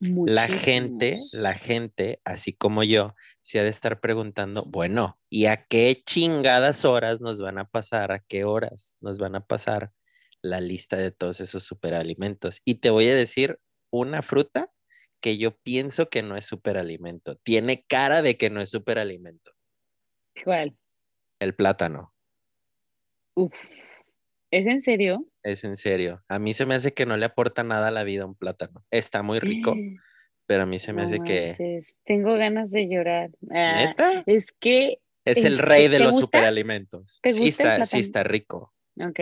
La 0.00 0.48
gente, 0.48 1.18
la 1.32 1.54
gente, 1.54 2.20
así 2.24 2.54
como 2.54 2.82
yo, 2.82 3.14
se 3.42 3.60
ha 3.60 3.62
de 3.62 3.68
estar 3.68 4.00
preguntando, 4.00 4.64
bueno, 4.64 5.20
¿y 5.28 5.44
a 5.44 5.66
qué 5.66 6.02
chingadas 6.04 6.86
horas 6.86 7.20
nos 7.20 7.40
van 7.40 7.58
a 7.58 7.68
pasar? 7.68 8.10
¿A 8.12 8.18
qué 8.18 8.44
horas 8.44 8.96
nos 9.02 9.18
van 9.18 9.36
a 9.36 9.46
pasar 9.46 9.92
la 10.40 10.60
lista 10.60 10.96
de 10.96 11.12
todos 11.12 11.40
esos 11.40 11.64
superalimentos? 11.64 12.62
Y 12.64 12.76
te 12.76 12.88
voy 12.88 13.08
a 13.10 13.14
decir 13.14 13.60
una 13.90 14.22
fruta 14.22 14.72
que 15.22 15.38
yo 15.38 15.56
pienso 15.56 16.10
que 16.10 16.22
no 16.22 16.36
es 16.36 16.44
superalimento. 16.44 17.36
Tiene 17.36 17.84
cara 17.84 18.20
de 18.20 18.36
que 18.36 18.50
no 18.50 18.60
es 18.60 18.70
superalimento. 18.70 19.52
¿Cuál? 20.44 20.76
El 21.38 21.54
plátano. 21.54 22.12
Uf. 23.34 23.58
¿Es 24.50 24.66
en 24.66 24.82
serio? 24.82 25.26
Es 25.42 25.64
en 25.64 25.76
serio. 25.76 26.22
A 26.28 26.38
mí 26.38 26.52
se 26.52 26.66
me 26.66 26.74
hace 26.74 26.92
que 26.92 27.06
no 27.06 27.16
le 27.16 27.24
aporta 27.24 27.62
nada 27.62 27.88
a 27.88 27.90
la 27.90 28.04
vida 28.04 28.26
un 28.26 28.34
plátano. 28.34 28.84
Está 28.90 29.22
muy 29.22 29.40
rico, 29.40 29.74
pero 30.46 30.64
a 30.64 30.66
mí 30.66 30.78
se 30.78 30.92
me 30.92 31.02
hace 31.02 31.20
que. 31.20 31.80
Tengo 32.04 32.34
ganas 32.34 32.70
de 32.70 32.88
llorar. 32.88 33.30
Ah, 33.50 33.86
¿Neta? 33.86 34.22
Es 34.26 34.52
que. 34.52 34.98
Es 35.24 35.44
el 35.44 35.58
rey 35.58 35.88
de 35.88 36.00
los 36.00 36.18
superalimentos. 36.18 37.20
sí, 37.24 37.48
está, 37.48 37.84
sí 37.84 38.00
está 38.00 38.24
rico. 38.24 38.74
Ok. 39.00 39.20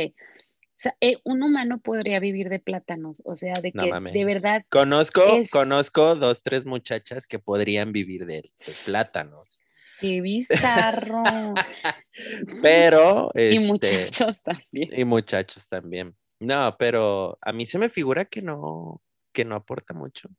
Sea, 0.81 0.97
eh, 1.03 1.19
un 1.25 1.43
humano 1.43 1.79
podría 1.79 2.21
vivir 2.21 2.49
de 2.49 2.59
plátanos, 2.59 3.21
o 3.27 3.37
sea, 3.37 3.53
de 3.63 3.71
que 3.71 4.11
de 4.13 4.25
verdad. 4.25 4.65
Conozco, 4.71 5.21
conozco 5.53 6.17
dos, 6.17 6.43
tres 6.43 6.65
muchachas 6.65 7.27
que 7.27 7.39
podrían 7.39 7.93
vivir 7.93 8.25
de, 8.25 8.37
de 8.37 8.73
plátanos. 8.87 9.61
Qué 10.01 10.21
bizarro. 10.23 11.23
pero. 12.63 13.31
y 13.35 13.57
este, 13.57 13.67
muchachos 13.67 14.43
también. 14.43 14.89
Y 14.99 15.05
muchachos 15.05 15.69
también. 15.69 16.17
No, 16.39 16.75
pero 16.79 17.37
a 17.43 17.53
mí 17.53 17.67
se 17.67 17.79
me 17.79 17.91
figura 17.91 18.25
que 18.25 18.41
no, 18.41 19.03
que 19.35 19.45
no 19.45 19.57
aporta 19.57 19.93
mucho. 19.93 20.31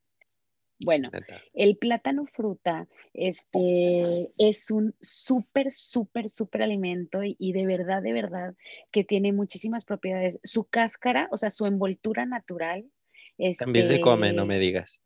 Bueno, 0.84 1.12
el 1.54 1.78
plátano 1.78 2.26
fruta 2.26 2.88
este, 3.14 4.32
es 4.38 4.72
un 4.72 4.96
súper, 5.00 5.72
súper, 5.72 6.30
súper 6.30 6.64
alimento 6.64 7.20
y, 7.24 7.52
de 7.54 7.66
verdad, 7.66 8.02
de 8.02 8.14
verdad 8.14 8.56
que 8.92 9.04
tiene 9.04 9.32
muchísimas 9.34 9.86
propiedades. 9.86 10.40
Su 10.44 10.64
cáscara, 10.64 11.28
o 11.32 11.38
sea, 11.38 11.52
su 11.52 11.66
envoltura 11.66 12.26
natural. 12.26 12.90
También 13.58 13.88
se 13.88 14.02
come, 14.02 14.34
no 14.34 14.46
me 14.46 14.56
este, 14.56 14.66
digas. 14.66 15.02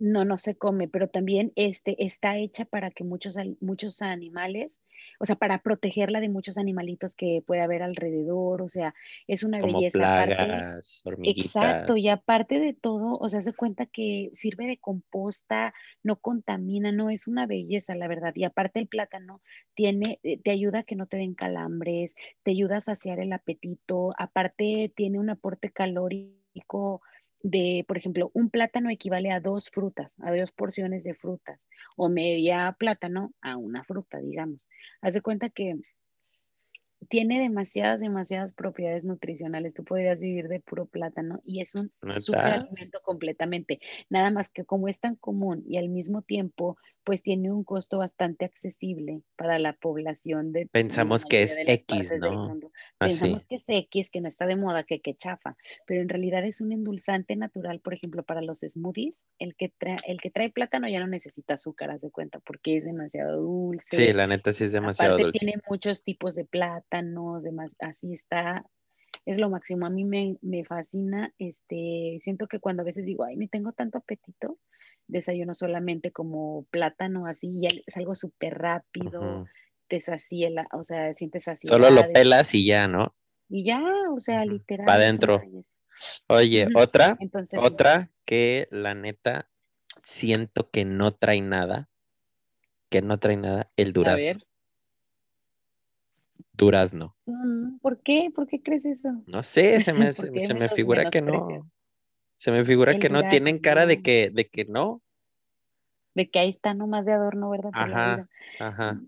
No, 0.00 0.24
no 0.24 0.38
se 0.38 0.56
come, 0.56 0.88
pero 0.88 1.08
también 1.08 1.52
este, 1.56 2.02
está 2.02 2.38
hecha 2.38 2.64
para 2.64 2.90
que 2.90 3.04
muchos, 3.04 3.36
muchos 3.60 4.00
animales, 4.00 4.82
o 5.18 5.26
sea, 5.26 5.36
para 5.36 5.58
protegerla 5.58 6.20
de 6.20 6.30
muchos 6.30 6.56
animalitos 6.56 7.14
que 7.14 7.42
puede 7.46 7.60
haber 7.60 7.82
alrededor, 7.82 8.62
o 8.62 8.68
sea, 8.70 8.94
es 9.26 9.42
una 9.44 9.60
Como 9.60 9.74
belleza. 9.74 10.24
Plagas, 10.24 11.02
hormiguitas. 11.04 11.44
Exacto, 11.44 11.98
y 11.98 12.08
aparte 12.08 12.58
de 12.58 12.72
todo, 12.72 13.18
o 13.18 13.28
sea, 13.28 13.42
se 13.42 13.52
cuenta 13.52 13.84
que 13.84 14.30
sirve 14.32 14.66
de 14.66 14.78
composta, 14.78 15.74
no 16.02 16.16
contamina, 16.16 16.92
no 16.92 17.10
es 17.10 17.26
una 17.26 17.46
belleza, 17.46 17.94
la 17.94 18.08
verdad. 18.08 18.32
Y 18.34 18.44
aparte 18.44 18.80
el 18.80 18.88
plátano 18.88 19.42
tiene, 19.74 20.18
eh, 20.22 20.38
te 20.38 20.50
ayuda 20.50 20.78
a 20.78 20.82
que 20.84 20.96
no 20.96 21.08
te 21.08 21.18
den 21.18 21.34
calambres, 21.34 22.16
te 22.42 22.52
ayuda 22.52 22.78
a 22.78 22.80
saciar 22.80 23.20
el 23.20 23.34
apetito, 23.34 24.14
aparte 24.16 24.90
tiene 24.96 25.18
un 25.18 25.28
aporte 25.28 25.70
calórico 25.70 27.02
de, 27.42 27.84
por 27.88 27.98
ejemplo, 27.98 28.30
un 28.34 28.50
plátano 28.50 28.90
equivale 28.90 29.30
a 29.30 29.40
dos 29.40 29.70
frutas, 29.70 30.16
a 30.20 30.32
dos 30.32 30.52
porciones 30.52 31.04
de 31.04 31.14
frutas, 31.14 31.66
o 31.96 32.08
media 32.08 32.76
plátano 32.78 33.32
a 33.40 33.56
una 33.56 33.84
fruta, 33.84 34.18
digamos. 34.18 34.68
Haz 35.00 35.14
de 35.14 35.22
cuenta 35.22 35.50
que 35.50 35.80
tiene 37.08 37.40
demasiadas, 37.40 38.00
demasiadas 38.00 38.52
propiedades 38.52 39.04
nutricionales. 39.04 39.74
Tú 39.74 39.84
podrías 39.84 40.20
vivir 40.20 40.48
de 40.48 40.60
puro 40.60 40.86
plátano 40.86 41.40
y 41.44 41.60
es 41.60 41.74
un 41.74 41.90
super 42.20 42.40
alimento 42.40 43.00
completamente. 43.02 43.80
Nada 44.10 44.30
más 44.30 44.50
que 44.50 44.64
como 44.64 44.88
es 44.88 45.00
tan 45.00 45.16
común 45.16 45.64
y 45.66 45.78
al 45.78 45.88
mismo 45.88 46.22
tiempo, 46.22 46.76
pues 47.04 47.22
tiene 47.22 47.50
un 47.50 47.64
costo 47.64 47.98
bastante 47.98 48.44
accesible 48.44 49.22
para 49.36 49.58
la 49.58 49.72
población 49.72 50.52
de. 50.52 50.66
Pensamos 50.66 51.24
que 51.24 51.42
es 51.42 51.58
X, 51.66 52.12
¿no? 52.20 52.58
Pensamos 52.98 53.44
que 53.44 53.56
es 53.56 53.64
X, 53.68 54.10
que 54.10 54.20
no 54.20 54.28
está 54.28 54.46
de 54.46 54.56
moda, 54.56 54.84
que, 54.84 55.00
que 55.00 55.14
chafa, 55.14 55.56
pero 55.86 56.02
en 56.02 56.08
realidad 56.08 56.44
es 56.44 56.60
un 56.60 56.72
endulzante 56.72 57.34
natural, 57.36 57.80
por 57.80 57.94
ejemplo, 57.94 58.22
para 58.22 58.42
los 58.42 58.60
smoothies. 58.60 59.26
El 59.38 59.56
que, 59.56 59.70
trae, 59.70 59.96
el 60.06 60.20
que 60.20 60.30
trae 60.30 60.50
plátano 60.50 60.88
ya 60.88 61.00
no 61.00 61.06
necesita 61.06 61.54
azúcar, 61.54 61.90
haz 61.90 62.02
de 62.02 62.10
cuenta, 62.10 62.40
porque 62.40 62.76
es 62.76 62.84
demasiado 62.84 63.40
dulce. 63.40 63.96
Sí, 63.96 64.12
la 64.12 64.26
neta 64.26 64.52
sí 64.52 64.64
es 64.64 64.72
demasiado 64.72 65.14
Aparte, 65.14 65.24
dulce. 65.24 65.38
Tiene 65.38 65.62
muchos 65.68 66.02
tipos 66.04 66.34
de 66.34 66.44
plátanos, 66.90 67.42
demás, 67.42 67.74
así 67.78 68.12
está 68.12 68.64
es 69.26 69.38
lo 69.38 69.50
máximo. 69.50 69.86
A 69.86 69.90
mí 69.90 70.04
me, 70.04 70.36
me, 70.42 70.64
fascina, 70.64 71.32
este, 71.38 72.16
siento 72.20 72.46
que 72.46 72.58
cuando 72.58 72.82
a 72.82 72.84
veces 72.84 73.04
digo, 73.04 73.24
ay, 73.24 73.36
ni 73.36 73.48
tengo 73.48 73.72
tanto 73.72 73.98
apetito, 73.98 74.58
desayuno 75.06 75.54
solamente 75.54 76.10
como 76.10 76.66
plátano, 76.70 77.26
así, 77.26 77.48
y 77.50 77.66
es 77.66 77.96
algo 77.96 78.14
súper 78.14 78.58
rápido, 78.58 79.46
te 79.88 80.00
sacia, 80.00 80.48
o 80.72 80.82
sea, 80.84 81.12
sientes 81.14 81.48
así. 81.48 81.66
Solo 81.66 81.90
lo 81.90 82.10
pelas 82.12 82.54
y 82.54 82.64
ya, 82.64 82.88
¿no? 82.88 83.14
Y 83.48 83.64
ya, 83.64 83.82
o 84.12 84.20
sea, 84.20 84.44
literal. 84.44 84.86
Para 84.86 85.02
adentro. 85.02 85.42
Oye, 86.28 86.68
otra, 86.74 87.18
otra 87.58 88.10
que 88.24 88.68
la 88.70 88.94
neta 88.94 89.50
siento 90.02 90.70
que 90.70 90.84
no 90.84 91.10
trae 91.10 91.42
nada, 91.42 91.90
que 92.88 93.02
no 93.02 93.18
trae 93.18 93.36
nada, 93.36 93.70
el 93.76 93.92
durazno. 93.92 94.30
A 94.30 94.32
ver. 94.34 94.49
Durazno. 96.52 97.16
Mm, 97.26 97.78
¿Por 97.78 98.02
qué? 98.02 98.30
¿Por 98.34 98.46
qué 98.46 98.62
crees 98.62 98.86
eso? 98.86 99.08
No 99.26 99.42
sé, 99.42 99.80
se 99.80 99.92
me, 99.92 100.12
se 100.12 100.54
me 100.54 100.68
figura 100.68 101.10
que 101.10 101.22
no. 101.22 101.70
Se 102.36 102.50
me 102.50 102.64
figura 102.64 102.98
que 102.98 103.08
no 103.08 103.28
tienen 103.28 103.58
cara 103.58 103.86
de 103.86 104.00
que, 104.00 104.30
de 104.32 104.48
que 104.48 104.64
no. 104.64 105.02
De 106.14 106.30
que 106.30 106.38
ahí 106.38 106.50
está 106.50 106.74
nomás 106.74 107.04
de 107.04 107.12
adorno, 107.12 107.50
¿verdad? 107.50 107.70
ajá, 107.74 108.28
ajá. 108.58 109.00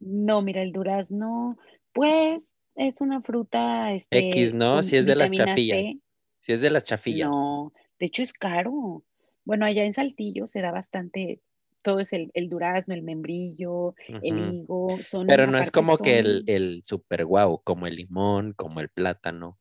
No, 0.00 0.42
mira, 0.42 0.62
el 0.62 0.72
durazno, 0.72 1.58
pues 1.92 2.50
es 2.74 3.00
una 3.00 3.22
fruta. 3.22 3.92
Este, 3.92 4.28
X, 4.28 4.52
¿no? 4.52 4.82
Si 4.82 4.96
es 4.96 5.06
de 5.06 5.16
las 5.16 5.30
chafillas. 5.30 5.98
Si 6.40 6.52
es 6.52 6.60
de 6.60 6.70
las 6.70 6.84
chafillas. 6.84 7.28
No, 7.28 7.72
de 7.98 8.06
hecho 8.06 8.22
es 8.22 8.32
caro. 8.32 9.04
Bueno, 9.44 9.66
allá 9.66 9.84
en 9.84 9.92
Saltillo 9.92 10.46
se 10.46 10.60
da 10.60 10.72
bastante, 10.72 11.40
todo 11.84 12.00
es 12.00 12.12
el, 12.12 12.30
durazno, 12.48 12.94
el 12.94 13.02
membrillo, 13.02 13.94
el 14.08 14.54
higo. 14.54 14.98
Son 15.04 15.26
Pero 15.26 15.46
no 15.46 15.58
es 15.58 15.70
como 15.70 15.98
que 15.98 16.18
el, 16.18 16.42
el 16.46 16.82
super 16.82 17.26
guau, 17.26 17.60
como 17.62 17.86
el 17.86 17.96
limón, 17.96 18.52
como 18.54 18.80
el 18.80 18.88
plátano. 18.88 19.58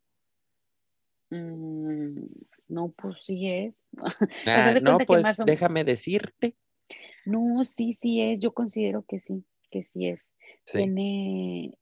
Mm, 1.29 2.25
no, 2.69 2.89
pues 2.91 3.17
sí 3.25 3.49
es. 3.49 3.87
Ah, 4.47 4.79
no, 4.81 4.97
pues 4.99 5.25
déjame 5.45 5.83
decirte. 5.83 6.55
No, 7.25 7.63
sí, 7.65 7.93
sí 7.93 8.21
es. 8.21 8.39
Yo 8.39 8.53
considero 8.53 9.03
que 9.03 9.19
sí, 9.19 9.43
que 9.69 9.83
sí 9.83 10.07
es. 10.07 10.35
Tiene, 10.65 11.77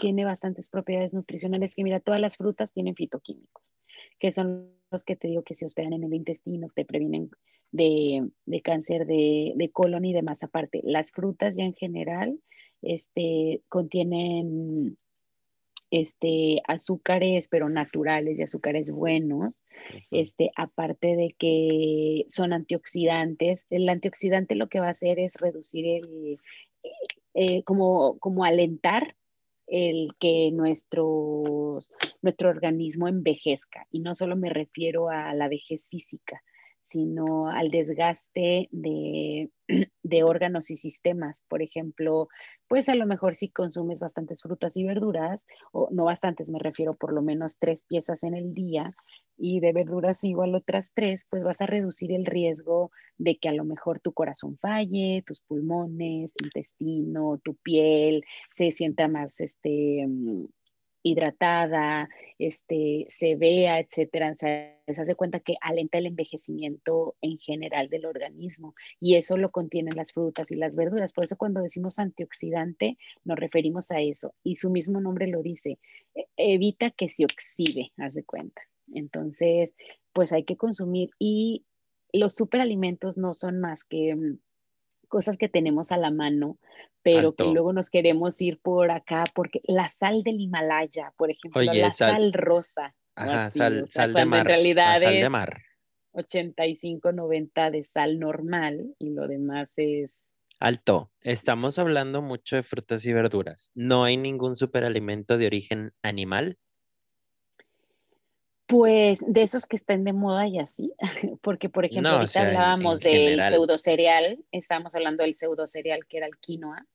tiene 0.00 0.24
bastantes 0.24 0.68
propiedades 0.68 1.14
nutricionales. 1.14 1.76
Que 1.76 1.84
mira, 1.84 2.00
todas 2.00 2.20
las 2.20 2.36
frutas 2.36 2.72
tienen 2.72 2.96
fitoquímicos, 2.96 3.72
que 4.18 4.32
son 4.32 4.74
los 4.90 5.04
que 5.04 5.16
te 5.16 5.28
digo 5.28 5.42
que 5.42 5.54
se 5.54 5.66
hospedan 5.66 5.92
en 5.92 6.04
el 6.04 6.14
intestino, 6.14 6.68
te 6.74 6.84
previenen 6.84 7.30
de, 7.74 8.60
cáncer 8.62 9.06
de, 9.06 9.52
de, 9.56 9.70
colon 9.70 10.04
y 10.04 10.12
demás. 10.12 10.42
Aparte, 10.44 10.80
las 10.84 11.10
frutas 11.10 11.56
ya 11.56 11.64
en 11.64 11.74
general 11.74 12.38
este, 12.82 13.62
contienen 13.68 14.96
este, 15.90 16.62
azúcares, 16.68 17.48
pero 17.48 17.68
naturales 17.68 18.38
y 18.38 18.42
azúcares 18.42 18.92
buenos, 18.92 19.60
este, 20.12 20.50
aparte 20.56 21.16
de 21.16 21.34
que 21.36 22.26
son 22.28 22.52
antioxidantes. 22.52 23.66
El 23.70 23.88
antioxidante 23.88 24.54
lo 24.54 24.68
que 24.68 24.80
va 24.80 24.88
a 24.88 24.90
hacer 24.90 25.18
es 25.18 25.34
reducir 25.34 25.84
el, 25.86 26.38
eh, 27.34 27.64
como, 27.64 28.18
como 28.20 28.44
alentar 28.44 29.16
el 29.66 30.10
que 30.20 30.52
nuestro 30.52 31.78
organismo 32.40 33.08
envejezca. 33.08 33.88
Y 33.90 33.98
no 33.98 34.14
solo 34.14 34.36
me 34.36 34.50
refiero 34.50 35.08
a 35.08 35.34
la 35.34 35.48
vejez 35.48 35.88
física, 35.88 36.40
sino 36.86 37.48
al 37.48 37.70
desgaste 37.70 38.68
de, 38.70 39.50
de, 40.02 40.24
órganos 40.24 40.70
y 40.70 40.76
sistemas. 40.76 41.42
Por 41.48 41.62
ejemplo, 41.62 42.28
pues 42.68 42.88
a 42.88 42.94
lo 42.94 43.06
mejor 43.06 43.34
si 43.34 43.48
consumes 43.48 44.00
bastantes 44.00 44.42
frutas 44.42 44.76
y 44.76 44.84
verduras, 44.84 45.46
o 45.72 45.88
no 45.90 46.04
bastantes, 46.04 46.50
me 46.50 46.58
refiero 46.58 46.94
por 46.94 47.12
lo 47.12 47.22
menos 47.22 47.58
tres 47.58 47.84
piezas 47.84 48.22
en 48.22 48.34
el 48.34 48.54
día, 48.54 48.94
y 49.36 49.60
de 49.60 49.72
verduras 49.72 50.22
igual 50.24 50.54
otras 50.54 50.92
tres, 50.94 51.26
pues 51.28 51.42
vas 51.42 51.60
a 51.60 51.66
reducir 51.66 52.12
el 52.12 52.24
riesgo 52.24 52.90
de 53.18 53.36
que 53.36 53.48
a 53.48 53.52
lo 53.52 53.64
mejor 53.64 54.00
tu 54.00 54.12
corazón 54.12 54.58
falle, 54.58 55.24
tus 55.26 55.40
pulmones, 55.40 56.34
tu 56.34 56.44
intestino, 56.44 57.40
tu 57.42 57.54
piel 57.56 58.24
se 58.50 58.70
sienta 58.70 59.08
más, 59.08 59.40
este, 59.40 60.06
hidratada, 61.04 62.08
este, 62.38 63.04
se 63.06 63.36
vea, 63.36 63.78
etcétera. 63.78 64.34
Se 64.34 64.74
hace 64.86 65.14
cuenta 65.14 65.38
que 65.38 65.54
alenta 65.60 65.98
el 65.98 66.06
envejecimiento 66.06 67.14
en 67.20 67.38
general 67.38 67.88
del 67.88 68.06
organismo 68.06 68.74
y 68.98 69.14
eso 69.14 69.36
lo 69.36 69.50
contienen 69.50 69.94
las 69.96 70.12
frutas 70.12 70.50
y 70.50 70.56
las 70.56 70.74
verduras. 70.74 71.12
Por 71.12 71.24
eso 71.24 71.36
cuando 71.36 71.60
decimos 71.60 71.98
antioxidante 71.98 72.98
nos 73.22 73.38
referimos 73.38 73.90
a 73.92 74.00
eso 74.00 74.34
y 74.42 74.56
su 74.56 74.70
mismo 74.70 75.00
nombre 75.00 75.28
lo 75.28 75.42
dice, 75.42 75.78
e, 76.14 76.26
evita 76.36 76.90
que 76.90 77.08
se 77.08 77.24
oxide, 77.24 77.92
haz 77.98 78.14
de 78.14 78.24
cuenta. 78.24 78.62
Entonces, 78.92 79.76
pues 80.12 80.32
hay 80.32 80.44
que 80.44 80.56
consumir 80.56 81.10
y 81.18 81.64
los 82.12 82.34
superalimentos 82.34 83.18
no 83.18 83.34
son 83.34 83.60
más 83.60 83.84
que 83.84 84.14
mm, 84.14 84.38
cosas 85.06 85.36
que 85.36 85.48
tenemos 85.48 85.92
a 85.92 85.96
la 85.96 86.10
mano, 86.10 86.58
pero 87.02 87.34
que 87.34 87.44
luego 87.44 87.72
nos 87.72 87.90
queremos 87.90 88.40
ir 88.40 88.58
por 88.60 88.90
acá, 88.90 89.24
porque 89.34 89.60
la 89.64 89.88
sal 89.88 90.22
del 90.22 90.40
Himalaya, 90.40 91.12
por 91.16 91.30
ejemplo, 91.30 91.62
la 91.62 91.90
sal, 91.90 92.32
rosa. 92.32 92.94
Ajá, 93.14 93.50
sal, 93.50 93.86
sal 93.88 94.12
de 94.14 94.24
mar. 94.24 94.40
En 94.40 94.46
realidad 94.46 95.00
sal 95.00 95.14
es 95.14 95.22
de 95.22 95.28
mar. 95.28 95.62
85, 96.12 97.12
90 97.12 97.70
de 97.70 97.82
sal 97.82 98.18
normal 98.18 98.94
y 98.98 99.10
lo 99.10 99.28
demás 99.28 99.74
es... 99.76 100.34
Alto, 100.60 101.10
estamos 101.20 101.78
hablando 101.78 102.22
mucho 102.22 102.56
de 102.56 102.62
frutas 102.62 103.04
y 103.04 103.12
verduras. 103.12 103.70
¿No 103.74 104.04
hay 104.04 104.16
ningún 104.16 104.54
superalimento 104.56 105.36
de 105.36 105.46
origen 105.46 105.92
animal? 106.02 106.58
Pues 108.66 109.20
de 109.26 109.42
esos 109.42 109.66
que 109.66 109.76
estén 109.76 110.04
de 110.04 110.14
moda 110.14 110.48
y 110.48 110.58
así, 110.58 110.92
porque 111.42 111.68
por 111.68 111.84
ejemplo 111.84 112.12
ahorita 112.12 112.42
hablábamos 112.42 113.00
del 113.00 113.38
pseudo 113.44 113.76
cereal, 113.76 114.38
estábamos 114.52 114.94
hablando 114.94 115.22
del 115.22 115.36
pseudo 115.36 115.66
cereal 115.66 116.06
que 116.06 116.16
era 116.16 116.26
el 116.26 116.38
quinoa, 116.38 116.86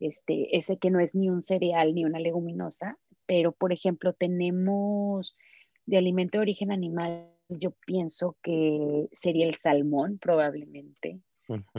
este, 0.00 0.54
ese 0.56 0.76
que 0.76 0.90
no 0.90 1.00
es 1.00 1.14
ni 1.14 1.30
un 1.30 1.40
cereal 1.40 1.94
ni 1.94 2.04
una 2.04 2.18
leguminosa, 2.18 2.98
pero 3.26 3.52
por 3.52 3.72
ejemplo 3.72 4.12
tenemos 4.12 5.38
de 5.86 5.96
alimento 5.96 6.38
de 6.38 6.42
origen 6.42 6.70
animal, 6.70 7.26
yo 7.48 7.70
pienso 7.86 8.36
que 8.42 9.08
sería 9.12 9.46
el 9.46 9.54
salmón 9.54 10.18
probablemente, 10.18 11.20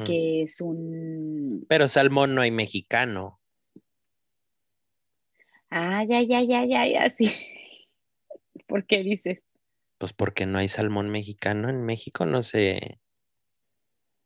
que 0.05 0.43
es 0.43 0.61
un... 0.61 1.65
Pero 1.67 1.87
salmón 1.87 2.35
no 2.35 2.41
hay 2.41 2.51
mexicano. 2.51 3.39
Ah, 5.69 6.03
ya, 6.03 6.21
ya, 6.21 6.41
ya, 6.41 6.65
ya, 6.65 6.87
ya, 6.87 7.09
sí. 7.09 7.31
¿Por 8.68 8.86
qué 8.86 9.03
dices? 9.03 9.41
Pues 9.97 10.13
porque 10.13 10.45
no 10.45 10.57
hay 10.57 10.68
salmón 10.68 11.09
mexicano. 11.09 11.70
En 11.70 11.84
México 11.84 12.26
no 12.26 12.41
se, 12.41 12.99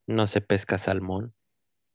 no 0.08 0.28
se 0.28 0.42
pesca 0.42 0.78
salmón. 0.78 1.34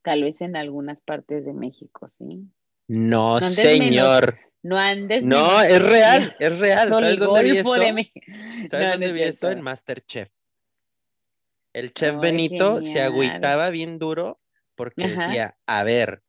Tal 0.02 0.22
vez 0.22 0.40
en 0.40 0.56
algunas 0.56 1.00
partes 1.00 1.44
de 1.44 1.52
México, 1.52 2.08
sí. 2.08 2.46
No, 2.88 3.40
señor. 3.40 4.38
No 4.62 4.78
andes. 4.78 5.24
No, 5.24 5.60
es 5.60 5.82
real, 5.82 6.36
es 6.38 6.58
real. 6.58 6.88
¿Sabes 6.88 7.18
dónde 7.18 7.42
vi 7.42 7.58
esto? 7.58 7.74
¿Sabes 8.68 8.92
dónde 8.92 9.12
vi 9.12 9.22
esto? 9.22 9.50
En 9.50 9.60
Masterchef. 9.60 10.32
El 11.72 11.92
chef 11.92 12.18
Benito 12.18 12.80
se 12.80 13.02
agüitaba 13.02 13.70
bien 13.70 13.98
duro 13.98 14.40
porque 14.74 15.08
decía, 15.08 15.58
a 15.66 15.82
ver, 15.84 16.23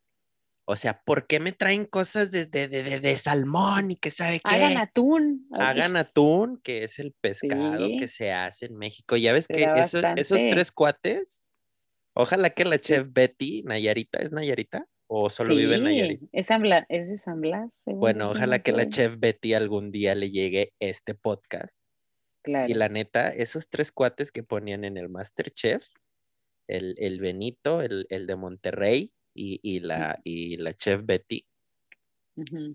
o 0.68 0.76
sea, 0.76 1.00
¿por 1.06 1.28
qué 1.28 1.40
me 1.40 1.52
traen 1.52 1.86
cosas 1.86 2.32
de, 2.32 2.48
de, 2.48 3.16
salmón 3.18 3.92
y 3.92 3.98
que 3.98 4.10
sabe 4.10 4.40
qué? 4.40 4.56
Hagan 4.56 4.78
atún. 4.78 5.48
Hagan 5.52 5.96
atún, 5.96 6.60
que 6.64 6.84
es 6.84 6.98
el 6.98 7.14
pescado 7.14 7.88
que 8.00 8.08
se 8.08 8.32
hace 8.32 8.66
en 8.66 8.76
México. 8.76 9.16
Ya 9.16 9.32
ves 9.32 9.48
que 9.48 9.64
esos 10.18 10.40
tres 10.50 10.72
cuates, 10.72 11.46
ojalá 12.14 12.50
que 12.50 12.66
la 12.66 12.80
chef 12.80 13.06
Betty, 13.12 13.62
Nayarita, 13.64 14.20
¿es 14.20 14.32
Nayarita? 14.32 14.88
¿O 15.06 15.30
solo 15.30 15.56
vive 15.56 15.76
en 15.76 15.84
Nayarita? 15.84 16.26
Es, 16.32 16.50
es 16.90 17.10
de 17.10 17.18
San 17.20 17.42
Blas. 17.42 17.84
Bueno, 17.86 18.32
ojalá 18.32 18.58
que 18.58 18.72
la 18.72 18.90
chef 18.90 19.20
Betty 19.20 19.54
algún 19.54 19.92
día 19.92 20.16
le 20.16 20.32
llegue 20.32 20.74
este 20.80 21.14
podcast. 21.14 21.80
Claro. 22.42 22.72
Y 22.72 22.74
la 22.74 22.90
neta, 22.90 23.30
esos 23.30 23.70
tres 23.70 23.92
cuates 23.92 24.32
que 24.32 24.42
ponían 24.42 24.84
en 24.84 24.98
el 24.98 25.10
Masterchef, 25.10 25.86
el, 26.68 26.96
el 26.98 27.20
Benito, 27.20 27.82
el, 27.82 28.08
el 28.10 28.26
de 28.26 28.36
Monterrey, 28.36 29.14
y, 29.36 29.80
la, 29.82 30.20
y 30.24 30.58
la 30.58 30.74
chef 30.74 31.02
Betty, 31.04 31.46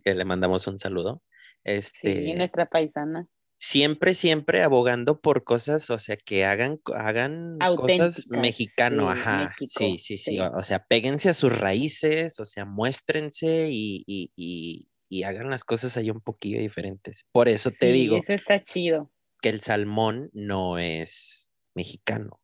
que 0.04 0.14
le 0.14 0.24
mandamos 0.24 0.66
un 0.66 0.78
saludo. 0.78 1.22
Este, 1.64 2.26
sí, 2.26 2.32
nuestra 2.34 2.66
paisana. 2.66 3.26
Siempre, 3.58 4.14
siempre 4.14 4.62
abogando 4.62 5.20
por 5.20 5.44
cosas, 5.44 5.90
o 5.90 5.98
sea, 5.98 6.16
que 6.16 6.46
hagan, 6.46 6.80
hagan 6.94 7.58
cosas 7.76 8.26
mexicano, 8.30 9.10
ajá. 9.10 9.54
sí, 9.66 9.98
sí, 9.98 10.16
sí, 10.16 10.40
O, 10.40 10.62
sea, 10.62 10.86
péguense 10.86 11.28
a 11.28 11.34
sus 11.34 11.58
raíces, 11.58 12.40
o 12.40 12.46
sea, 12.46 12.64
muéstrense 12.64 13.68
y, 13.70 14.02
y, 14.06 14.86
y, 15.10 15.22
hagan 15.24 15.50
las 15.50 15.64
cosas 15.64 15.98
ahí 15.98 16.08
un 16.10 16.22
poquillo 16.22 16.58
diferentes. 16.58 17.26
Por 17.32 17.48
eso 17.48 17.70
te 17.78 17.92
digo. 17.92 18.16
Eso 18.16 18.32
está 18.32 18.62
chido. 18.62 19.10
Que 19.42 19.50
el 19.50 19.60
salmón 19.60 20.30
no 20.32 20.78
es 20.78 21.50
mexicano. 21.74 22.40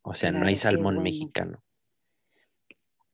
O 0.00 0.14
sea, 0.14 0.32
no 0.32 0.46
hay 0.46 0.56
salmón 0.56 1.02
mexicano. 1.02 1.62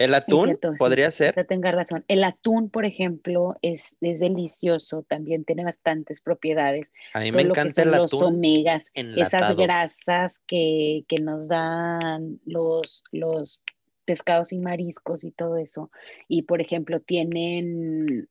El 0.01 0.15
atún 0.15 0.59
podría 0.79 1.11
ser. 1.11 1.45
Tenga 1.47 1.73
razón. 1.73 2.07
El 2.09 2.25
atún, 2.25 2.71
por 2.71 2.87
ejemplo, 2.87 3.59
es, 3.61 3.99
delicioso, 4.01 5.03
también 5.03 5.45
tiene 5.45 5.63
bastantes 5.63 6.23
propiedades. 6.23 6.91
A 7.13 7.21
mí 7.21 7.31
me 7.33 7.43
encanta 7.43 7.83
el 7.83 7.93
atún. 7.93 8.01
Los 8.01 8.23
omegas, 8.23 8.91
esas 8.95 9.55
grasas 9.57 10.41
que, 10.47 11.05
nos 11.21 11.49
dan 11.49 12.41
los, 12.47 13.05
los 13.13 13.61
pescados 14.07 14.55
y 14.55 14.59
mariscos 14.59 15.23
y 15.23 15.33
todo 15.33 15.59
eso. 15.59 15.91
Y, 16.29 16.43
por 16.43 16.63
ejemplo, 16.63 17.01
tienen, 17.01 18.27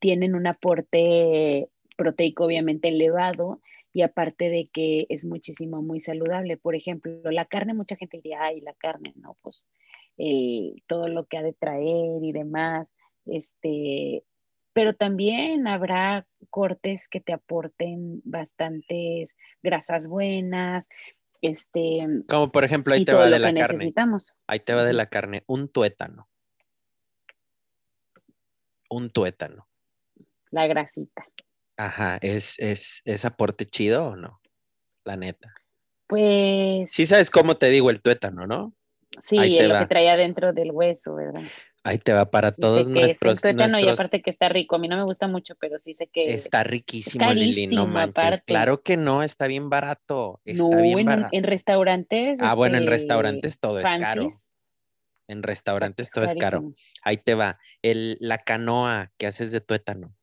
tienen 0.00 0.34
un 0.34 0.46
aporte 0.46 1.68
proteico 1.98 2.46
obviamente 2.46 2.88
elevado 2.88 3.60
y 3.92 4.00
aparte 4.00 4.48
de 4.48 4.70
que 4.72 5.04
es 5.10 5.26
muchísimo, 5.26 5.82
muy 5.82 6.00
saludable. 6.00 6.56
Por 6.56 6.74
ejemplo, 6.74 7.30
la 7.30 7.44
carne, 7.44 7.74
mucha 7.74 7.96
gente 7.96 8.16
diría, 8.16 8.44
ay, 8.44 8.62
la 8.62 8.72
carne, 8.72 9.12
no, 9.16 9.36
pues 9.42 9.68
eh, 10.18 10.74
todo 10.86 11.08
lo 11.08 11.24
que 11.26 11.38
ha 11.38 11.42
de 11.42 11.52
traer 11.52 12.22
y 12.22 12.32
demás. 12.32 12.88
Este, 13.26 14.24
pero 14.72 14.94
también 14.94 15.66
habrá 15.66 16.26
cortes 16.50 17.08
que 17.08 17.20
te 17.20 17.32
aporten 17.32 18.20
bastantes 18.24 19.36
grasas 19.62 20.06
buenas. 20.06 20.88
Este, 21.40 22.06
Como 22.28 22.50
por 22.50 22.64
ejemplo, 22.64 22.94
ahí 22.94 23.04
te 23.04 23.12
va 23.12 23.28
de 23.28 23.38
la 23.38 23.52
carne. 23.52 23.60
Necesitamos. 23.60 24.32
Ahí 24.46 24.60
te 24.60 24.74
va 24.74 24.84
de 24.84 24.92
la 24.92 25.06
carne, 25.06 25.44
un 25.46 25.68
tuétano. 25.68 26.28
Un 28.90 29.10
tuétano. 29.10 29.68
La 30.50 30.66
grasita. 30.66 31.26
Ajá, 31.76 32.18
¿es, 32.22 32.58
es, 32.58 33.02
es 33.04 33.24
aporte 33.24 33.66
chido 33.66 34.08
o 34.08 34.16
no? 34.16 34.40
La 35.04 35.16
neta. 35.16 35.54
Pues. 36.08 36.90
Sí 36.90 37.06
sabes 37.06 37.30
cómo 37.30 37.56
te 37.56 37.68
digo 37.68 37.90
el 37.90 38.00
tuétano, 38.00 38.46
¿no? 38.46 38.74
Sí, 39.20 39.58
lo 39.60 39.78
que 39.78 39.86
traía 39.86 40.16
dentro 40.16 40.52
del 40.52 40.70
hueso, 40.72 41.14
¿verdad? 41.14 41.42
Ahí 41.84 41.98
te 41.98 42.12
va 42.12 42.30
para 42.30 42.52
todos 42.52 42.88
nuestros, 42.88 43.42
nuestros... 43.42 43.82
Y 43.82 43.88
aparte 43.88 44.20
que 44.20 44.30
está 44.30 44.48
rico, 44.48 44.76
a 44.76 44.78
mí 44.78 44.88
no 44.88 44.96
me 44.96 45.04
gusta 45.04 45.26
mucho, 45.26 45.54
pero 45.58 45.78
sí 45.78 45.94
sé 45.94 46.08
que... 46.08 46.34
Está 46.34 46.64
riquísimo, 46.64 47.32
Lili, 47.32 47.66
no 47.68 47.86
manches. 47.86 48.42
Claro 48.42 48.82
que 48.82 48.96
no, 48.96 49.22
está 49.22 49.46
bien 49.46 49.70
barato. 49.70 50.40
Está 50.44 50.64
no, 50.64 50.82
bien 50.82 50.98
en, 50.98 51.06
barato. 51.06 51.28
en 51.32 51.44
restaurantes... 51.44 52.38
Ah, 52.42 52.54
bueno, 52.54 52.76
en 52.76 52.82
este, 52.82 52.90
restaurantes 52.90 53.58
todo 53.58 53.80
es 53.80 53.86
caro. 53.86 54.26
En 55.28 55.42
restaurantes 55.42 56.10
todo 56.10 56.24
es 56.24 56.34
caro. 56.34 56.74
Ahí 57.02 57.16
te 57.16 57.34
va. 57.34 57.58
El, 57.80 58.18
la 58.20 58.38
canoa 58.38 59.12
que 59.16 59.26
haces 59.26 59.52
de 59.52 59.60
tuétano. 59.60 60.14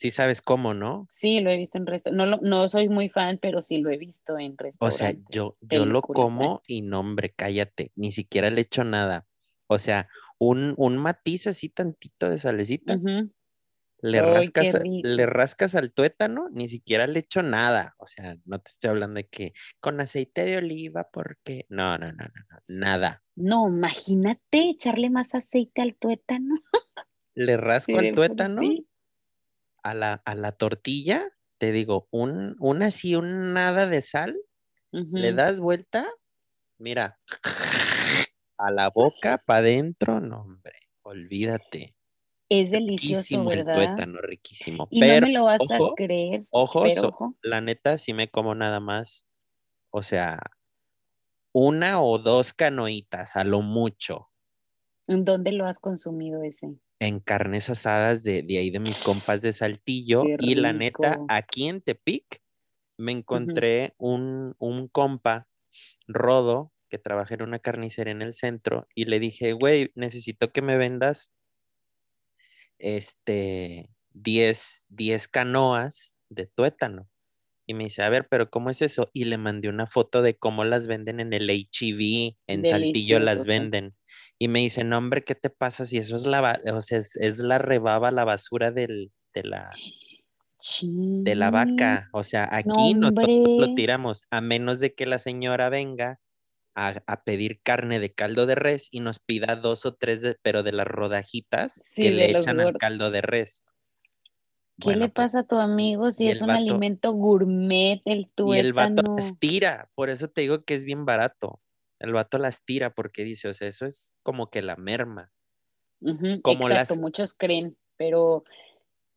Sí 0.00 0.10
sabes 0.10 0.40
cómo, 0.40 0.72
¿no? 0.72 1.06
Sí, 1.10 1.40
lo 1.40 1.50
he 1.50 1.58
visto 1.58 1.76
en 1.76 1.84
restaurantes. 1.84 2.40
No, 2.40 2.48
no 2.48 2.68
soy 2.70 2.88
muy 2.88 3.10
fan, 3.10 3.38
pero 3.38 3.60
sí 3.60 3.76
lo 3.76 3.90
he 3.90 3.98
visto 3.98 4.38
en 4.38 4.56
restaurantes. 4.56 4.80
O 4.80 4.90
sea, 4.90 5.14
yo, 5.28 5.58
yo 5.60 5.84
lo 5.84 6.00
como 6.00 6.62
y 6.66 6.80
no, 6.80 7.00
hombre, 7.00 7.34
cállate. 7.36 7.92
Ni 7.96 8.10
siquiera 8.10 8.48
le 8.48 8.62
echo 8.62 8.82
nada. 8.82 9.26
O 9.66 9.78
sea, 9.78 10.08
un, 10.38 10.74
matiz 10.96 11.48
así 11.48 11.68
tantito 11.68 12.30
de 12.30 12.38
salecita. 12.38 12.98
le, 14.00 14.22
rascas, 14.22 14.80
le 14.82 15.26
rascas 15.26 15.74
al 15.74 15.92
tuétano, 15.92 16.48
ni 16.48 16.66
siquiera 16.68 17.06
le 17.06 17.18
echo 17.18 17.42
nada. 17.42 17.94
O 17.98 18.06
sea, 18.06 18.38
no 18.46 18.58
te 18.58 18.70
estoy 18.70 18.88
hablando 18.88 19.18
de 19.18 19.28
que 19.28 19.52
con 19.80 20.00
aceite 20.00 20.46
de 20.46 20.56
oliva, 20.56 21.10
porque. 21.12 21.66
No, 21.68 21.98
no, 21.98 22.10
no, 22.10 22.24
no, 22.24 22.42
no 22.48 22.58
nada. 22.68 23.22
No, 23.36 23.68
imagínate 23.68 24.70
echarle 24.70 25.10
más 25.10 25.34
aceite 25.34 25.82
al 25.82 25.94
tuétano. 25.94 26.54
le 27.34 27.58
rasco 27.58 27.98
al 27.98 28.14
tuétano 28.14 28.62
a 29.82 29.94
la, 29.94 30.22
a 30.24 30.34
la 30.34 30.52
tortilla, 30.52 31.28
te 31.58 31.72
digo, 31.72 32.08
un, 32.10 32.56
una 32.58 32.86
así, 32.86 33.14
un 33.14 33.52
nada 33.54 33.86
de 33.86 34.02
sal, 34.02 34.40
le 34.92 35.32
das 35.32 35.60
vuelta, 35.60 36.08
mira, 36.78 37.20
a 38.58 38.70
la 38.70 38.90
boca, 38.90 39.38
para 39.38 39.60
adentro, 39.60 40.20
no, 40.20 40.42
hombre, 40.42 40.74
olvídate. 41.02 41.96
Es 42.48 42.72
delicioso, 42.72 43.44
¿verdad? 43.44 43.74
tuétano, 43.74 44.20
riquísimo. 44.20 44.88
Y 44.90 45.00
no 45.00 45.06
me 45.20 45.32
lo 45.32 45.44
vas 45.44 45.70
a 45.70 45.78
creer. 45.96 46.46
Ojo, 46.50 46.82
ojo, 46.82 47.36
la 47.42 47.60
neta, 47.60 47.96
sí 47.98 48.12
me 48.12 48.28
como 48.28 48.54
nada 48.54 48.80
más, 48.80 49.28
o 49.90 50.02
sea, 50.02 50.40
una 51.52 52.02
o 52.02 52.18
dos 52.18 52.54
canoitas, 52.54 53.36
a 53.36 53.44
lo 53.44 53.60
mucho. 53.60 54.30
¿En 55.06 55.24
dónde 55.24 55.52
lo 55.52 55.66
has 55.66 55.78
consumido 55.78 56.42
ese? 56.42 56.76
En 57.00 57.18
carnes 57.18 57.70
asadas 57.70 58.22
de, 58.22 58.44
ahí 58.48 58.70
de 58.70 58.78
mis 58.78 58.98
compas 58.98 59.42
de 59.42 59.52
Saltillo. 59.52 60.22
Y 60.38 60.54
la 60.54 60.72
neta, 60.72 61.18
aquí 61.28 61.66
en 61.66 61.80
Tepic 61.80 62.40
me 62.96 63.12
encontré 63.12 63.94
un, 63.98 64.54
un 64.58 64.86
compa, 64.86 65.48
Rodo, 66.06 66.72
que 66.90 66.98
trabaja 66.98 67.34
en 67.34 67.42
una 67.42 67.58
carnicería 67.58 68.12
en 68.12 68.20
el 68.20 68.34
centro, 68.34 68.86
y 68.94 69.06
le 69.06 69.18
dije, 69.18 69.52
güey, 69.52 69.92
necesito 69.94 70.52
que 70.52 70.60
me 70.60 70.76
vendas 70.76 71.32
este 72.78 73.88
10, 74.12 74.86
10 74.90 75.28
canoas 75.28 76.16
de 76.28 76.46
tuétano. 76.46 77.08
Y 77.70 77.74
me 77.74 77.84
dice, 77.84 78.02
a 78.02 78.08
ver, 78.08 78.26
pero 78.28 78.50
¿cómo 78.50 78.70
es 78.70 78.82
eso? 78.82 79.10
Y 79.12 79.26
le 79.26 79.38
mandé 79.38 79.68
una 79.68 79.86
foto 79.86 80.22
de 80.22 80.36
cómo 80.36 80.64
las 80.64 80.88
venden 80.88 81.20
en 81.20 81.32
el 81.32 81.48
HEV, 81.48 82.34
en 82.48 82.66
Saltillo 82.66 83.20
las 83.20 83.46
venden. 83.46 83.94
Y 84.40 84.48
me 84.48 84.58
dice, 84.58 84.82
no, 84.82 84.98
hombre, 84.98 85.22
¿qué 85.22 85.36
te 85.36 85.50
pasa 85.50 85.84
si 85.84 85.98
eso 85.98 86.16
es 86.16 86.26
la, 86.26 86.60
o 86.74 86.82
sea, 86.82 86.98
es, 86.98 87.38
la 87.38 87.58
rebaba, 87.58 88.10
la 88.10 88.24
basura 88.24 88.72
del, 88.72 89.12
de 89.34 89.44
la... 89.44 89.70
De 90.82 91.36
la 91.36 91.52
vaca, 91.52 92.08
o 92.12 92.24
sea, 92.24 92.48
aquí 92.50 92.94
no, 92.94 93.12
lo 93.12 93.74
tiramos, 93.74 94.24
a 94.30 94.40
menos 94.40 94.80
de 94.80 94.92
que 94.92 95.06
la 95.06 95.20
señora 95.20 95.68
venga 95.68 96.18
a, 96.74 97.22
pedir 97.24 97.60
carne 97.62 98.00
de 98.00 98.12
caldo 98.12 98.46
de 98.46 98.56
res 98.56 98.88
y 98.90 98.98
nos 98.98 99.20
pida 99.20 99.54
dos 99.54 99.86
o 99.86 99.94
tres, 99.94 100.36
pero 100.42 100.64
de 100.64 100.72
las 100.72 100.88
rodajitas 100.88 101.92
que 101.94 102.10
le 102.10 102.36
echan 102.36 102.58
al 102.58 102.76
caldo 102.78 103.12
de 103.12 103.22
res. 103.22 103.64
¿Qué 104.80 104.90
le 104.90 105.08
pues, 105.08 105.12
pasa 105.12 105.40
a 105.40 105.42
tu 105.44 105.56
amigo 105.56 106.10
si 106.12 106.28
es 106.28 106.42
un 106.42 106.50
alimento 106.50 107.12
gourmet 107.12 108.02
el 108.04 108.28
tuétano? 108.34 108.56
Y 108.56 108.60
el 108.60 108.72
vato 108.72 109.02
las 109.16 109.38
tira, 109.38 109.90
por 109.94 110.10
eso 110.10 110.28
te 110.28 110.42
digo 110.42 110.64
que 110.64 110.74
es 110.74 110.84
bien 110.84 111.04
barato. 111.04 111.60
El 111.98 112.12
vato 112.12 112.38
las 112.38 112.64
tira 112.64 112.94
porque 112.94 113.24
dice, 113.24 113.48
o 113.48 113.52
sea, 113.52 113.68
eso 113.68 113.86
es 113.86 114.14
como 114.22 114.48
que 114.50 114.62
la 114.62 114.76
merma. 114.76 115.32
como 116.42 116.68
exacto, 116.68 116.96
muchos 116.96 117.34
creen, 117.34 117.76
pero 117.96 118.44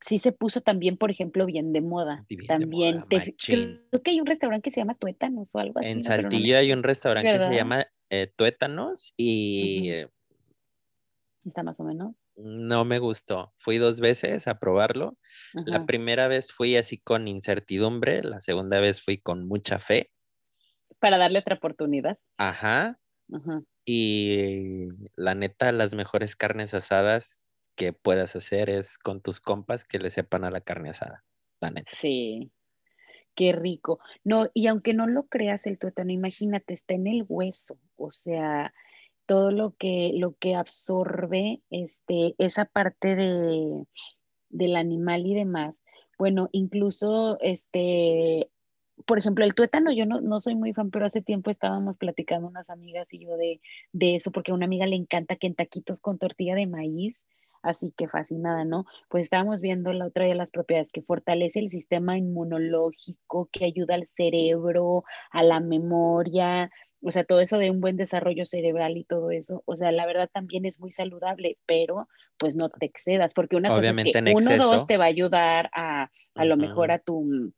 sí 0.01 0.18
se 0.18 0.34
puso 0.34 0.61
también, 0.61 0.97
por 0.97 1.09
ejemplo, 1.09 1.45
bien 1.45 1.72
de 1.72 1.82
moda. 1.82 2.26
también 2.47 3.03
creo 3.07 4.01
que 4.03 4.11
hay 4.11 4.20
un 4.20 4.26
restaurante 4.26 4.64
que 4.64 4.72
se 4.72 4.82
llama 4.82 4.95
Tuétanos 4.95 5.55
o 5.55 5.59
algo 5.59 5.80
así. 5.80 5.89
En 5.89 6.03
Saltillo 6.03 6.57
hay 6.57 6.74
un 6.74 6.84
restaurante 6.84 7.32
que 7.32 7.39
se 7.39 7.55
llama 7.55 7.88
eh, 8.09 8.32
Tuétanos 8.36 9.14
y 9.18 9.91
está 11.46 11.64
más 11.64 11.80
o 11.80 11.84
menos. 11.84 12.16
No 12.36 12.86
me 12.86 13.00
gustó. 13.00 13.54
Fui 13.58 13.78
dos 13.78 14.00
veces 14.00 14.48
a 14.48 14.60
probarlo. 14.60 15.18
La 15.54 15.86
primera 15.86 16.28
vez 16.28 16.52
fui 16.52 16.78
así 16.78 16.98
con 16.98 17.28
incertidumbre, 17.28 18.24
la 18.24 18.39
segunda 18.39 18.80
vez 18.80 19.02
fui 19.02 19.18
con 19.18 19.48
mucha 19.48 19.80
fe. 19.80 20.12
Para 21.00 21.18
darle 21.18 21.39
otra 21.39 21.56
oportunidad. 21.56 22.18
Ajá. 22.38 23.00
Y 23.86 24.88
la 25.16 25.36
neta, 25.36 25.72
las 25.72 25.94
mejores 25.94 26.36
carnes 26.36 26.74
asadas 26.74 27.44
que 27.76 27.94
puedas 27.94 28.36
hacer 28.36 28.70
es 28.70 28.98
con 28.98 29.22
tus 29.22 29.41
compas 29.41 29.84
que 29.84 30.00
le 30.00 30.12
sepan 30.12 30.44
a 30.44 30.52
la 30.52 30.62
carne 30.62 30.89
asada. 30.89 31.24
La 31.60 31.72
neta. 31.72 31.91
Sí. 31.94 32.52
Qué 33.36 33.52
rico. 33.52 34.00
No, 34.24 34.50
y 34.54 34.68
aunque 34.68 34.94
no 34.94 35.08
lo 35.08 35.24
creas 35.24 35.66
el 35.66 35.80
tuétano, 35.80 36.12
imagínate, 36.12 36.74
está 36.74 36.94
en 36.94 37.08
el 37.08 37.26
hueso. 37.28 37.80
O 37.96 38.12
sea, 38.12 38.74
todo 39.26 39.51
lo 39.51 39.76
que, 39.78 40.11
lo 40.15 40.36
que 40.38 40.55
absorbe 40.55 41.61
este, 41.69 42.36
esa 42.38 42.65
parte 42.65 43.15
de, 43.15 43.86
del 44.49 44.76
animal 44.76 45.26
y 45.26 45.36
demás. 45.36 45.84
Bueno, 46.17 46.49
incluso, 46.51 47.38
este, 47.41 48.49
por 49.05 49.17
ejemplo, 49.17 49.43
el 49.43 49.55
tuétano, 49.55 49.91
yo 49.91 50.05
no, 50.05 50.21
no, 50.21 50.39
soy 50.39 50.55
muy 50.55 50.74
fan, 50.74 50.91
pero 50.91 51.05
hace 51.05 51.21
tiempo 51.21 51.49
estábamos 51.49 51.97
platicando 51.97 52.47
unas 52.47 52.69
amigas 52.69 53.13
y 53.13 53.19
yo 53.19 53.36
de, 53.38 53.61
de 53.91 54.15
eso, 54.15 54.32
porque 54.32 54.51
a 54.51 54.55
una 54.55 54.65
amiga 54.65 54.86
le 54.86 54.95
encanta 54.95 55.36
que 55.36 55.47
en 55.47 55.55
taquitos 55.55 55.99
con 55.99 56.17
tortilla 56.17 56.55
de 56.55 56.67
maíz, 56.67 57.26
así 57.63 57.93
que 57.95 58.07
fascinada, 58.07 58.65
¿no? 58.65 58.86
Pues 59.09 59.26
estábamos 59.26 59.61
viendo 59.61 59.93
la 59.93 60.07
otra 60.07 60.26
de 60.26 60.36
las 60.36 60.51
propiedades 60.51 60.91
que 60.91 61.01
fortalece 61.01 61.59
el 61.59 61.69
sistema 61.69 62.17
inmunológico, 62.17 63.49
que 63.51 63.65
ayuda 63.65 63.95
al 63.95 64.07
cerebro, 64.11 65.03
a 65.32 65.43
la 65.43 65.59
memoria, 65.59 66.69
o 67.04 67.12
sea, 67.12 67.26
todo 67.26 67.41
eso 67.41 67.58
de 67.58 67.70
un 67.70 67.82
buen 67.82 67.97
desarrollo 67.97 68.45
cerebral 68.45 68.97
y 68.97 69.04
todo 69.04 69.32
eso, 69.32 69.62
o 69.66 69.76
sea, 69.76 69.91
la 69.91 70.06
verdad 70.06 70.30
también 70.32 70.66
es 70.66 70.80
muy 70.80 70.89
saludable, 70.89 71.58
pero 71.66 72.08
pues 72.38 72.56
no 72.56 72.70
te 72.70 72.86
excedas, 72.86 73.34
porque 73.34 73.58
una 73.58 73.70
cosa 73.70 73.89
es 73.89 73.97
que 73.97 74.34
uno 74.34 74.51
o 74.51 74.72
dos 74.72 74.88
te 74.88 74.97
va 74.97 75.06
a 75.06 75.08
ayudar 75.08 75.70
a, 75.74 76.10
a 76.36 76.45
lo 76.45 76.58
mejor 76.58 76.91
a 76.91 76.99
tu... 76.99 77.51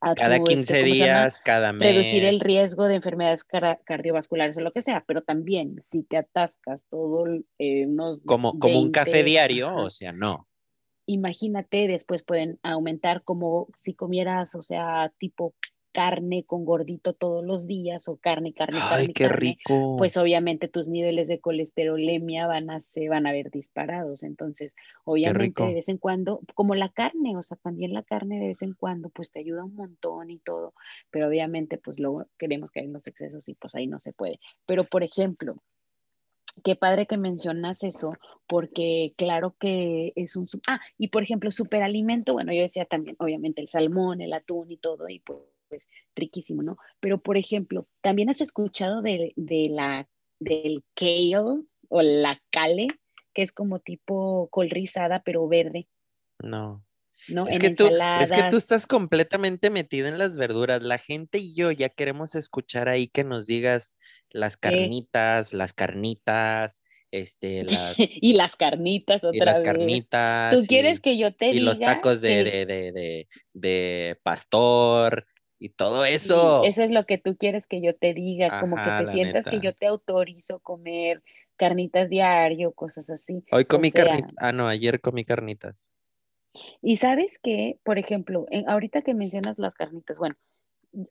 A 0.00 0.14
cada 0.14 0.38
15 0.38 0.62
este, 0.62 0.84
días, 0.84 1.40
cada 1.40 1.72
mes. 1.72 1.92
Reducir 1.92 2.24
el 2.24 2.38
riesgo 2.38 2.84
de 2.84 2.94
enfermedades 2.94 3.44
cardiovasculares 3.84 4.56
o 4.56 4.60
lo 4.60 4.70
que 4.70 4.80
sea, 4.80 5.02
pero 5.04 5.22
también 5.22 5.82
si 5.82 6.04
te 6.04 6.16
atascas 6.16 6.86
todo 6.88 7.26
eh, 7.58 7.84
unos 7.84 8.20
como, 8.24 8.60
como 8.60 8.80
un 8.80 8.92
café 8.92 9.24
diario, 9.24 9.74
o 9.74 9.90
sea, 9.90 10.12
no. 10.12 10.46
Imagínate, 11.06 11.88
después 11.88 12.22
pueden 12.22 12.60
aumentar 12.62 13.24
como 13.24 13.66
si 13.76 13.94
comieras, 13.94 14.54
o 14.54 14.62
sea, 14.62 15.12
tipo 15.18 15.54
carne 15.98 16.44
con 16.44 16.64
gordito 16.64 17.12
todos 17.12 17.44
los 17.44 17.66
días 17.66 18.06
o 18.06 18.18
carne, 18.18 18.52
carne, 18.52 18.78
carne. 18.78 19.06
Ay, 19.06 19.08
qué 19.08 19.28
rico. 19.28 19.96
Pues 19.98 20.16
obviamente 20.16 20.68
tus 20.68 20.88
niveles 20.88 21.26
de 21.26 21.40
colesterolemia 21.40 22.46
van 22.46 22.70
a, 22.70 22.80
se 22.80 23.08
van 23.08 23.26
a 23.26 23.32
ver 23.32 23.50
disparados. 23.50 24.22
Entonces, 24.22 24.76
obviamente 25.02 25.60
de 25.64 25.74
vez 25.74 25.88
en 25.88 25.98
cuando, 25.98 26.40
como 26.54 26.76
la 26.76 26.88
carne, 26.90 27.36
o 27.36 27.42
sea, 27.42 27.56
también 27.56 27.94
la 27.94 28.04
carne 28.04 28.38
de 28.38 28.46
vez 28.46 28.62
en 28.62 28.74
cuando, 28.74 29.08
pues 29.08 29.32
te 29.32 29.40
ayuda 29.40 29.64
un 29.64 29.74
montón 29.74 30.30
y 30.30 30.38
todo. 30.38 30.72
Pero 31.10 31.26
obviamente, 31.26 31.78
pues 31.78 31.98
luego 31.98 32.26
queremos 32.38 32.70
que 32.70 32.78
hay 32.78 32.86
los 32.86 33.04
excesos 33.08 33.48
y 33.48 33.54
pues 33.54 33.74
ahí 33.74 33.88
no 33.88 33.98
se 33.98 34.12
puede. 34.12 34.38
Pero, 34.66 34.84
por 34.84 35.02
ejemplo, 35.02 35.56
Qué 36.64 36.74
padre 36.74 37.06
que 37.06 37.18
mencionas 37.18 37.84
eso, 37.84 38.14
porque 38.48 39.14
claro 39.16 39.54
que 39.60 40.12
es 40.16 40.34
un... 40.34 40.46
Ah, 40.66 40.80
y 40.96 41.06
por 41.06 41.22
ejemplo, 41.22 41.52
superalimento, 41.52 42.32
bueno, 42.32 42.52
yo 42.52 42.62
decía 42.62 42.84
también, 42.84 43.14
obviamente, 43.20 43.62
el 43.62 43.68
salmón, 43.68 44.20
el 44.20 44.32
atún 44.32 44.68
y 44.72 44.76
todo, 44.76 45.08
y 45.08 45.20
pues 45.20 45.38
pues 45.68 45.88
riquísimo, 46.14 46.62
¿no? 46.62 46.76
Pero, 47.00 47.20
por 47.20 47.36
ejemplo, 47.36 47.86
¿también 48.00 48.30
has 48.30 48.40
escuchado 48.40 49.02
de, 49.02 49.32
la, 49.36 50.08
del 50.38 50.84
kale 50.94 51.62
o 51.88 52.02
la 52.02 52.40
cale, 52.50 52.88
que 53.34 53.42
es 53.42 53.52
como 53.52 53.80
tipo 53.80 54.48
col 54.50 54.70
rizada, 54.70 55.22
pero 55.24 55.46
verde? 55.48 55.88
No. 56.38 56.84
¿no? 57.28 57.48
Es, 57.48 57.58
que 57.58 57.70
tú, 57.70 57.88
es 58.20 58.32
que 58.32 58.44
tú 58.50 58.56
estás 58.56 58.86
completamente 58.86 59.70
metida 59.70 60.08
en 60.08 60.18
las 60.18 60.36
verduras. 60.36 60.82
La 60.82 60.98
gente 60.98 61.38
y 61.38 61.54
yo 61.54 61.70
ya 61.70 61.88
queremos 61.88 62.34
escuchar 62.34 62.88
ahí 62.88 63.08
que 63.08 63.24
nos 63.24 63.46
digas 63.46 63.96
las 64.30 64.56
carnitas, 64.56 65.52
las 65.52 65.72
carnitas, 65.72 66.82
este, 67.10 67.64
las... 67.64 67.96
y 67.98 68.34
las 68.34 68.56
carnitas 68.56 69.24
otra 69.24 69.36
y 69.36 69.40
las 69.40 69.60
carnitas. 69.60 70.54
¿Tú 70.54 70.64
quieres 70.66 71.00
que 71.00 71.16
yo 71.18 71.34
te 71.34 71.46
diga? 71.46 71.56
Y 71.56 71.60
los 71.60 71.78
tacos 71.78 72.20
de, 72.20 72.44
de, 72.44 72.66
de, 72.66 73.28
de, 73.52 74.18
pastor 74.22 75.26
y 75.58 75.70
todo 75.70 76.04
eso. 76.04 76.62
eso 76.64 76.82
es 76.82 76.90
lo 76.90 77.04
que 77.06 77.18
tú 77.18 77.36
quieres 77.36 77.66
que 77.66 77.80
yo 77.80 77.94
te 77.94 78.14
diga, 78.14 78.60
como 78.60 78.76
que 78.76 79.04
te 79.04 79.12
sientas 79.12 79.46
que 79.46 79.60
yo 79.60 79.74
te 79.74 79.86
autorizo 79.86 80.60
comer 80.60 81.22
carnitas 81.56 82.08
diario, 82.08 82.72
cosas 82.72 83.10
así. 83.10 83.44
Hoy 83.50 83.64
comí 83.64 83.90
carnitas, 83.90 84.34
ah, 84.38 84.52
no, 84.52 84.68
ayer 84.68 85.00
comí 85.00 85.24
carnitas. 85.24 85.90
Y 86.80 86.96
sabes 86.96 87.38
que, 87.38 87.78
por 87.82 87.98
ejemplo, 87.98 88.46
ahorita 88.66 89.02
que 89.02 89.14
mencionas 89.14 89.58
las 89.58 89.74
carnitas, 89.74 90.18
bueno, 90.18 90.36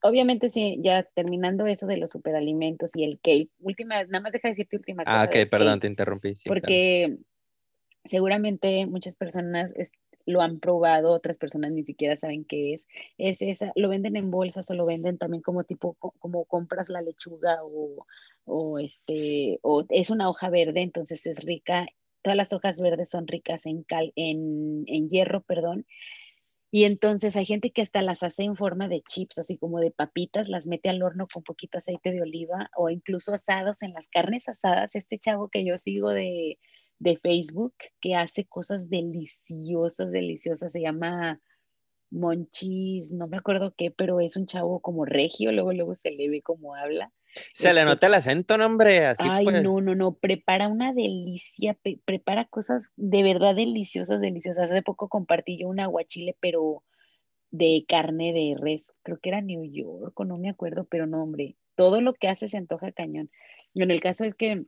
obviamente 0.01 0.49
sí, 0.49 0.79
ya 0.81 1.03
terminando 1.03 1.67
eso 1.67 1.85
de 1.85 1.97
los 1.97 2.11
superalimentos 2.11 2.95
y 2.95 3.03
el 3.03 3.19
cake, 3.21 3.49
última, 3.59 4.03
nada 4.05 4.21
más 4.21 4.31
deja 4.31 4.47
de 4.47 4.53
decirte 4.53 4.77
última 4.77 5.03
cosa. 5.03 5.21
Ah, 5.21 5.25
ok, 5.25 5.49
perdón, 5.49 5.79
te 5.79 5.87
interrumpí. 5.87 6.33
porque 6.45 7.17
seguramente 8.03 8.85
muchas 8.85 9.15
personas 9.15 9.73
lo 10.27 10.41
han 10.41 10.59
probado, 10.59 11.13
otras 11.13 11.37
personas 11.37 11.71
ni 11.71 11.83
siquiera 11.83 12.17
saben 12.17 12.45
qué 12.45 12.73
es. 12.73 12.87
Es 13.17 13.41
esa, 13.41 13.71
lo 13.75 13.89
venden 13.89 14.17
en 14.17 14.29
bolsas 14.29 14.69
o 14.69 14.75
lo 14.75 14.85
venden 14.85 15.17
también 15.17 15.41
como 15.41 15.63
tipo, 15.63 15.95
como 15.95 16.45
compras 16.45 16.89
la 16.89 17.01
lechuga 17.01 17.63
o, 17.63 18.05
o 18.45 18.77
este, 18.77 19.59
o 19.63 19.85
es 19.89 20.09
una 20.09 20.29
hoja 20.29 20.49
verde, 20.49 20.81
entonces 20.81 21.25
es 21.25 21.43
rica. 21.43 21.87
Todas 22.21 22.35
las 22.35 22.51
hojas 22.53 22.79
verdes 22.81 23.09
son 23.09 23.25
ricas 23.25 23.65
en, 23.65 23.83
cal, 23.83 24.11
en, 24.15 24.83
en 24.87 25.09
hierro, 25.09 25.41
perdón. 25.41 25.85
Y 26.69 26.83
entonces 26.83 27.37
hay 27.37 27.45
gente 27.45 27.71
que 27.71 27.81
hasta 27.81 28.01
las 28.01 28.23
hace 28.23 28.43
en 28.43 28.57
forma 28.57 28.89
de 28.89 29.01
chips, 29.01 29.37
así 29.37 29.57
como 29.57 29.79
de 29.79 29.91
papitas, 29.91 30.49
las 30.49 30.67
mete 30.67 30.89
al 30.89 31.01
horno 31.01 31.25
con 31.33 31.43
poquito 31.43 31.77
aceite 31.77 32.11
de 32.11 32.21
oliva 32.21 32.69
o 32.75 32.89
incluso 32.89 33.33
asados 33.33 33.81
en 33.81 33.93
las 33.93 34.09
carnes 34.09 34.49
asadas. 34.49 34.93
Este 34.95 35.17
chavo 35.17 35.47
que 35.47 35.65
yo 35.65 35.77
sigo 35.77 36.09
de, 36.09 36.59
de 36.99 37.17
Facebook 37.17 37.73
que 38.01 38.15
hace 38.15 38.45
cosas 38.45 38.89
deliciosas, 38.89 40.11
deliciosas. 40.11 40.71
Se 40.71 40.81
llama 40.81 41.39
Monchis, 42.09 43.11
no 43.11 43.27
me 43.27 43.37
acuerdo 43.37 43.73
qué, 43.77 43.91
pero 43.91 44.19
es 44.19 44.37
un 44.37 44.47
chavo 44.47 44.79
como 44.79 45.05
regio, 45.05 45.51
luego, 45.51 45.73
luego 45.73 45.95
se 45.95 46.11
le 46.11 46.29
ve 46.29 46.41
como 46.41 46.75
habla. 46.75 47.11
Se 47.53 47.73
le 47.73 47.81
este 47.81 47.85
nota 47.85 48.07
el 48.07 48.13
acento, 48.13 48.55
hombre, 48.55 49.05
así 49.05 49.27
Ay, 49.29 49.45
pues. 49.45 49.61
no, 49.61 49.81
no, 49.81 49.95
no, 49.95 50.13
prepara 50.15 50.67
una 50.67 50.93
delicia, 50.93 51.77
prepara 52.05 52.45
cosas 52.45 52.91
de 52.95 53.23
verdad 53.23 53.55
deliciosas, 53.55 54.21
deliciosas. 54.21 54.71
Hace 54.71 54.81
poco 54.81 55.09
compartí 55.09 55.57
yo 55.57 55.67
un 55.67 55.79
aguachile, 55.79 56.35
pero 56.39 56.83
de 57.51 57.85
carne 57.87 58.33
de 58.33 58.55
res, 58.59 58.85
creo 59.03 59.19
que 59.19 59.29
era 59.29 59.41
New 59.41 59.63
York, 59.63 60.19
o 60.19 60.25
no 60.25 60.37
me 60.37 60.49
acuerdo, 60.49 60.85
pero 60.89 61.05
no, 61.05 61.23
hombre, 61.23 61.55
todo 61.75 62.01
lo 62.01 62.13
que 62.13 62.27
hace 62.27 62.49
se 62.49 62.57
antoja 62.57 62.91
cañón. 62.91 63.29
Y 63.73 63.83
en 63.83 63.91
el 63.91 64.01
caso 64.01 64.25
es 64.25 64.35
que 64.35 64.65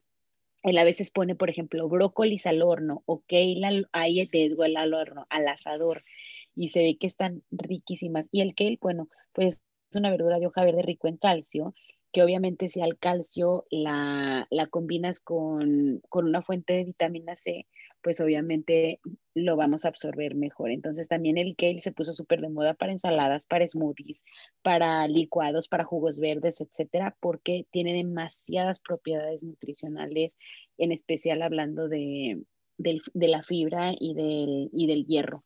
él 0.63 0.77
a 0.77 0.83
veces 0.83 1.11
pone, 1.11 1.35
por 1.35 1.49
ejemplo, 1.49 1.87
brócolis 1.87 2.45
al 2.45 2.61
horno 2.61 3.03
o 3.05 3.23
kale 3.27 3.85
ahí 3.91 4.25
te 4.27 4.49
al 4.63 4.93
horno, 4.93 5.25
al 5.29 5.47
asador, 5.47 6.03
y 6.55 6.69
se 6.69 6.81
ve 6.81 6.97
que 6.99 7.07
están 7.07 7.43
riquísimas. 7.51 8.27
Y 8.31 8.41
el 8.41 8.55
kale, 8.55 8.77
bueno, 8.81 9.09
pues 9.33 9.63
es 9.89 9.95
una 9.95 10.11
verdura 10.11 10.39
de 10.39 10.47
hoja 10.47 10.63
verde 10.63 10.81
rico 10.81 11.07
en 11.07 11.17
calcio, 11.17 11.73
que 12.11 12.23
obviamente 12.23 12.69
si 12.69 12.81
al 12.81 12.97
calcio 12.97 13.65
la, 13.69 14.47
la 14.49 14.67
combinas 14.67 15.19
con, 15.19 16.01
con, 16.09 16.25
una 16.25 16.41
fuente 16.41 16.73
de 16.73 16.83
vitamina 16.83 17.35
C, 17.35 17.67
pues 18.01 18.19
obviamente 18.19 18.99
lo 19.33 19.55
vamos 19.55 19.85
a 19.85 19.89
absorber 19.89 20.35
mejor. 20.35 20.71
Entonces 20.71 21.07
también 21.07 21.37
el 21.37 21.55
kale 21.55 21.81
se 21.81 21.91
puso 21.91 22.13
súper 22.13 22.41
de 22.41 22.49
moda 22.49 22.73
para 22.73 22.91
ensaladas, 22.91 23.45
para 23.45 23.67
smoothies, 23.67 24.23
para 24.61 25.07
licuados, 25.07 25.67
para 25.67 25.83
jugos 25.83 26.19
verdes, 26.19 26.61
etcétera, 26.61 27.15
porque 27.19 27.65
tiene 27.71 27.93
demasiadas 27.93 28.79
propiedades 28.79 29.41
nutricionales, 29.43 30.35
en 30.77 30.91
especial 30.91 31.41
hablando 31.41 31.87
de, 31.87 32.41
de 32.77 33.27
la 33.27 33.43
fibra 33.43 33.93
y 33.97 34.13
del, 34.13 34.69
y 34.73 34.87
del 34.87 35.05
hierro. 35.05 35.43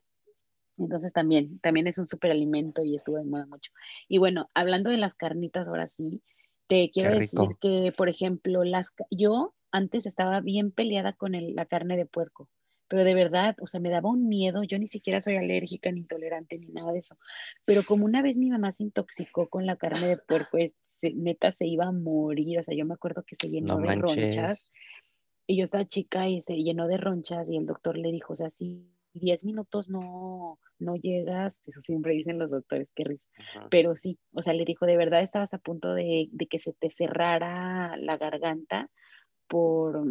Entonces 0.77 1.13
también, 1.13 1.59
también 1.59 1.87
es 1.87 1.97
un 1.97 2.07
superalimento 2.07 2.83
y 2.83 2.95
estuvo 2.95 3.17
de 3.17 3.25
moda 3.25 3.45
mucho. 3.45 3.71
Y 4.07 4.17
bueno, 4.17 4.49
hablando 4.53 4.89
de 4.89 4.97
las 4.97 5.13
carnitas, 5.15 5.67
ahora 5.67 5.87
sí, 5.87 6.21
te 6.67 6.89
quiero 6.91 7.15
decir 7.17 7.39
que, 7.59 7.93
por 7.95 8.09
ejemplo, 8.09 8.63
las, 8.63 8.93
yo 9.11 9.53
antes 9.73 10.05
estaba 10.05 10.39
bien 10.39 10.71
peleada 10.71 11.13
con 11.13 11.33
la 11.55 11.65
carne 11.65 11.97
de 11.97 12.05
puerco, 12.05 12.47
pero 12.87 13.03
de 13.03 13.15
verdad, 13.15 13.55
o 13.59 13.65
sea, 13.65 13.81
me 13.81 13.89
daba 13.89 14.09
un 14.09 14.29
miedo, 14.29 14.63
yo 14.63 14.77
ni 14.77 14.85
siquiera 14.85 15.19
soy 15.19 15.35
alérgica 15.35 15.91
ni 15.91 16.01
intolerante 16.01 16.59
ni 16.59 16.67
nada 16.67 16.93
de 16.93 16.99
eso, 16.99 17.17
pero 17.65 17.83
como 17.83 18.05
una 18.05 18.21
vez 18.21 18.37
mi 18.37 18.51
mamá 18.51 18.71
se 18.71 18.83
intoxicó 18.83 19.49
con 19.49 19.65
la 19.65 19.75
carne 19.75 20.07
de 20.07 20.17
puerco, 20.17 20.57
es, 20.59 20.75
neta 21.01 21.51
se 21.51 21.65
iba 21.65 21.85
a 21.85 21.91
morir, 21.91 22.59
o 22.59 22.63
sea, 22.63 22.75
yo 22.75 22.85
me 22.85 22.93
acuerdo 22.93 23.23
que 23.23 23.35
se 23.35 23.49
llenó 23.49 23.77
de 23.77 23.95
ronchas 23.95 24.71
y 25.47 25.57
yo 25.57 25.63
estaba 25.63 25.85
chica 25.85 26.29
y 26.29 26.39
se 26.39 26.55
llenó 26.55 26.87
de 26.87 26.97
ronchas 26.97 27.49
y 27.49 27.57
el 27.57 27.65
doctor 27.65 27.97
le 27.97 28.11
dijo, 28.11 28.33
o 28.33 28.35
sea, 28.35 28.51
sí 28.51 28.87
10 29.15 29.43
minutos 29.43 29.89
no, 29.89 30.59
no 30.77 30.95
llegas, 30.95 31.67
eso 31.67 31.81
siempre 31.81 32.13
dicen 32.13 32.37
los 32.37 32.51
doctores, 32.51 32.89
qué 32.95 33.05
risa, 33.05 33.27
pero 33.71 33.95
sí, 33.95 34.19
o 34.33 34.43
sea, 34.43 34.53
le 34.53 34.65
dijo, 34.65 34.85
de 34.85 34.97
verdad 34.97 35.23
estabas 35.23 35.55
a 35.55 35.57
punto 35.57 35.95
de, 35.95 36.29
de 36.31 36.45
que 36.45 36.59
se 36.59 36.73
te 36.73 36.91
cerrara 36.91 37.97
la 37.97 38.17
garganta 38.17 38.91
por, 39.47 40.03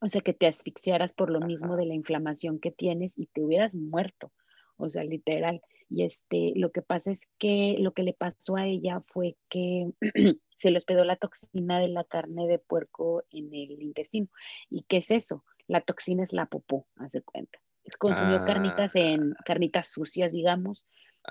o 0.00 0.08
sea, 0.08 0.20
que 0.20 0.32
te 0.32 0.46
asfixiaras 0.46 1.14
por 1.14 1.30
lo 1.30 1.40
mismo 1.40 1.76
de 1.76 1.86
la 1.86 1.94
inflamación 1.94 2.58
que 2.58 2.70
tienes 2.70 3.18
y 3.18 3.26
te 3.26 3.42
hubieras 3.42 3.74
muerto, 3.74 4.32
o 4.76 4.88
sea, 4.88 5.04
literal. 5.04 5.62
Y 5.88 6.02
este, 6.02 6.52
lo 6.56 6.72
que 6.72 6.82
pasa 6.82 7.10
es 7.10 7.30
que 7.38 7.76
lo 7.78 7.92
que 7.92 8.02
le 8.02 8.12
pasó 8.12 8.56
a 8.56 8.66
ella 8.66 9.02
fue 9.06 9.36
que 9.48 9.92
se 10.56 10.70
le 10.70 10.78
hospedó 10.78 11.04
la 11.04 11.16
toxina 11.16 11.78
de 11.78 11.88
la 11.88 12.04
carne 12.04 12.46
de 12.48 12.58
puerco 12.58 13.22
en 13.30 13.54
el 13.54 13.82
intestino. 13.82 14.28
¿Y 14.68 14.82
qué 14.82 14.98
es 14.98 15.10
eso? 15.10 15.44
La 15.68 15.80
toxina 15.80 16.24
es 16.24 16.32
la 16.32 16.46
popó, 16.46 16.86
hace 16.96 17.22
cuenta. 17.22 17.58
Consumió 17.98 18.44
carnitas 18.44 18.96
en 18.96 19.32
ah. 19.32 19.42
carnitas 19.44 19.88
sucias, 19.88 20.32
digamos, 20.32 20.84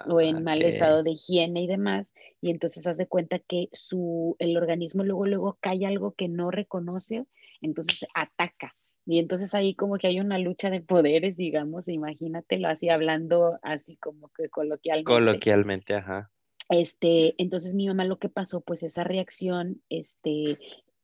o 0.07 0.21
en 0.21 0.37
ah, 0.37 0.39
mal 0.41 0.61
estado 0.61 1.03
de 1.03 1.11
higiene 1.11 1.63
y 1.63 1.67
demás, 1.67 2.13
y 2.41 2.51
entonces 2.51 2.85
haz 2.87 2.97
de 2.97 3.07
cuenta 3.07 3.39
que 3.39 3.69
su, 3.71 4.35
el 4.39 4.57
organismo 4.57 5.03
luego, 5.03 5.25
luego 5.25 5.57
cae 5.61 5.85
algo 5.85 6.13
que 6.13 6.27
no 6.27 6.51
reconoce, 6.51 7.25
entonces 7.61 8.05
ataca. 8.13 8.75
Y 9.05 9.19
entonces 9.19 9.53
ahí 9.53 9.75
como 9.75 9.97
que 9.97 10.07
hay 10.07 10.19
una 10.19 10.39
lucha 10.39 10.69
de 10.69 10.81
poderes, 10.81 11.37
digamos, 11.37 11.87
imagínatelo 11.87 12.67
así 12.67 12.89
hablando 12.89 13.59
así 13.61 13.97
como 13.97 14.29
que 14.29 14.49
coloquialmente. 14.49 15.11
Coloquialmente, 15.11 15.93
ajá. 15.93 16.31
Este, 16.69 17.35
entonces 17.37 17.75
mi 17.75 17.87
mamá 17.87 18.05
lo 18.05 18.17
que 18.17 18.29
pasó, 18.29 18.61
pues 18.61 18.81
esa 18.81 19.03
reacción, 19.03 19.83
este, 19.89 20.57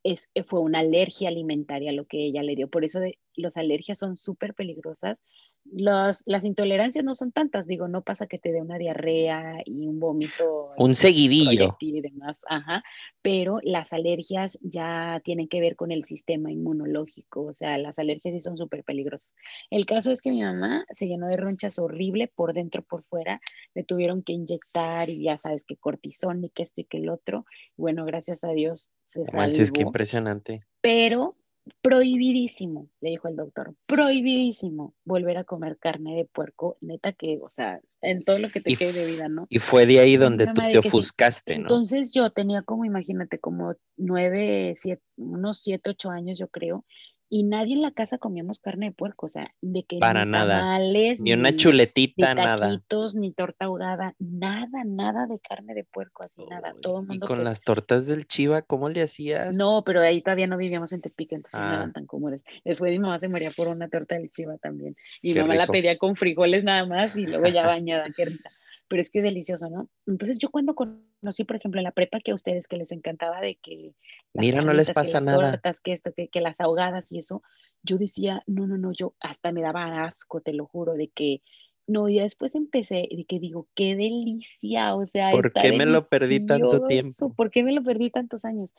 es, 0.04 0.32
fue 0.48 0.62
una 0.62 0.80
alergia 0.80 1.30
alimentaria 1.30 1.92
lo 1.92 2.06
que 2.06 2.26
ella 2.26 2.42
le 2.42 2.56
dio. 2.56 2.68
Por 2.68 2.84
eso 2.84 3.00
de, 3.00 3.20
las 3.36 3.58
alergias 3.58 4.00
son 4.00 4.18
súper 4.18 4.56
peligrosas 4.56 5.22
las 5.66 6.44
intolerancias 6.44 7.06
no 7.06 7.14
son 7.14 7.32
tantas, 7.32 7.68
digo, 7.68 7.88
no 7.88 8.02
pasa 8.02 8.28
que 8.28 8.38
te 8.38 8.52
dé 8.52 8.62
una 8.62 8.78
diarrea 8.78 9.62
y 9.66 9.88
un 9.88 10.00
vómito. 10.00 10.72
Un 10.78 10.96
seguidillo. 10.96 11.78
Y 11.80 12.02
demás, 12.02 12.42
ajá, 12.50 12.84
pero 13.22 13.60
las 13.64 13.94
alergias 13.94 14.58
ya 14.62 15.22
tienen 15.24 15.48
que 15.48 15.62
ver 15.62 15.76
con 15.76 15.92
el 15.92 16.04
sistema 16.04 16.52
inmunológico, 16.52 17.44
o 17.44 17.54
sea, 17.54 17.78
las 17.78 18.00
alergias 18.00 18.34
sí 18.34 18.40
son 18.42 18.58
súper 18.58 18.84
peligrosas. 18.84 19.34
El 19.70 19.86
caso 19.86 20.12
es 20.12 20.22
que 20.22 20.32
mi 20.32 20.42
mamá 20.42 20.86
se 20.92 21.08
llenó 21.08 21.28
de 21.28 21.38
ronchas 21.38 21.80
horrible 21.80 22.28
por 22.28 22.54
dentro, 22.54 22.82
por 22.82 23.04
fuera, 23.04 23.42
le 23.74 23.84
tuvieron 23.84 24.24
que 24.24 24.34
inyectar 24.34 25.10
y 25.10 25.24
ya 25.24 25.38
sabes 25.38 25.64
que 25.64 25.78
cortisón 25.78 26.44
y 26.44 26.50
que 26.50 26.64
esto 26.64 26.82
y 26.82 26.86
que 26.86 26.98
el 26.98 27.10
otro. 27.10 27.46
Bueno, 27.78 28.06
gracias 28.06 28.44
a 28.44 28.52
Dios 28.52 28.92
se 29.08 29.26
salvó. 29.26 29.44
Manches, 29.44 29.72
qué 29.72 29.82
impresionante. 29.82 30.66
Pero 30.82 31.36
prohibidísimo, 31.82 32.88
le 33.02 33.12
dijo 33.12 33.28
el 33.28 33.36
doctor, 33.36 33.76
prohibidísimo 33.86 34.96
volver 35.06 35.38
a 35.38 35.44
comer 35.44 35.78
carne 35.78 36.16
de 36.16 36.26
puerco, 36.26 36.78
neta 36.82 37.14
que, 37.14 37.40
o 37.42 37.50
sea, 37.50 37.80
en 38.02 38.24
todo 38.24 38.40
lo 38.40 38.50
que 38.50 38.62
te 38.62 38.76
quede 38.76 38.94
de 38.94 39.12
vida, 39.12 39.30
¿no? 39.30 39.46
Y 39.50 39.60
fue 39.60 39.86
de 39.86 40.00
ahí 40.00 40.18
donde 40.18 40.48
tú 40.48 40.62
te 40.62 40.78
ofuscaste, 40.78 41.56
¿no? 41.56 41.62
Entonces 41.62 42.14
yo 42.14 42.32
tenía 42.32 42.64
como, 42.64 42.86
imagínate, 42.86 43.40
como 43.40 43.76
nueve, 43.98 44.74
siete, 44.76 45.04
unos 45.18 45.60
siete, 45.60 45.92
ocho 45.92 46.10
años, 46.10 46.40
yo 46.40 46.48
creo, 46.48 46.86
y 47.34 47.44
nadie 47.44 47.76
en 47.76 47.82
la 47.82 47.92
casa 47.92 48.18
comíamos 48.18 48.60
carne 48.60 48.88
de 48.88 48.92
puerco, 48.92 49.26
o 49.28 49.30
sea, 49.30 49.56
de 49.62 49.84
que 49.84 50.00
para 50.00 50.26
ni 50.26 50.32
nada, 50.32 50.78
ni 50.80 51.32
una 51.32 51.56
chuletita, 51.56 52.36
ni 52.36 52.44
taquitos, 52.44 53.16
ni 53.16 53.32
torta 53.32 53.66
ahogada, 53.66 54.16
nada, 54.20 54.84
nada 54.86 55.28
de 55.28 55.40
carne 55.40 55.74
de 55.74 55.86
puerco, 55.86 56.24
así 56.24 56.46
nada, 56.46 56.76
todo 56.82 57.00
el 57.00 57.08
mundo. 57.08 57.26
Y 57.26 57.28
con 57.28 57.38
pues 57.38 57.48
las 57.48 57.62
tortas 57.62 58.06
del 58.06 58.28
Chiva, 58.28 58.64
¿cómo 58.64 58.90
le 58.90 59.02
hacías? 59.02 59.56
No, 59.56 59.82
pero 59.86 60.02
ahí 60.02 60.22
todavía 60.22 60.48
no 60.48 60.58
vivíamos 60.58 60.92
en 60.92 61.00
Tepic, 61.00 61.32
entonces 61.32 61.58
no 61.58 61.68
eran 61.68 61.90
ah. 61.90 61.94
tan 61.94 62.06
comunes. 62.06 62.44
Después 62.66 62.92
mi 62.92 63.00
mamá 63.00 63.18
se 63.18 63.30
moría 63.30 63.50
por 63.52 63.70
una 63.70 63.88
torta 63.88 64.16
del 64.16 64.30
Chiva 64.30 64.58
también, 64.58 64.98
y 65.22 65.34
mi 65.34 65.40
mamá 65.40 65.56
la 65.56 65.68
pedía 65.68 65.98
con 65.98 66.18
frijoles 66.18 66.66
nada 66.66 66.86
más 66.86 67.18
y 67.18 67.28
luego 67.28 67.48
ya 67.48 67.66
bañada, 67.66 68.08
qué 68.14 68.26
risa 68.26 68.52
pero 68.92 69.02
es 69.02 69.10
que 69.10 69.20
es 69.20 69.24
delicioso, 69.24 69.70
¿no? 69.70 69.88
Entonces 70.06 70.38
yo 70.38 70.50
cuando 70.50 70.76
conocí, 70.76 71.46
por 71.46 71.56
ejemplo, 71.56 71.80
en 71.80 71.86
la 71.86 71.94
prepa 71.94 72.20
que 72.20 72.32
a 72.32 72.36
ustedes 72.36 72.68
que 72.68 72.76
les 72.76 72.92
encantaba 72.92 73.40
de 73.40 73.56
que... 73.56 73.96
Mira, 74.34 74.62
no 74.62 74.74
les 74.74 74.92
pasa 74.92 75.22
nada. 75.22 75.62
que 75.82 75.94
esto, 75.94 76.12
que, 76.14 76.28
que, 76.28 76.42
las 76.42 76.60
ahogadas 76.60 77.10
y 77.14 77.18
eso, 77.18 77.42
yo 77.84 77.98
decía, 77.98 78.44
no, 78.48 78.68
no, 78.68 78.78
no, 78.78 78.92
yo 78.92 79.16
hasta 79.22 79.54
me 79.54 79.62
daba 79.62 80.04
asco, 80.04 80.42
te 80.42 80.52
lo 80.52 80.66
juro, 80.66 80.96
de 80.96 81.08
que... 81.08 81.42
No, 81.88 82.10
y 82.10 82.20
después 82.20 82.54
empecé, 82.54 83.08
de 83.10 83.24
que 83.26 83.40
digo, 83.40 83.70
qué 83.76 83.96
delicia, 83.96 84.94
o 84.94 85.06
sea... 85.06 85.32
¿Por 85.32 85.54
qué 85.54 85.72
me 85.72 85.86
lo 85.86 86.06
perdí 86.06 86.46
tanto 86.46 86.86
tiempo? 86.86 87.34
¿Por 87.34 87.50
qué 87.50 87.64
me 87.64 87.72
lo 87.72 87.84
perdí 87.84 88.10
tantos 88.10 88.44
años? 88.44 88.74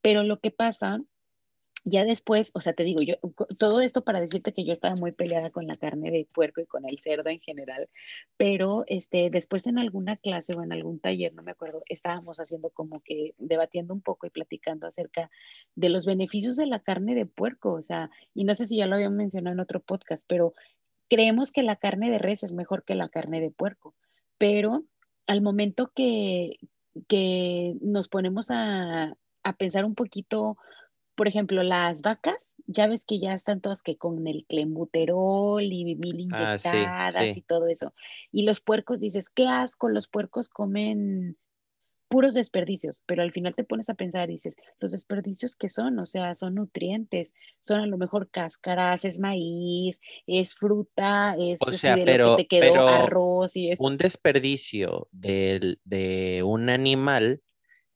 Pero 0.00 0.22
lo 0.22 0.38
que 0.38 0.52
pasa 0.52 1.00
ya 1.84 2.04
después, 2.04 2.50
o 2.54 2.60
sea, 2.60 2.72
te 2.72 2.84
digo, 2.84 3.00
yo, 3.02 3.16
todo 3.58 3.80
esto 3.80 4.02
para 4.02 4.20
decirte 4.20 4.52
que 4.52 4.64
yo 4.64 4.72
estaba 4.72 4.96
muy 4.96 5.12
peleada 5.12 5.50
con 5.50 5.66
la 5.66 5.76
carne 5.76 6.10
de 6.10 6.26
puerco 6.32 6.60
y 6.60 6.66
con 6.66 6.84
el 6.84 6.98
cerdo 6.98 7.30
en 7.30 7.40
general, 7.40 7.88
pero 8.36 8.84
este, 8.86 9.30
después 9.30 9.66
en 9.66 9.78
alguna 9.78 10.16
clase 10.16 10.54
o 10.54 10.62
en 10.62 10.72
algún 10.72 11.00
taller, 11.00 11.34
no 11.34 11.42
me 11.42 11.52
acuerdo, 11.52 11.82
estábamos 11.88 12.38
haciendo 12.38 12.70
como 12.70 13.00
que 13.00 13.34
debatiendo 13.38 13.94
un 13.94 14.00
poco 14.00 14.26
y 14.26 14.30
platicando 14.30 14.86
acerca 14.86 15.30
de 15.74 15.88
los 15.88 16.06
beneficios 16.06 16.56
de 16.56 16.66
la 16.66 16.80
carne 16.80 17.14
de 17.14 17.26
puerco, 17.26 17.72
o 17.72 17.82
sea, 17.82 18.10
y 18.34 18.44
no 18.44 18.54
sé 18.54 18.66
si 18.66 18.76
ya 18.76 18.86
lo 18.86 18.96
habían 18.96 19.16
mencionado 19.16 19.54
en 19.54 19.60
otro 19.60 19.80
podcast, 19.80 20.24
pero 20.26 20.54
creemos 21.08 21.52
que 21.52 21.62
la 21.62 21.76
carne 21.76 22.10
de 22.10 22.18
res 22.18 22.44
es 22.44 22.52
mejor 22.52 22.84
que 22.84 22.94
la 22.94 23.08
carne 23.08 23.40
de 23.40 23.50
puerco, 23.50 23.94
pero 24.38 24.84
al 25.26 25.42
momento 25.42 25.92
que, 25.94 26.58
que 27.08 27.76
nos 27.80 28.08
ponemos 28.08 28.50
a, 28.50 29.16
a 29.42 29.52
pensar 29.54 29.84
un 29.84 29.94
poquito, 29.94 30.56
por 31.20 31.28
ejemplo, 31.28 31.62
las 31.62 32.00
vacas, 32.00 32.54
ya 32.66 32.86
ves 32.86 33.04
que 33.04 33.18
ya 33.18 33.34
están 33.34 33.60
todas 33.60 33.82
que 33.82 33.98
con 33.98 34.26
el 34.26 34.46
clembuterol 34.48 35.62
y 35.62 35.94
mil 35.94 36.16
ah, 36.32 36.56
inyectadas 36.56 37.36
y 37.36 37.42
todo 37.42 37.66
eso. 37.66 37.92
Y 38.32 38.44
los 38.44 38.62
puercos, 38.62 39.00
dices, 39.00 39.28
qué 39.28 39.46
asco, 39.46 39.90
los 39.90 40.08
puercos 40.08 40.48
comen 40.48 41.36
puros 42.08 42.32
desperdicios, 42.32 43.02
pero 43.04 43.20
al 43.22 43.32
final 43.32 43.54
te 43.54 43.64
pones 43.64 43.90
a 43.90 43.94
pensar, 43.96 44.28
dices, 44.28 44.56
los 44.78 44.92
desperdicios 44.92 45.56
que 45.56 45.68
son, 45.68 45.98
o 45.98 46.06
sea, 46.06 46.34
son 46.34 46.54
nutrientes, 46.54 47.34
son 47.60 47.80
a 47.80 47.86
lo 47.86 47.98
mejor 47.98 48.30
cáscaras, 48.30 49.04
es 49.04 49.20
maíz, 49.20 50.00
es 50.26 50.54
fruta, 50.54 51.36
es 51.38 51.60
o 51.60 51.70
sea, 51.70 51.96
pero, 52.02 52.36
te 52.36 52.46
quedó 52.46 52.88
arroz 52.88 53.58
y 53.58 53.74
Un 53.78 53.98
desperdicio 53.98 55.06
de, 55.12 55.76
de 55.84 56.42
un 56.46 56.70
animal 56.70 57.42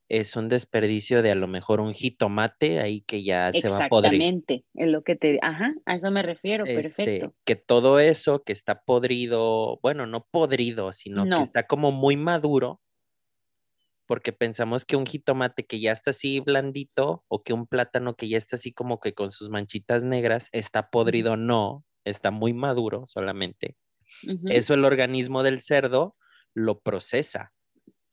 es 0.08 0.36
un 0.36 0.48
desperdicio 0.48 1.22
de 1.22 1.30
a 1.30 1.34
lo 1.34 1.48
mejor 1.48 1.80
un 1.80 1.94
jitomate 1.94 2.80
ahí 2.80 3.00
que 3.02 3.22
ya 3.24 3.50
se 3.52 3.68
va 3.68 3.86
a 3.86 3.88
podrir. 3.88 4.14
Exactamente, 4.14 4.64
es 4.74 4.92
lo 4.92 5.02
que 5.02 5.16
te, 5.16 5.38
ajá, 5.42 5.74
a 5.86 5.96
eso 5.96 6.10
me 6.10 6.22
refiero, 6.22 6.64
este, 6.66 6.82
perfecto. 6.82 7.34
Que 7.44 7.56
todo 7.56 7.98
eso 7.98 8.42
que 8.42 8.52
está 8.52 8.82
podrido, 8.82 9.78
bueno, 9.82 10.06
no 10.06 10.26
podrido, 10.30 10.92
sino 10.92 11.24
que 11.24 11.42
está 11.42 11.66
como 11.66 11.90
muy 11.90 12.16
maduro, 12.16 12.80
porque 14.06 14.32
pensamos 14.32 14.84
que 14.84 14.96
un 14.96 15.06
jitomate 15.06 15.64
que 15.64 15.80
ya 15.80 15.92
está 15.92 16.10
así 16.10 16.40
blandito 16.40 17.24
o 17.28 17.40
que 17.40 17.54
un 17.54 17.66
plátano 17.66 18.14
que 18.16 18.28
ya 18.28 18.36
está 18.36 18.56
así 18.56 18.72
como 18.72 19.00
que 19.00 19.14
con 19.14 19.30
sus 19.30 19.48
manchitas 19.48 20.04
negras 20.04 20.50
está 20.52 20.90
podrido, 20.90 21.36
no, 21.36 21.84
está 22.04 22.30
muy 22.30 22.52
maduro 22.52 23.06
solamente. 23.06 23.76
Eso 24.50 24.74
el 24.74 24.84
organismo 24.84 25.42
del 25.42 25.60
cerdo 25.60 26.14
lo 26.52 26.80
procesa 26.80 27.54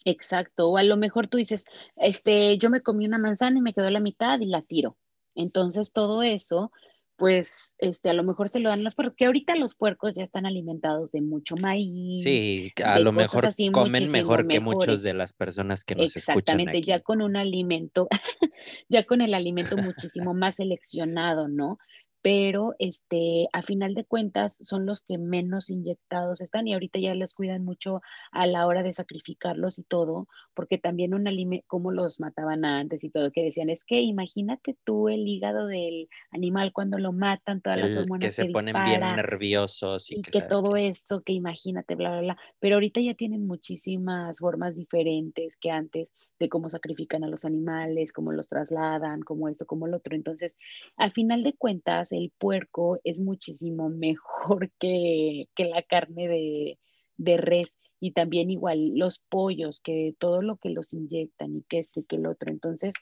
Exacto, 0.06 0.70
o 0.70 0.78
a 0.78 0.84
lo 0.84 0.98
mejor 0.98 1.28
tú 1.28 1.38
dices, 1.38 1.66
este, 1.96 2.58
yo 2.58 2.70
me 2.70 2.82
comí 2.82 3.06
una 3.06 3.20
manzana 3.20 3.58
y 3.58 3.62
me 3.62 3.74
quedó 3.74 3.90
la 3.90 4.00
mitad 4.00 4.40
y 4.40 4.46
la 4.46 4.62
tiro. 4.62 4.98
Entonces 5.36 5.94
todo 5.94 6.24
eso, 6.24 6.72
pues, 7.18 7.76
este, 7.78 8.10
a 8.10 8.14
lo 8.14 8.24
mejor 8.24 8.50
se 8.50 8.60
lo 8.60 8.70
dan 8.70 8.84
los 8.84 8.96
puercos, 8.96 9.16
que 9.16 9.26
ahorita 9.26 9.56
los 9.56 9.76
puercos 9.76 10.16
ya 10.16 10.24
están 10.24 10.48
alimentados 10.48 11.12
de 11.12 11.22
mucho 11.22 11.56
maíz. 11.56 12.24
Sí, 12.24 12.72
a 12.84 12.98
lo 13.00 13.12
mejor 13.12 13.48
comen 13.72 14.12
mejor 14.12 14.48
que 14.48 14.60
muchos 14.60 15.04
de 15.04 15.14
las 15.14 15.34
personas 15.34 15.84
que 15.84 15.94
nos 15.94 16.16
Exactamente, 16.16 16.82
ya 16.82 17.02
con 17.02 17.22
un 17.22 17.36
alimento, 17.36 18.08
ya 18.90 19.04
con 19.04 19.22
el 19.22 19.36
alimento 19.36 19.78
muchísimo 19.78 20.34
más 20.34 20.56
seleccionado, 20.56 21.48
¿no? 21.48 21.78
Pero 22.22 22.76
este, 22.78 23.48
a 23.52 23.64
final 23.64 23.96
de 23.96 24.06
cuentas 24.06 24.58
son 24.62 24.86
los 24.86 25.02
que 25.02 25.18
menos 25.18 25.70
inyectados 25.70 26.42
están 26.42 26.68
y 26.68 26.74
ahorita 26.74 27.00
ya 27.00 27.16
les 27.16 27.34
cuidan 27.34 27.64
mucho 27.64 28.02
a 28.32 28.46
la 28.46 28.68
hora 28.68 28.84
de 28.84 28.94
sacrificarlos 28.94 29.80
y 29.80 29.84
todo, 29.84 30.28
porque 30.54 30.78
también 30.78 31.14
un 31.14 31.28
alimento, 31.28 31.66
como 31.68 31.92
los 31.92 32.20
mataban 32.20 32.64
antes 32.64 33.04
y 33.04 33.10
todo, 33.10 33.32
que 33.32 33.44
decían, 33.44 33.70
es 33.70 33.84
que 33.84 34.02
imagínate 34.02 34.78
tú 34.84 35.10
el 35.10 35.28
hígado 35.28 35.66
del 35.66 36.10
animal 36.30 36.74
cuando 36.74 37.00
lo 37.00 37.12
matan, 37.12 37.62
todas 37.62 37.80
las 37.80 37.96
hormonas 37.96 38.26
que 38.26 38.32
se 38.32 38.46
ponen 38.52 38.76
bien 38.86 39.02
nerviosos 39.02 40.12
y, 40.12 40.22
que, 40.22 40.42
todo 40.42 40.76
esto, 40.76 41.22
que 41.22 41.34
imagínate, 41.34 41.96
bla, 41.96 42.12
bla, 42.12 42.22
bla, 42.22 42.38
pero 42.60 42.76
ahorita 42.76 43.02
ya 43.02 43.16
tienen 43.16 43.48
muchísimas 43.48 44.40
formas 44.40 44.76
diferentes 44.76 45.58
que 45.58 45.72
antes 45.72 46.14
de 46.40 46.50
cómo 46.50 46.70
sacrifican 46.70 47.24
a 47.24 47.28
los 47.28 47.46
animales, 47.46 48.14
cómo 48.14 48.32
los 48.32 48.48
trasladan, 48.48 49.22
como 49.22 49.48
esto, 49.48 49.66
como 49.66 49.88
el 49.88 49.94
otro, 49.96 50.16
entonces, 50.16 50.58
al 50.98 51.12
final 51.12 51.44
de 51.44 51.54
cuentas, 51.54 52.11
el 52.12 52.32
puerco 52.38 53.00
es 53.04 53.22
muchísimo 53.22 53.90
mejor 53.90 54.72
que, 54.80 55.48
la 55.58 55.82
carne 55.84 56.28
de, 57.18 57.38
res 57.38 57.78
y 58.00 58.12
también 58.12 58.50
igual 58.50 58.98
los 58.98 59.20
pollos, 59.20 59.80
que 59.80 60.16
todo 60.18 60.42
lo 60.42 60.58
que 60.58 60.70
los 60.70 60.94
inyectan 60.94 61.58
y 61.58 61.64
que 61.64 61.80
este, 61.80 62.04
que 62.04 62.16
el 62.16 62.26
otro. 62.26 62.52
Entonces, 62.52 62.96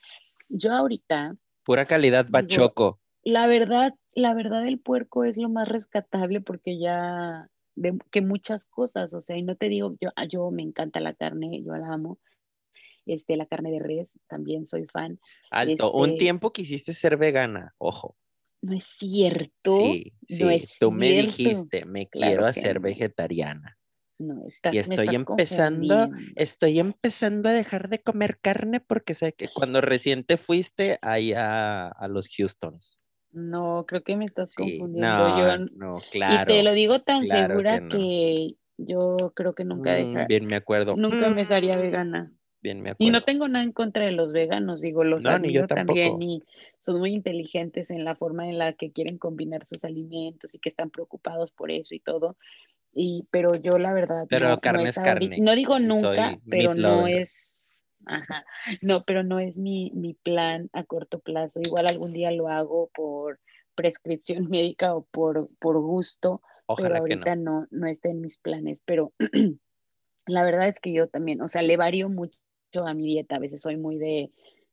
yo 0.50 0.74
ahorita... 0.74 1.38
Pura 1.64 1.86
calidad 1.86 2.26
bachoco. 2.30 3.00
La 3.24 3.48
verdad, 3.48 3.96
la 4.14 4.34
verdad 4.34 4.68
el 4.68 4.80
puerco 4.80 5.24
es 5.24 5.38
lo 5.38 5.50
más 5.50 5.68
rescatable 5.68 6.42
porque 6.42 6.80
ya 6.80 7.50
de, 7.76 7.98
que 8.12 8.22
muchas 8.22 8.66
cosas, 8.66 9.14
o 9.14 9.22
sea, 9.22 9.38
y 9.38 9.44
no 9.44 9.56
te 9.56 9.70
digo, 9.70 9.96
yo, 10.02 10.10
ah, 10.16 10.26
yo 10.26 10.52
me 10.52 10.64
encanta 10.64 11.00
la 11.00 11.14
carne, 11.14 11.64
yo 11.64 11.74
la 11.76 11.94
amo, 11.94 12.20
este, 13.06 13.38
la 13.38 13.46
carne 13.46 13.72
de 13.72 13.80
res, 13.80 14.20
también 14.28 14.66
soy 14.66 14.86
fan. 14.86 15.20
Alto, 15.50 15.92
un 15.92 16.10
Este, 16.10 16.20
tiempo 16.20 16.52
quisiste 16.52 16.94
ser 16.94 17.18
vegana, 17.18 17.74
ojo. 17.78 18.16
No 18.62 18.74
es 18.76 18.86
cierto. 18.86 19.64
Sí, 19.64 20.14
sí, 20.28 20.48
no 20.48 20.50
es 20.50 20.70
tú 20.80 20.92
me 20.92 21.12
dijiste, 21.14 21.86
me 21.86 22.10
Claro 22.10 22.44
quiero 22.44 22.46
hacer 22.46 22.80
no. 22.80 22.80
vegetariana. 22.80 23.78
No, 24.20 24.46
estás, 24.48 24.72
Y 24.72 24.80
estoy 24.80 25.16
empezando, 25.16 26.10
estoy 26.36 26.80
empezando 26.80 27.50
a 27.50 27.54
dejar 27.54 27.90
de 27.90 28.04
comer 28.04 28.40
carne 28.42 28.80
porque 28.82 29.16
sé 29.16 29.34
que 29.34 29.50
cuando 29.50 29.82
recién 29.82 30.26
te 30.26 30.38
fuiste 30.38 31.00
ahí 31.02 31.34
a, 31.34 31.88
a 31.90 32.08
los 32.10 32.30
Houstons. 32.38 33.02
No, 33.32 33.86
creo 33.88 34.04
que 34.04 34.16
me 34.16 34.26
estás 34.26 34.54
Sí, 34.56 34.90
confundiendo. 34.94 35.28
Yo, 35.28 35.46
no, 35.46 35.64
no, 35.70 36.06
y 36.26 36.46
te 36.46 36.64
claro, 36.64 36.64
lo 36.64 36.74
digo 36.74 37.04
tan 37.04 37.26
claro 37.26 37.64
segura 37.66 37.80
que 37.80 37.82
no. 37.82 38.14
que 38.20 38.58
yo 38.78 39.34
creo 39.36 39.54
que 39.56 39.66
nunca 39.66 39.94
Mm, 39.94 39.96
deja, 39.96 40.28
bien 40.28 40.46
me 40.48 40.56
acuerdo. 40.56 40.96
nunca 40.96 41.30
me 41.32 41.46
sería 41.46 41.78
Mm, 41.78 41.80
vegana. 41.80 42.34
Bien 42.62 42.82
me 42.82 42.94
Y 42.98 43.10
no 43.10 43.22
tengo 43.22 43.48
nada 43.48 43.64
en 43.64 43.72
contra 43.72 44.06
de 44.06 44.12
los 44.12 44.34
veganos, 44.34 44.82
digo, 44.82 45.04
los 45.04 45.24
No, 45.24 45.40
ni 45.40 45.54
yo 45.54 45.62
admiro 45.64 45.68
también 45.68 46.22
y 46.22 46.44
son 46.78 47.00
muy 47.00 47.14
inteligentes 47.14 47.90
en 47.90 48.04
la 48.04 48.16
forma 48.16 48.50
en 48.50 48.58
la 48.58 48.74
que 48.74 48.92
quieren 48.92 49.18
combinar 49.18 49.66
sus 49.66 49.86
alimentos 49.86 50.54
y 50.56 50.60
que 50.60 50.70
están 50.70 50.90
preocupados 50.90 51.52
por 51.52 51.72
eso 51.72 51.96
y 51.96 52.00
todo. 52.00 52.36
Y, 52.94 53.28
pero 53.32 53.50
yo 53.64 53.78
la 53.78 53.94
verdad 53.94 54.26
Pero 54.30 54.50
no, 54.50 54.60
carne 54.60 54.84
es 54.84 54.90
es 54.90 54.98
ahorita, 54.98 55.20
carne. 55.20 55.38
no 55.40 55.56
digo 55.56 55.80
nunca, 55.80 56.32
soy 56.32 56.42
pero 56.50 56.74
no 56.74 57.08
es, 57.08 57.70
ajá, 58.06 58.46
no, 58.82 59.04
pero 59.06 59.24
no 59.24 59.40
es 59.40 59.58
mi, 59.58 59.92
mi 59.94 60.16
plan 60.16 60.70
a 60.74 60.84
corto 60.84 61.20
plazo. 61.20 61.62
Igual 61.64 61.88
algún 61.88 62.12
día 62.12 62.32
lo 62.32 62.50
hago 62.50 62.90
por 62.94 63.40
prescripción 63.76 64.48
médica 64.50 64.96
o 64.96 65.04
por, 65.04 65.50
por 65.60 65.80
gusto, 65.80 66.42
pero 66.76 66.90
que 66.90 66.90
no. 66.90 66.98
ahorita 66.98 67.36
no, 67.38 67.68
no 67.72 67.88
está 67.88 68.10
en 68.10 68.20
mis 68.20 68.38
planes. 68.38 68.84
Pero 68.86 69.14
la 70.26 70.44
verdad 70.44 70.68
es 70.68 70.82
que 70.82 70.92
yo 70.92 71.08
también, 71.08 71.42
o 71.42 71.48
sea, 71.48 71.62
le 71.62 71.78
varío 71.78 72.10
mucho 72.10 72.38
a 72.78 72.94
mi 72.94 73.06
dieta. 73.08 73.36
A 73.36 73.40
veces 73.40 73.62
soy 73.62 73.78
muy 73.78 73.98
de, 73.98 74.32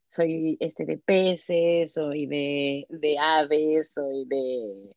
soy 0.08 0.56
este 0.60 0.84
de 0.84 0.98
peces, 0.98 1.92
soy 1.92 2.26
de, 2.26 2.86
de 2.88 3.18
aves, 3.18 3.92
soy 3.92 4.24
de, 4.26 4.94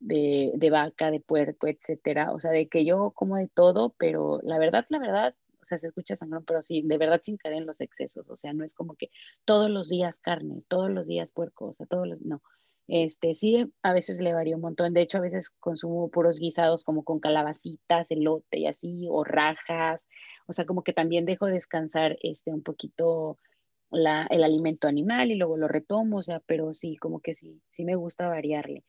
de, 0.00 0.52
de 0.54 0.70
vaca, 0.70 1.10
de 1.10 1.20
puerco, 1.20 1.66
etcétera. 1.66 2.32
O 2.32 2.40
sea, 2.40 2.50
de 2.50 2.68
que 2.68 2.84
yo 2.84 3.10
como 3.12 3.36
de 3.36 3.48
todo, 3.48 3.94
pero 3.98 4.40
la 4.42 4.58
verdad, 4.58 4.86
la 4.88 4.98
verdad, 4.98 5.34
o 5.60 5.64
sea, 5.64 5.78
se 5.78 5.88
escucha 5.88 6.16
sangrón, 6.16 6.44
pero 6.44 6.62
sí, 6.62 6.82
de 6.82 6.98
verdad 6.98 7.20
sin 7.22 7.36
caer 7.36 7.56
en 7.56 7.66
los 7.66 7.80
excesos. 7.80 8.28
O 8.28 8.36
sea, 8.36 8.52
no 8.52 8.64
es 8.64 8.74
como 8.74 8.94
que 8.94 9.10
todos 9.44 9.70
los 9.70 9.88
días 9.88 10.20
carne, 10.20 10.62
todos 10.68 10.90
los 10.90 11.06
días 11.06 11.32
puerco, 11.32 11.66
o 11.66 11.74
sea, 11.74 11.86
todos 11.86 12.08
los, 12.08 12.20
no. 12.22 12.42
Este, 12.88 13.34
sí, 13.34 13.70
a 13.82 13.92
veces 13.92 14.18
le 14.20 14.32
varía 14.32 14.56
un 14.56 14.62
montón. 14.62 14.94
De 14.94 15.02
hecho, 15.02 15.18
a 15.18 15.20
veces 15.20 15.50
consumo 15.60 16.08
puros 16.10 16.38
guisados 16.40 16.84
como 16.84 17.04
con 17.04 17.20
calabacitas, 17.20 18.10
elote 18.10 18.58
y 18.60 18.66
así, 18.66 19.06
o 19.10 19.24
rajas. 19.24 20.08
O 20.46 20.54
sea, 20.54 20.64
como 20.64 20.82
que 20.82 20.94
también 20.94 21.26
dejo 21.26 21.46
descansar 21.46 22.16
este, 22.22 22.50
un 22.50 22.62
poquito 22.62 23.36
la, 23.90 24.26
el 24.30 24.42
alimento 24.42 24.88
animal 24.88 25.30
y 25.30 25.34
luego 25.36 25.58
lo 25.58 25.68
retomo. 25.68 26.16
O 26.18 26.22
sea, 26.22 26.40
pero 26.46 26.72
sí, 26.72 26.96
como 26.96 27.20
que 27.20 27.34
sí, 27.34 27.60
sí 27.68 27.84
me 27.84 27.94
gusta 27.94 28.26
variarle. 28.26 28.84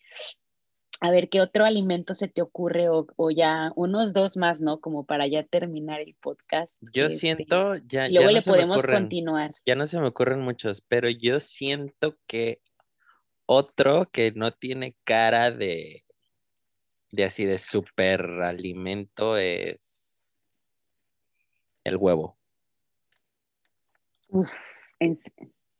A 1.02 1.12
ver, 1.12 1.30
¿qué 1.30 1.40
otro 1.40 1.64
alimento 1.64 2.14
se 2.14 2.28
te 2.28 2.42
ocurre? 2.42 2.90
O, 2.90 3.08
o 3.16 3.32
ya 3.32 3.72
unos 3.76 4.14
dos 4.14 4.36
más, 4.36 4.60
¿no? 4.62 4.80
Como 4.82 5.06
para 5.06 5.28
ya 5.28 5.44
terminar 5.44 6.02
el 6.02 6.16
podcast. 6.22 6.78
Yo 6.94 7.06
Este, 7.06 7.20
siento, 7.20 7.76
ya, 7.86 8.08
y 8.10 8.14
ya 8.14 8.22
luego 8.22 8.28
no 8.28 8.32
le 8.32 8.42
se 8.42 8.50
me 8.52 8.56
podemos 8.58 8.78
ocurren, 8.80 9.04
continuar. 9.04 9.54
ya 9.66 9.76
no 9.76 9.88
se 9.88 10.00
me 10.00 10.08
ocurren 10.08 10.42
muchos, 10.42 10.82
pero 10.82 11.10
yo 11.10 11.40
siento 11.40 12.18
que 12.28 12.62
otro 13.52 14.06
que 14.12 14.32
no 14.36 14.52
tiene 14.52 14.96
cara 15.04 15.50
de, 15.50 16.04
de 17.12 17.24
así 17.24 17.46
de 17.46 17.58
super 17.58 18.22
alimento 18.44 19.38
es 19.38 20.48
el 21.84 21.98
huevo. 21.98 22.38
Uf, 24.28 24.54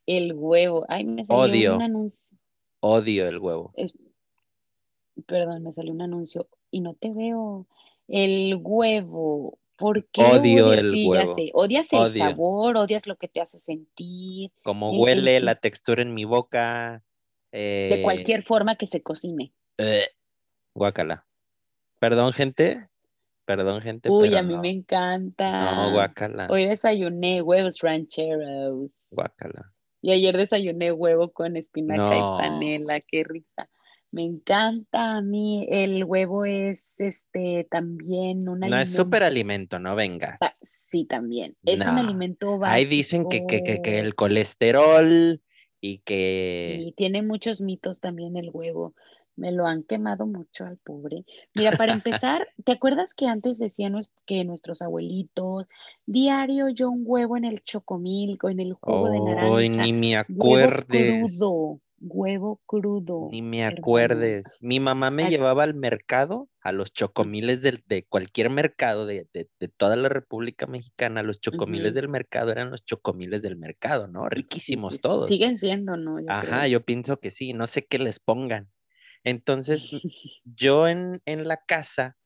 el 0.06 0.32
huevo. 0.34 0.84
Ay, 0.88 1.04
me 1.04 1.24
salió 1.24 1.44
Odio. 1.44 1.76
un 1.76 1.82
anuncio. 1.82 2.36
Odio 2.80 3.28
el 3.28 3.38
huevo. 3.38 3.72
Es- 3.76 3.94
perdón, 5.26 5.62
me 5.62 5.72
salió 5.72 5.92
un 5.92 6.02
anuncio 6.02 6.48
y 6.72 6.80
no 6.80 6.94
te 6.94 7.12
veo. 7.12 7.68
El 8.08 8.58
huevo. 8.60 9.58
¿Por 9.76 10.06
qué 10.06 10.22
Odio 10.22 10.66
odias? 10.70 10.80
el 10.84 10.92
Sí, 10.92 11.06
huevo. 11.08 11.34
sé. 11.36 11.50
Odias 11.54 11.92
el 11.92 11.98
Odio. 12.00 12.24
sabor, 12.24 12.76
odias 12.78 13.06
lo 13.06 13.14
que 13.14 13.28
te 13.28 13.40
hace 13.40 13.60
sentir, 13.60 14.50
Como 14.64 14.90
huele 14.90 15.38
la 15.40 15.54
textura 15.54 16.02
en 16.02 16.14
mi 16.14 16.24
boca. 16.24 17.04
De 17.52 17.94
eh, 17.94 18.02
cualquier 18.02 18.42
forma 18.42 18.76
que 18.76 18.86
se 18.86 19.02
cocine. 19.02 19.52
eh, 19.78 20.06
guácala. 20.74 21.26
Perdón, 21.98 22.32
gente. 22.32 22.88
Perdón, 23.44 23.82
gente, 23.82 24.08
Uy, 24.08 24.28
pero 24.28 24.38
a 24.38 24.42
mí 24.42 24.54
no. 24.54 24.62
me 24.62 24.70
encanta. 24.70 25.74
No, 25.74 25.90
guácala. 25.90 26.46
Hoy 26.50 26.66
desayuné 26.66 27.42
huevos 27.42 27.80
rancheros. 27.80 29.06
Guácala. 29.10 29.72
Y 30.02 30.12
ayer 30.12 30.36
desayuné 30.36 30.92
huevo 30.92 31.30
con 31.32 31.56
espinaca 31.56 32.00
No. 32.02 32.36
y 32.38 32.42
panela, 32.42 33.00
qué 33.00 33.24
risa. 33.24 33.68
Me 34.12 34.22
encanta 34.22 35.16
a 35.16 35.20
mí. 35.20 35.66
El 35.68 36.04
huevo 36.04 36.44
es 36.44 37.00
este 37.00 37.66
también 37.70 38.48
un 38.48 38.60
No 38.60 38.66
es 38.66 38.72
alimento. 38.72 38.90
súper 39.02 39.22
alimento, 39.24 39.78
no 39.78 39.94
vengas. 39.96 40.38
Sí, 40.62 41.04
también. 41.04 41.56
Es 41.64 41.86
un 41.86 41.98
alimento 41.98 42.58
Ahí 42.64 42.84
dicen 42.86 43.28
que, 43.28 43.46
que, 43.46 43.62
que, 43.62 43.82
que 43.82 43.98
el 43.98 44.06
básico 44.06 44.16
colesterol 44.16 45.42
y 45.80 45.98
que... 45.98 46.86
y 46.86 46.92
tiene 46.92 47.22
muchos 47.22 47.60
mitos 47.60 48.00
también 48.00 48.36
el 48.36 48.50
huevo. 48.52 48.94
Me 49.36 49.52
lo 49.52 49.66
han 49.66 49.82
quemado 49.84 50.26
mucho 50.26 50.64
al 50.66 50.76
pobre. 50.78 51.24
Mira, 51.54 51.72
para 51.72 51.92
empezar, 51.92 52.48
¿te 52.64 52.72
acuerdas 52.72 53.14
que 53.14 53.26
antes 53.26 53.58
decían 53.58 53.94
que 54.26 54.44
nuestros 54.44 54.82
abuelitos, 54.82 55.66
diario 56.06 56.68
yo 56.68 56.90
un 56.90 57.02
huevo 57.06 57.36
en 57.36 57.44
el 57.44 57.62
chocomilk 57.62 58.44
o 58.44 58.50
en 58.50 58.60
el 58.60 58.74
jugo 58.74 59.08
de 59.08 59.20
Ay, 59.38 59.68
naranja? 59.68 59.68
ni 59.68 59.92
me 59.92 60.16
Huevo 60.28 60.76
acuerdes. 60.76 60.86
crudo, 60.88 61.80
huevo 62.00 62.60
crudo, 62.66 63.28
Ni 63.30 63.42
me 63.42 63.64
acuerdes. 63.64 64.58
Mi 64.60 64.80
mamá 64.80 65.10
me 65.10 65.28
llevaba 65.30 65.64
al 65.64 65.74
mercado, 65.74 66.48
a 66.62 66.72
los 66.72 66.92
chocomiles 66.92 67.62
del- 67.62 67.82
de, 67.86 68.04
cualquier 68.06 68.50
mercado 68.50 69.06
de, 69.06 69.28
de- 69.32 69.48
de 69.60 69.68
toda 69.68 69.96
la 69.96 70.08
República 70.08 70.66
Mexicana. 70.66 71.22
Los 71.22 71.40
chocomiles 71.40 71.94
del 71.94 72.08
mercado 72.08 72.50
eran 72.52 72.70
los 72.70 72.84
chocomiles 72.84 73.42
del 73.42 73.56
mercado, 73.56 74.08
¿no? 74.08 74.28
Riquísimos 74.28 75.00
todos. 75.00 75.28
Siguen 75.28 75.58
siendo, 75.58 75.96
¿no? 75.96 76.18
Yo 76.20 76.26
Ajá, 76.30 76.62
creo. 76.62 76.66
yo 76.66 76.84
pienso 76.84 77.20
que 77.20 77.30
sí, 77.30 77.52
no 77.52 77.66
sé 77.66 77.86
qué 77.86 77.98
les 77.98 78.18
pongan. 78.18 78.70
Entonces, 79.22 79.88
yo 80.44 80.88
en, 80.88 81.20
en 81.26 81.46
la 81.46 81.58
casa, 81.66 82.16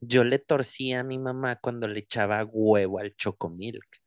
yo 0.00 0.24
le 0.24 0.38
torcía 0.38 1.00
a 1.00 1.04
mi 1.04 1.18
mamá 1.18 1.56
cuando 1.56 1.88
le 1.88 2.00
echaba 2.00 2.44
huevo 2.44 2.98
al 2.98 3.14
chocomilk. 3.16 4.01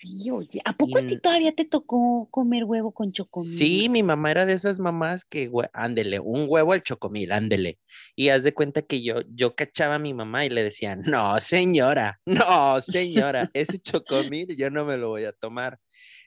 Sí, 0.00 0.30
oye, 0.30 0.60
¿a 0.64 0.76
poco 0.76 0.98
a 0.98 1.02
ti 1.02 1.18
todavía 1.20 1.52
te 1.52 1.64
tocó 1.64 2.28
comer 2.30 2.64
huevo 2.64 2.92
con 2.92 3.10
chocomil? 3.10 3.50
Sí, 3.50 3.88
mi 3.88 4.04
mamá 4.04 4.30
era 4.30 4.46
de 4.46 4.52
esas 4.52 4.78
mamás 4.78 5.24
que, 5.24 5.50
ándele, 5.72 6.20
un 6.20 6.46
huevo 6.48 6.72
al 6.72 6.82
chocomil, 6.82 7.32
ándele. 7.32 7.80
Y 8.14 8.28
haz 8.28 8.44
de 8.44 8.54
cuenta 8.54 8.82
que 8.82 9.02
yo, 9.02 9.22
yo 9.28 9.56
cachaba 9.56 9.96
a 9.96 9.98
mi 9.98 10.14
mamá 10.14 10.44
y 10.44 10.50
le 10.50 10.62
decía, 10.62 10.94
no, 10.94 11.40
señora, 11.40 12.20
no, 12.26 12.80
señora, 12.80 13.50
ese 13.54 13.80
chocomil 13.80 14.56
yo 14.56 14.70
no 14.70 14.84
me 14.84 14.96
lo 14.96 15.08
voy 15.08 15.24
a 15.24 15.32
tomar. 15.32 15.80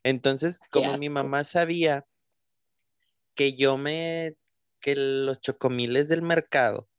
Entonces, 0.03 0.59
como 0.69 0.97
mi 0.97 1.09
mamá 1.09 1.45
sabía 1.45 2.05
que 3.35 3.55
yo 3.55 3.77
me, 3.77 4.35
que 4.81 4.95
los 4.95 5.39
chocomiles 5.39 6.09
del 6.09 6.21
mercado, 6.21 6.89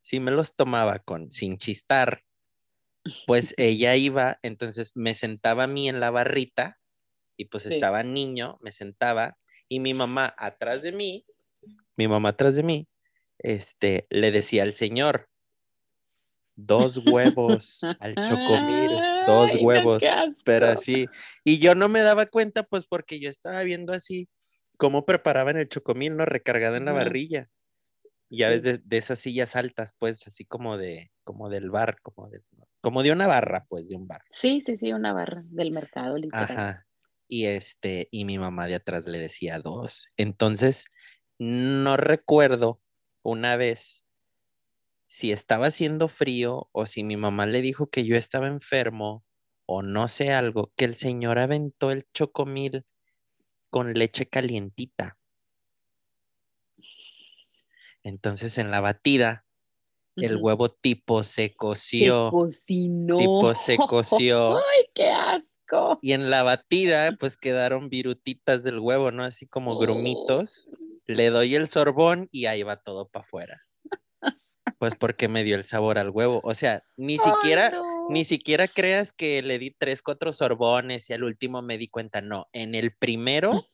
sí 0.00 0.20
me 0.20 0.30
los 0.30 0.54
tomaba 0.54 0.98
con, 1.00 1.30
sin 1.30 1.58
chistar, 1.58 2.24
pues 3.26 3.54
ella 3.58 3.96
iba, 3.96 4.38
entonces 4.42 4.92
me 4.96 5.14
sentaba 5.14 5.64
a 5.64 5.68
mí 5.68 5.88
en 5.88 6.00
la 6.00 6.10
barrita 6.10 6.80
y 7.36 7.46
pues 7.46 7.66
Sí. 7.66 7.66
estaba 7.66 8.02
niño, 8.04 8.58
me 8.62 8.72
sentaba 8.72 9.38
y 9.68 9.80
mi 9.80 9.94
mamá 9.94 10.34
atrás 10.38 10.82
de 10.82 10.92
mí, 10.92 11.26
mi 11.96 12.08
mamá 12.08 12.30
atrás 12.30 12.56
de 12.56 12.62
mí, 12.62 12.88
este, 13.38 14.06
le 14.10 14.30
decía 14.32 14.62
al 14.64 14.72
señor, 14.72 15.28
dos 16.56 16.98
huevos 16.98 17.88
al 17.98 18.20
chocomil, 18.20 19.06
dos 19.20 19.54
Ay, 19.54 19.56
huevos, 19.56 20.14
pero 20.44 20.68
así, 20.68 21.10
y 21.44 21.58
yo 21.58 21.74
no 21.74 21.88
me 21.88 22.00
daba 22.00 22.26
cuenta 22.26 22.62
pues 22.64 22.86
porque 22.86 23.20
yo 23.20 23.30
estaba 23.30 23.62
viendo 23.62 23.92
así 23.92 24.28
cómo 24.76 25.04
preparaban 25.06 25.56
el 25.56 25.68
chocomil, 25.68 26.16
¿no? 26.16 26.24
Recargado 26.26 26.76
en 26.76 26.84
la 26.86 26.92
Ajá. 26.92 26.92
barrilla. 26.92 27.48
Ya 28.30 28.48
Sí. 28.48 28.50
ves 28.50 28.62
de, 28.64 28.78
de 28.78 28.98
esas 28.98 29.20
sillas 29.20 29.56
altas, 29.56 29.94
pues, 29.98 30.26
así 30.26 30.44
como 30.46 30.78
de, 30.78 31.12
como 31.24 31.50
del 31.50 31.70
bar, 31.70 32.00
como 32.02 32.28
de, 32.30 32.42
como 32.82 33.02
de 33.02 33.12
una 33.12 33.26
barra, 33.26 33.64
pues, 33.68 33.88
de 33.88 33.96
un 33.96 34.06
bar. 34.06 34.22
Sí, 34.32 34.60
sí, 34.60 34.76
sí, 34.76 34.92
una 34.92 35.14
barra 35.14 35.42
del 35.46 35.70
mercado, 35.70 36.18
literal. 36.18 36.50
Ajá. 36.50 36.86
Y 37.28 37.46
este, 37.46 38.08
y 38.10 38.26
mi 38.26 38.38
mamá 38.38 38.66
de 38.66 38.74
atrás 38.74 39.06
le 39.06 39.18
decía 39.18 39.60
dos. 39.60 40.08
Entonces, 40.18 40.86
no 41.38 41.96
recuerdo 41.96 42.80
una 43.22 43.56
vez 43.56 44.04
si 45.06 45.30
estaba 45.30 45.68
haciendo 45.68 46.08
frío 46.08 46.68
o 46.72 46.86
si 46.86 47.04
mi 47.04 47.16
mamá 47.16 47.46
le 47.46 47.62
dijo 47.62 47.88
que 47.88 48.04
yo 48.04 48.16
estaba 48.16 48.48
enfermo 48.48 49.24
o 49.64 49.82
no 49.82 50.08
sé 50.08 50.32
algo, 50.32 50.72
que 50.76 50.84
el 50.84 50.94
señor 50.96 51.38
aventó 51.38 51.92
el 51.92 52.06
chocomil 52.12 52.84
con 53.70 53.94
leche 53.94 54.26
calientita. 54.26 55.18
Entonces 58.02 58.58
en 58.58 58.70
la 58.70 58.80
batida, 58.80 59.46
el 60.16 60.36
huevo 60.36 60.68
tipo 60.68 61.24
se 61.24 61.54
coció. 61.54 62.26
Se 62.26 62.30
cocinó. 62.30 63.16
Tipo 63.16 63.54
se 63.54 63.76
coció. 63.76 64.56
¡Ay, 64.56 64.84
qué 64.94 65.10
asco! 65.10 65.98
Y 66.02 66.12
en 66.12 66.30
la 66.30 66.42
batida, 66.42 67.16
pues 67.18 67.36
quedaron 67.36 67.88
virutitas 67.88 68.62
del 68.62 68.78
huevo, 68.78 69.10
¿no? 69.10 69.24
Así 69.24 69.46
como 69.46 69.78
grumitos. 69.78 70.68
Le 71.06 71.30
doy 71.30 71.54
el 71.54 71.66
sorbón 71.66 72.28
y 72.30 72.46
ahí 72.46 72.62
va 72.62 72.76
todo 72.76 73.08
para 73.08 73.24
afuera. 73.24 73.62
Pues 74.78 74.94
porque 74.96 75.28
me 75.28 75.44
dio 75.44 75.56
el 75.56 75.64
sabor 75.64 75.98
al 75.98 76.10
huevo. 76.10 76.40
O 76.44 76.54
sea, 76.54 76.84
ni 76.96 77.18
siquiera, 77.18 77.72
ni 78.08 78.24
siquiera 78.24 78.68
creas 78.68 79.12
que 79.12 79.42
le 79.42 79.58
di 79.58 79.70
tres, 79.70 80.02
cuatro 80.02 80.32
sorbones 80.32 81.08
y 81.10 81.12
al 81.12 81.24
último 81.24 81.62
me 81.62 81.78
di 81.78 81.88
cuenta. 81.88 82.20
No, 82.20 82.48
en 82.52 82.74
el 82.74 82.92
primero 82.92 83.64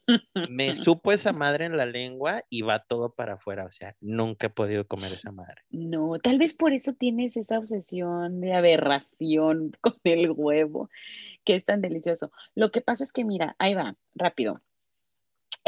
me 0.48 0.74
supo 0.74 1.12
esa 1.12 1.32
madre 1.32 1.66
en 1.66 1.76
la 1.76 1.86
lengua 1.86 2.42
y 2.48 2.62
va 2.62 2.84
todo 2.84 3.12
para 3.14 3.34
afuera. 3.34 3.64
O 3.66 3.72
sea, 3.72 3.96
nunca 4.00 4.46
he 4.46 4.50
podido 4.50 4.86
comer 4.86 5.12
esa 5.12 5.32
madre. 5.32 5.62
No, 5.70 6.18
tal 6.18 6.38
vez 6.38 6.54
por 6.54 6.72
eso 6.72 6.94
tienes 6.94 7.36
esa 7.36 7.58
obsesión 7.58 8.40
de 8.40 8.54
aberración 8.54 9.72
con 9.80 9.94
el 10.04 10.30
huevo, 10.30 10.88
que 11.44 11.54
es 11.54 11.64
tan 11.64 11.80
delicioso. 11.80 12.32
Lo 12.54 12.70
que 12.70 12.80
pasa 12.80 13.04
es 13.04 13.12
que, 13.12 13.24
mira, 13.24 13.56
ahí 13.58 13.74
va, 13.74 13.96
rápido 14.14 14.62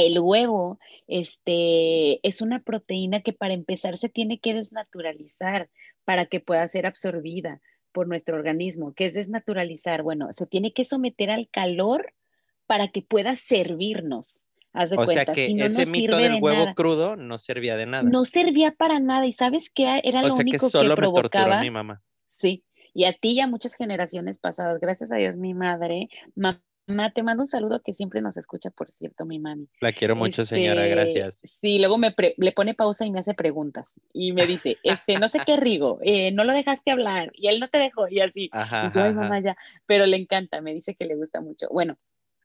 el 0.00 0.18
huevo 0.18 0.78
este, 1.06 2.26
es 2.26 2.40
una 2.40 2.60
proteína 2.60 3.22
que 3.22 3.32
para 3.32 3.54
empezar 3.54 3.98
se 3.98 4.08
tiene 4.08 4.38
que 4.38 4.54
desnaturalizar 4.54 5.68
para 6.04 6.26
que 6.26 6.40
pueda 6.40 6.66
ser 6.68 6.86
absorbida 6.86 7.60
por 7.92 8.08
nuestro 8.08 8.36
organismo. 8.36 8.94
¿Qué 8.94 9.06
es 9.06 9.14
desnaturalizar? 9.14 10.02
Bueno, 10.02 10.32
se 10.32 10.46
tiene 10.46 10.72
que 10.72 10.84
someter 10.84 11.30
al 11.30 11.48
calor 11.50 12.14
para 12.66 12.88
que 12.88 13.02
pueda 13.02 13.36
servirnos. 13.36 14.42
o 14.72 15.06
sea 15.06 15.26
que 15.26 15.46
ese 15.46 15.86
mito 15.86 16.16
del 16.16 16.40
huevo 16.40 16.74
crudo 16.74 17.16
no 17.16 17.38
servía 17.38 17.76
de 17.76 17.86
nada. 17.86 18.02
No 18.08 18.24
servía 18.24 18.72
para 18.72 19.00
nada. 19.00 19.26
¿Y 19.26 19.32
sabes 19.32 19.70
qué? 19.70 20.00
Era 20.04 20.22
lo 20.22 20.34
único 20.34 20.66
que, 20.66 20.70
solo 20.70 20.94
provocaba. 20.94 21.56
Me 21.56 21.62
mi 21.62 21.70
mamá. 21.70 22.02
Sí. 22.28 22.64
Y 22.94 23.04
a 23.04 23.12
ti 23.12 23.32
y 23.32 23.40
a 23.40 23.46
muchas 23.46 23.74
generaciones 23.74 24.38
pasadas, 24.38 24.80
gracias 24.80 25.12
a 25.12 25.16
Dios, 25.16 25.36
mi 25.36 25.54
madre, 25.54 26.08
mamá 26.34 26.60
te 27.12 27.22
mando 27.22 27.42
un 27.42 27.46
saludo 27.46 27.80
que 27.82 27.92
siempre 27.92 28.20
nos 28.20 28.36
escucha, 28.36 28.70
por 28.70 28.90
cierto, 28.90 29.24
mi 29.24 29.38
mami. 29.38 29.68
La 29.80 29.92
quiero 29.92 30.16
mucho, 30.16 30.44
señora, 30.44 30.86
este, 30.86 30.94
gracias. 30.94 31.40
Sí, 31.44 31.78
luego 31.78 31.98
me 31.98 32.14
le 32.36 32.52
pone 32.52 32.74
pausa 32.74 33.06
y 33.06 33.10
me 33.10 33.20
hace 33.20 33.34
preguntas 33.34 34.00
y 34.12 34.32
me 34.32 34.46
dice, 34.46 34.76
este, 34.82 35.18
no 35.18 35.28
sé 35.28 35.40
qué, 35.44 35.56
Rigo, 35.56 35.98
eh, 36.02 36.32
no 36.32 36.44
lo 36.44 36.52
dejaste 36.52 36.90
hablar 36.90 37.30
y 37.34 37.48
él 37.48 37.60
no 37.60 37.68
te 37.68 37.78
dejó 37.78 38.08
y 38.08 38.20
así. 38.20 38.50
y 38.52 38.94
yo, 38.94 39.02
ay, 39.02 39.14
mamá, 39.14 39.40
ya, 39.40 39.56
pero 39.86 40.06
le 40.06 40.16
encanta, 40.16 40.60
me 40.60 40.74
dice 40.74 40.94
que 40.94 41.06
le 41.06 41.14
gusta 41.14 41.40
mucho. 41.40 41.68
Bueno, 41.70 41.96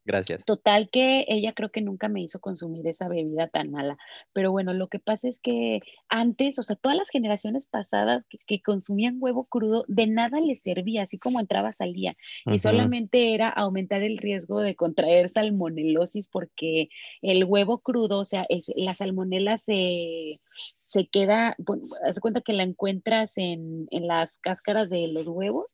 Gracias. 0.06 0.45
Total 0.45 0.88
que 0.91 1.26
ella 1.28 1.53
creo 1.53 1.72
que 1.72 1.82
nunca 1.82 2.10
me 2.10 2.22
hizo 2.22 2.39
consumir 2.39 2.88
esa 2.88 3.08
bebida 3.08 3.47
tan 3.47 3.72
mala. 3.72 3.97
Pero 4.34 4.51
bueno, 4.51 4.72
lo 4.72 4.88
que 4.88 4.99
pasa 4.99 5.28
es 5.28 5.39
que 5.39 5.80
antes, 6.10 6.60
o 6.60 6.64
sea, 6.64 6.76
todas 6.76 6.95
las 6.95 7.10
generaciones 7.10 7.66
pasadas 7.66 8.24
que, 8.45 8.62
consumían 8.62 9.18
huevo 9.20 9.45
crudo, 9.45 9.84
de 9.88 10.06
nada 10.06 10.39
les 10.39 10.62
servía, 10.62 11.03
así 11.03 11.18
como 11.18 11.39
entraba, 11.39 11.72
salía. 11.72 12.16
Y 12.45 12.60
solamente 12.60 13.34
era 13.34 13.49
aumentar 13.49 14.03
el 14.03 14.20
riesgo 14.20 14.60
de 14.60 14.76
contraer 14.76 15.30
salmonelosis 15.30 16.28
porque 16.28 16.89
el 17.24 17.43
huevo 17.43 17.80
crudo, 17.80 18.20
o 18.20 18.26
sea, 18.26 18.45
es, 18.47 18.72
la 18.76 18.93
salmonela 18.93 19.58
se, 19.58 20.39
se 20.84 21.08
queda, 21.08 21.56
bueno, 21.58 21.88
haz 22.08 22.20
cuenta 22.20 22.41
que 22.41 22.53
la 22.53 22.62
encuentras 22.62 23.39
en, 23.39 23.88
en, 23.89 24.06
las 24.06 24.38
cáscaras 24.38 24.88
de 24.88 25.08
los 25.08 25.26
huevos. 25.28 25.66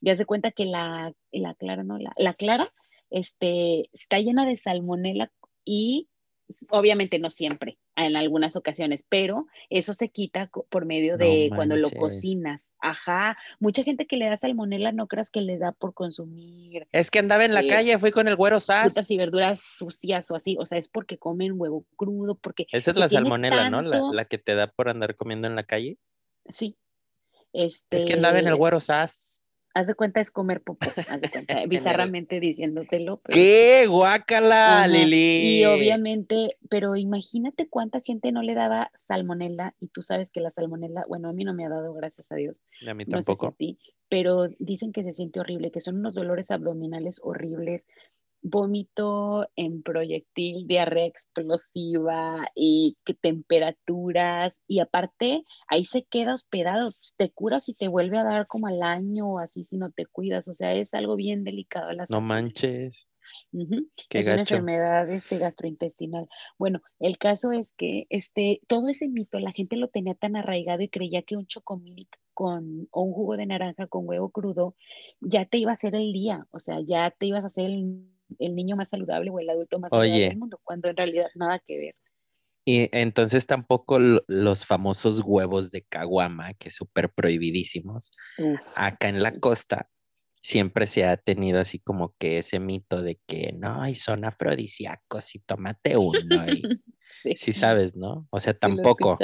Ya 0.00 0.16
se 0.16 0.24
cuenta 0.24 0.50
que 0.52 0.64
la, 0.64 1.12
la 1.32 1.54
clara, 1.54 1.82
¿no? 1.84 1.98
La, 1.98 2.12
la 2.16 2.34
clara 2.34 2.72
este, 3.10 3.88
está 3.92 4.18
llena 4.18 4.46
de 4.46 4.56
salmonela 4.56 5.30
y 5.64 6.08
obviamente 6.70 7.18
no 7.18 7.30
siempre, 7.30 7.78
en 7.96 8.16
algunas 8.16 8.56
ocasiones, 8.56 9.04
pero 9.08 9.46
eso 9.70 9.92
se 9.92 10.08
quita 10.08 10.50
por 10.68 10.84
medio 10.84 11.16
de 11.16 11.50
cuando 11.54 11.76
lo 11.76 11.90
cocinas. 11.90 12.70
Ajá, 12.80 13.36
mucha 13.60 13.82
gente 13.82 14.06
que 14.06 14.16
le 14.16 14.26
da 14.26 14.36
salmonela 14.36 14.92
no 14.92 15.06
creas 15.06 15.30
que 15.30 15.40
le 15.40 15.58
da 15.58 15.72
por 15.72 15.94
consumir. 15.94 16.86
Es 16.92 17.10
que 17.10 17.20
andaba 17.20 17.44
en 17.44 17.54
la 17.54 17.60
eh, 17.60 17.68
calle, 17.68 17.98
fui 17.98 18.10
con 18.10 18.28
el 18.28 18.36
güero 18.36 18.60
sas. 18.60 18.92
Frutas 18.92 19.10
y 19.10 19.16
verduras 19.16 19.60
sucias 19.60 20.30
o 20.30 20.36
así, 20.36 20.56
o 20.58 20.66
sea, 20.66 20.78
es 20.78 20.88
porque 20.88 21.18
comen 21.18 21.52
huevo 21.56 21.86
crudo, 21.96 22.34
porque... 22.34 22.66
Esa 22.72 22.90
es 22.90 22.98
la 22.98 23.08
salmonela, 23.08 23.70
¿no? 23.70 23.82
La, 23.82 24.24
que 24.26 24.38
te 24.38 24.54
da 24.54 24.66
por 24.66 24.88
andar 24.88 25.16
comiendo 25.16 25.46
en 25.46 25.54
la 25.54 25.64
calle. 25.64 25.98
Sí. 26.48 26.76
Este, 27.52 27.96
es 27.96 28.04
que 28.04 28.14
andaba 28.14 28.38
en 28.38 28.48
el 28.48 28.56
güero 28.56 28.80
sas 28.80 29.43
haz 29.74 29.88
de 29.88 29.94
cuenta 29.94 30.20
es 30.20 30.30
comer 30.30 30.62
popó, 30.62 30.78
haz 31.10 31.20
de 31.20 31.28
cuenta, 31.28 31.66
bizarramente 31.66 32.40
diciéndotelo. 32.40 33.20
¡Qué 33.28 33.86
guácala, 33.88 34.86
Lili! 34.88 35.58
Y 35.58 35.64
obviamente, 35.64 36.56
pero 36.70 36.96
imagínate 36.96 37.68
cuánta 37.68 38.00
gente 38.00 38.32
no 38.32 38.42
le 38.42 38.54
daba 38.54 38.90
salmonela, 38.96 39.74
y 39.80 39.88
tú 39.88 40.02
sabes 40.02 40.30
que 40.30 40.40
la 40.40 40.50
salmonela, 40.50 41.04
bueno, 41.08 41.28
a 41.28 41.32
mí 41.32 41.44
no 41.44 41.52
me 41.52 41.66
ha 41.66 41.68
dado, 41.68 41.92
gracias 41.92 42.30
a 42.32 42.36
Dios. 42.36 42.62
A 42.88 42.94
mí 42.94 43.04
tampoco. 43.04 43.46
No 43.46 43.50
sé 43.50 43.56
ti, 43.56 43.78
pero 44.08 44.48
dicen 44.58 44.92
que 44.92 45.02
se 45.02 45.12
siente 45.12 45.40
horrible, 45.40 45.70
que 45.70 45.80
son 45.80 45.96
unos 45.96 46.14
dolores 46.14 46.50
abdominales 46.50 47.20
horribles, 47.22 47.88
vómito 48.44 49.48
en 49.56 49.82
proyectil, 49.82 50.66
diarrea 50.68 51.06
explosiva 51.06 52.46
y 52.54 52.98
que 53.04 53.14
temperaturas 53.14 54.60
y 54.68 54.80
aparte 54.80 55.44
ahí 55.66 55.84
se 55.84 56.04
queda 56.04 56.34
hospedado, 56.34 56.92
te 57.16 57.30
curas 57.30 57.70
y 57.70 57.74
te 57.74 57.88
vuelve 57.88 58.18
a 58.18 58.24
dar 58.24 58.46
como 58.46 58.66
al 58.66 58.82
año 58.82 59.32
o 59.32 59.38
así 59.38 59.64
si 59.64 59.78
no 59.78 59.90
te 59.90 60.04
cuidas, 60.04 60.46
o 60.46 60.52
sea, 60.52 60.74
es 60.74 60.92
algo 60.92 61.16
bien 61.16 61.42
delicado. 61.42 61.90
no 62.10 62.20
manches. 62.20 63.08
es 64.10 64.26
una 64.26 64.40
enfermedad 64.40 65.10
este, 65.10 65.38
gastrointestinal. 65.38 66.28
Bueno, 66.58 66.82
el 67.00 67.16
caso 67.16 67.50
es 67.50 67.72
que 67.72 68.06
este, 68.10 68.60
todo 68.68 68.88
ese 68.90 69.08
mito 69.08 69.38
la 69.38 69.52
gente 69.52 69.76
lo 69.76 69.88
tenía 69.88 70.14
tan 70.14 70.36
arraigado 70.36 70.82
y 70.82 70.90
creía 70.90 71.22
que 71.22 71.36
un 71.36 71.46
chocomilk 71.46 72.14
con 72.34 72.88
o 72.90 73.02
un 73.02 73.12
jugo 73.14 73.38
de 73.38 73.46
naranja 73.46 73.86
con 73.86 74.06
huevo 74.06 74.28
crudo 74.28 74.74
ya 75.20 75.46
te 75.46 75.56
iba 75.56 75.70
a 75.70 75.74
hacer 75.74 75.94
el 75.94 76.12
día, 76.12 76.46
o 76.50 76.58
sea, 76.58 76.80
ya 76.80 77.10
te 77.10 77.26
ibas 77.26 77.44
a 77.44 77.46
hacer 77.46 77.66
el 77.70 78.13
el 78.38 78.54
niño 78.54 78.76
más 78.76 78.90
saludable 78.90 79.30
o 79.30 79.38
el 79.38 79.50
adulto 79.50 79.78
más 79.78 79.90
saludable 79.90 80.28
del 80.28 80.36
mundo, 80.36 80.60
cuando 80.62 80.88
en 80.88 80.96
realidad 80.96 81.26
nada 81.34 81.58
que 81.58 81.78
ver. 81.78 81.94
Y 82.66 82.88
entonces 82.92 83.46
tampoco 83.46 83.98
los 83.98 84.64
famosos 84.64 85.20
huevos 85.20 85.70
de 85.70 85.82
caguama, 85.82 86.54
que 86.54 86.70
súper 86.70 87.12
prohibidísimos, 87.12 88.12
acá 88.74 89.08
en 89.08 89.22
la 89.22 89.38
costa 89.38 89.90
siempre 90.40 90.86
se 90.86 91.04
ha 91.04 91.16
tenido 91.16 91.60
así 91.60 91.78
como 91.78 92.14
que 92.18 92.38
ese 92.38 92.60
mito 92.60 93.02
de 93.02 93.18
que 93.26 93.52
no, 93.52 93.86
y 93.88 93.94
son 93.94 94.24
afrodisíacos 94.24 95.34
y 95.34 95.40
tómate 95.40 95.96
uno. 95.96 96.46
Y, 96.46 96.62
sí. 97.36 97.52
sabes, 97.52 97.96
¿no? 97.96 98.26
O 98.30 98.40
sea, 98.40 98.54
tampoco. 98.54 99.16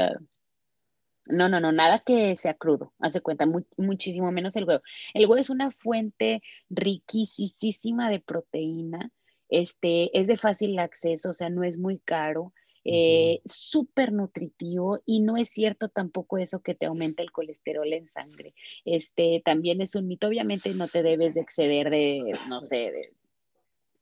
No, 1.30 1.48
no, 1.48 1.60
no, 1.60 1.72
nada 1.72 2.00
que 2.00 2.36
sea 2.36 2.54
crudo, 2.54 2.92
hace 2.98 3.20
cuenta, 3.20 3.46
muchísimo 3.76 4.30
menos 4.32 4.56
el 4.56 4.64
huevo. 4.64 4.82
El 5.14 5.26
huevo 5.26 5.36
es 5.36 5.50
una 5.50 5.70
fuente 5.70 6.42
riquísima 6.68 8.10
de 8.10 8.20
proteína, 8.20 9.10
este, 9.48 10.16
es 10.18 10.26
de 10.26 10.36
fácil 10.36 10.78
acceso, 10.78 11.30
o 11.30 11.32
sea, 11.32 11.50
no 11.50 11.64
es 11.64 11.78
muy 11.78 11.98
caro, 11.98 12.52
eh, 12.84 13.42
súper 13.44 14.10
nutritivo 14.10 15.00
y 15.04 15.20
no 15.20 15.36
es 15.36 15.50
cierto 15.50 15.90
tampoco 15.90 16.38
eso 16.38 16.62
que 16.62 16.74
te 16.74 16.86
aumenta 16.86 17.22
el 17.22 17.30
colesterol 17.30 17.92
en 17.92 18.08
sangre. 18.08 18.54
Este, 18.84 19.42
también 19.44 19.82
es 19.82 19.94
un 19.94 20.06
mito, 20.06 20.28
obviamente 20.28 20.72
no 20.74 20.88
te 20.88 21.02
debes 21.02 21.34
de 21.34 21.42
exceder 21.42 21.90
de, 21.90 22.32
no 22.48 22.60
sé, 22.60 22.76
de 22.76 23.12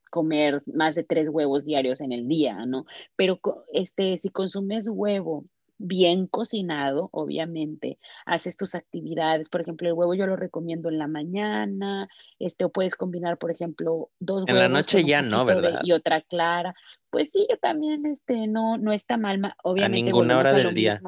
comer 0.09 0.63
más 0.65 0.95
de 0.95 1.03
tres 1.03 1.27
huevos 1.29 1.65
diarios 1.65 2.01
en 2.01 2.11
el 2.11 2.27
día, 2.27 2.65
¿no? 2.65 2.85
Pero 3.15 3.39
este, 3.73 4.17
si 4.17 4.29
consumes 4.29 4.87
huevo 4.89 5.45
bien 5.79 6.27
cocinado, 6.27 7.09
obviamente, 7.11 7.97
haces 8.25 8.57
tus 8.57 8.75
actividades, 8.75 9.49
por 9.49 9.61
ejemplo, 9.61 9.87
el 9.87 9.93
huevo 9.93 10.13
yo 10.13 10.27
lo 10.27 10.35
recomiendo 10.35 10.89
en 10.89 10.99
la 10.99 11.07
mañana, 11.07 12.07
este, 12.37 12.65
o 12.65 12.69
puedes 12.69 12.95
combinar, 12.95 13.37
por 13.37 13.49
ejemplo, 13.49 14.11
dos 14.19 14.43
huevos. 14.43 14.49
En 14.49 14.59
la 14.59 14.69
noche 14.69 15.03
ya 15.03 15.21
no, 15.21 15.45
¿verdad? 15.45 15.79
y 15.83 15.93
otra 15.93 16.21
clara. 16.21 16.75
Pues 17.09 17.31
sí, 17.31 17.47
yo 17.49 17.57
también, 17.57 18.05
este, 18.05 18.47
no, 18.47 18.77
no 18.77 18.91
está 18.91 19.17
mal, 19.17 19.41
obviamente. 19.63 20.09
A 20.09 20.11
ninguna 20.11 20.37
hora 20.37 20.53
del 20.53 20.73
día. 20.73 20.99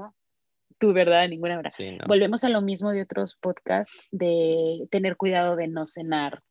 Tú, 0.79 0.93
¿verdad? 0.93 1.19
A 1.19 1.27
ninguna 1.27 1.59
hora. 1.59 1.71
Volvemos 2.07 2.43
a 2.43 2.49
lo 2.49 2.61
mismo 2.61 2.91
de 2.91 3.03
otros 3.03 3.35
podcasts, 3.35 4.07
de 4.09 4.87
tener 4.89 5.15
cuidado 5.15 5.55
de 5.55 5.67
no 5.67 5.85
cenar 5.85 6.41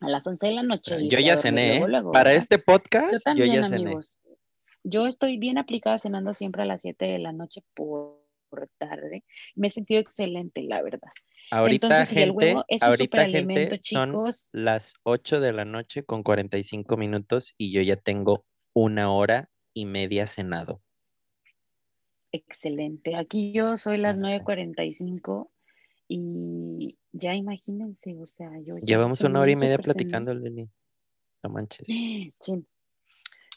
a 0.00 0.08
las 0.08 0.26
11 0.26 0.46
de 0.48 0.52
la 0.52 0.62
noche. 0.62 1.08
Yo 1.08 1.20
ya 1.20 1.36
cené, 1.36 1.76
¿eh? 1.76 1.86
Para 2.12 2.32
este 2.32 2.58
podcast, 2.58 3.24
yo, 3.36 3.44
ya 3.44 3.68
cené. 3.68 3.96
Yo 4.84 5.06
estoy 5.06 5.38
bien 5.38 5.58
aplicada 5.58 5.98
cenando 5.98 6.34
siempre 6.34 6.62
a 6.62 6.66
las 6.66 6.82
7 6.82 7.04
de 7.04 7.18
la 7.18 7.32
noche 7.32 7.62
por 7.74 8.18
tarde. 8.78 9.24
Me 9.54 9.68
he 9.68 9.70
sentido 9.70 10.00
excelente, 10.00 10.62
la 10.62 10.82
verdad. 10.82 11.12
Ahorita, 11.50 12.06
gente, 12.06 12.54
ahorita 12.80 13.28
gente, 13.28 13.78
son 13.82 14.24
las 14.52 14.94
8 15.02 15.40
de 15.40 15.52
la 15.52 15.64
noche 15.64 16.02
con 16.02 16.22
45 16.22 16.96
minutos 16.96 17.54
y 17.58 17.72
yo 17.72 17.82
ya 17.82 17.96
tengo 17.96 18.46
una 18.72 19.12
hora 19.12 19.50
y 19.74 19.84
media 19.84 20.26
cenado. 20.26 20.80
Excelente. 22.32 23.16
Aquí 23.16 23.52
yo 23.52 23.76
soy 23.76 23.98
las 23.98 24.16
9.45 24.16 25.50
y 26.08 26.96
ya 27.12 27.34
imagínense, 27.34 28.16
o 28.18 28.26
sea, 28.26 28.50
yo... 28.64 28.76
Llevamos 28.78 29.20
una 29.20 29.40
hora 29.40 29.50
y 29.50 29.56
media 29.56 29.78
platicando, 29.78 30.32
Lili. 30.34 30.68
No 31.42 31.50
manches. 31.50 31.86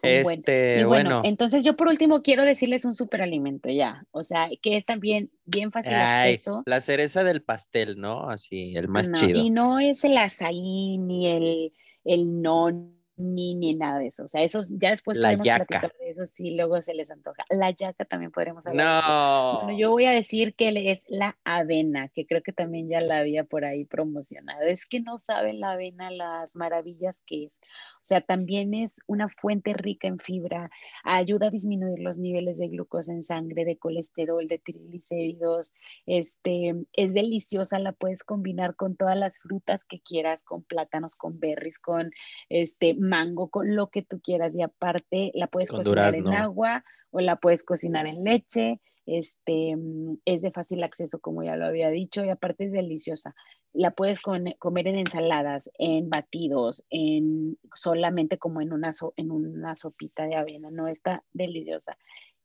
Este, 0.05 0.85
bueno, 0.85 1.21
entonces 1.23 1.63
yo 1.63 1.75
por 1.75 1.87
último 1.87 2.21
quiero 2.21 2.45
decirles 2.45 2.85
un 2.85 2.95
superalimento 2.95 3.69
ya, 3.69 4.05
o 4.11 4.23
sea, 4.23 4.49
que 4.61 4.77
es 4.77 4.85
también 4.85 5.31
bien 5.45 5.71
fácil 5.71 5.93
de 5.93 5.99
acceso. 5.99 6.63
La 6.65 6.81
cereza 6.81 7.23
del 7.23 7.41
pastel, 7.41 7.99
¿no? 7.99 8.29
Así, 8.29 8.75
el 8.75 8.87
más 8.87 9.11
chido. 9.11 9.39
Y 9.39 9.49
no 9.49 9.79
es 9.79 10.03
el 10.03 10.17
azaí 10.17 10.97
ni 10.97 11.27
el, 11.27 11.73
el 12.03 12.41
non 12.41 12.95
ni, 13.17 13.55
ni 13.55 13.75
nada 13.75 13.99
de 13.99 14.07
eso. 14.07 14.23
O 14.23 14.27
sea, 14.27 14.43
eso 14.43 14.61
ya 14.69 14.89
después 14.89 15.17
la 15.17 15.29
podemos 15.29 15.47
yaca. 15.47 15.65
platicar 15.65 15.97
de 15.99 16.09
eso 16.09 16.25
si 16.25 16.55
luego 16.55 16.81
se 16.81 16.93
les 16.93 17.09
antoja. 17.09 17.45
La 17.49 17.71
yaca 17.71 18.05
también 18.05 18.31
podremos 18.31 18.65
hablar. 18.65 19.03
No. 19.03 19.61
Bueno, 19.63 19.79
yo 19.79 19.91
voy 19.91 20.05
a 20.05 20.11
decir 20.11 20.53
que 20.55 20.91
es 20.91 21.03
la 21.07 21.37
avena, 21.43 22.09
que 22.09 22.25
creo 22.25 22.43
que 22.43 22.51
también 22.51 22.89
ya 22.89 23.01
la 23.01 23.19
había 23.19 23.43
por 23.43 23.65
ahí 23.65 23.85
promocionado. 23.85 24.61
Es 24.61 24.85
que 24.85 24.99
no 24.99 25.17
saben 25.17 25.59
la 25.59 25.71
avena 25.71 26.11
las 26.11 26.55
maravillas 26.55 27.21
que 27.25 27.45
es. 27.45 27.61
O 27.95 28.07
sea, 28.07 28.21
también 28.21 28.73
es 28.73 29.01
una 29.07 29.29
fuente 29.29 29.73
rica 29.73 30.07
en 30.07 30.19
fibra, 30.19 30.69
ayuda 31.03 31.47
a 31.47 31.51
disminuir 31.51 31.99
los 31.99 32.17
niveles 32.19 32.57
de 32.57 32.67
glucosa 32.67 33.11
en 33.11 33.23
sangre, 33.23 33.65
de 33.65 33.77
colesterol, 33.77 34.47
de 34.47 34.59
triglicéridos. 34.59 35.73
Este, 36.05 36.75
es 36.93 37.13
deliciosa, 37.13 37.79
la 37.79 37.93
puedes 37.93 38.23
combinar 38.23 38.75
con 38.75 38.95
todas 38.95 39.17
las 39.17 39.39
frutas 39.39 39.85
que 39.85 40.01
quieras, 40.01 40.43
con 40.43 40.63
plátanos, 40.63 41.15
con 41.15 41.39
berries, 41.39 41.79
con 41.79 42.11
este 42.49 42.93
mango, 43.07 43.49
con 43.49 43.75
lo 43.75 43.87
que 43.87 44.01
tú 44.01 44.19
quieras. 44.21 44.55
Y 44.55 44.61
aparte 44.61 45.31
la 45.33 45.47
puedes 45.47 45.71
cocinar 45.71 46.15
en 46.15 46.27
agua 46.27 46.83
o 47.11 47.21
la 47.21 47.37
puedes 47.37 47.63
cocinar 47.63 48.07
en 48.07 48.23
leche. 48.23 48.81
Este, 49.05 49.75
mm, 49.75 50.17
es 50.25 50.41
de 50.41 50.51
fácil 50.51 50.83
acceso, 50.83 51.19
como 51.19 51.43
ya 51.43 51.55
lo 51.55 51.65
había 51.65 51.89
dicho, 51.89 52.23
y 52.23 52.29
aparte 52.29 52.65
es 52.65 52.71
deliciosa. 52.71 53.35
La 53.73 53.91
puedes 53.91 54.19
comer 54.19 54.87
en 54.87 54.95
ensaladas, 54.95 55.69
en 55.77 56.09
batidos, 56.09 56.85
en 56.89 57.57
solamente 57.73 58.37
como 58.37 58.61
en 58.61 58.73
una, 58.73 58.91
en 59.17 59.31
una 59.31 59.75
sopita 59.75 60.25
de 60.25 60.35
avena, 60.35 60.71
¿no? 60.71 60.87
Está 60.87 61.23
deliciosa 61.33 61.97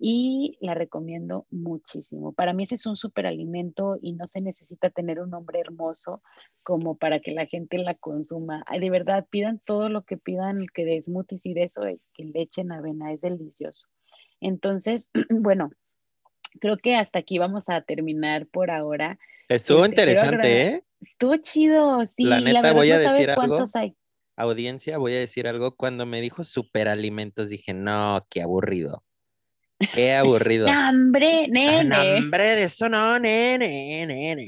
y 0.03 0.57
la 0.62 0.72
recomiendo 0.72 1.46
muchísimo. 1.51 2.32
Para 2.32 2.55
mí 2.55 2.62
ese 2.62 2.76
es 2.76 2.86
un 2.86 2.96
superalimento 2.96 3.98
y 4.01 4.14
no 4.14 4.26
se 4.26 4.40
necesita 4.40 4.88
tener 4.88 5.20
un 5.20 5.28
nombre 5.28 5.61
hermoso 5.61 6.22
como 6.62 6.96
para 6.96 7.20
que 7.20 7.32
la 7.32 7.44
gente 7.44 7.76
la 7.76 7.94
consuma. 7.94 8.64
de 8.72 8.90
verdad, 8.90 9.26
pidan 9.28 9.61
todo 9.62 9.90
lo 9.90 10.03
que 10.07 10.16
pidan, 10.16 10.64
que 10.72 10.86
de 10.86 11.03
smoothies 11.03 11.44
y 11.44 11.53
de 11.53 11.64
eso, 11.64 11.82
que 12.14 12.24
le 12.24 12.40
echen 12.40 12.72
avena, 12.72 13.12
es 13.12 13.20
delicioso. 13.20 13.88
Entonces, 14.40 15.11
bueno, 15.28 15.70
creo 16.61 16.78
que 16.78 16.96
hasta 16.96 17.18
aquí 17.18 17.38
vamos 17.38 17.68
a 17.68 17.82
terminar 17.82 18.46
por 18.46 18.70
ahora. 18.70 19.18
Estuvo 19.51 19.84
este, 19.84 19.90
interesante, 19.90 20.62
¿eh? 20.62 20.84
Estuvo 20.98 21.36
chido, 21.36 22.07
sí. 22.07 22.24
La 22.24 22.40
neta, 22.40 22.72
voy 22.72 22.90
a 22.90 22.98
decir 22.98 23.30
algo. 23.30 23.62
Audiencia, 24.36 24.96
voy 24.96 25.14
a 25.14 25.18
decir 25.18 25.46
algo. 25.46 25.76
Cuando 25.76 26.07
me 26.07 26.22
dijo 26.22 26.42
superalimentos, 26.42 27.51
dije, 27.51 27.74
no, 27.74 28.26
qué 28.30 28.40
aburrido. 28.40 29.05
Qué 29.95 30.14
aburrido. 30.14 30.66
hambre, 30.70 31.49
nene. 31.49 31.95
hambre 31.95 32.57
de 32.57 32.64
eso 32.64 32.89
no, 32.89 33.18
nene, 33.18 34.07
nene. 34.07 34.47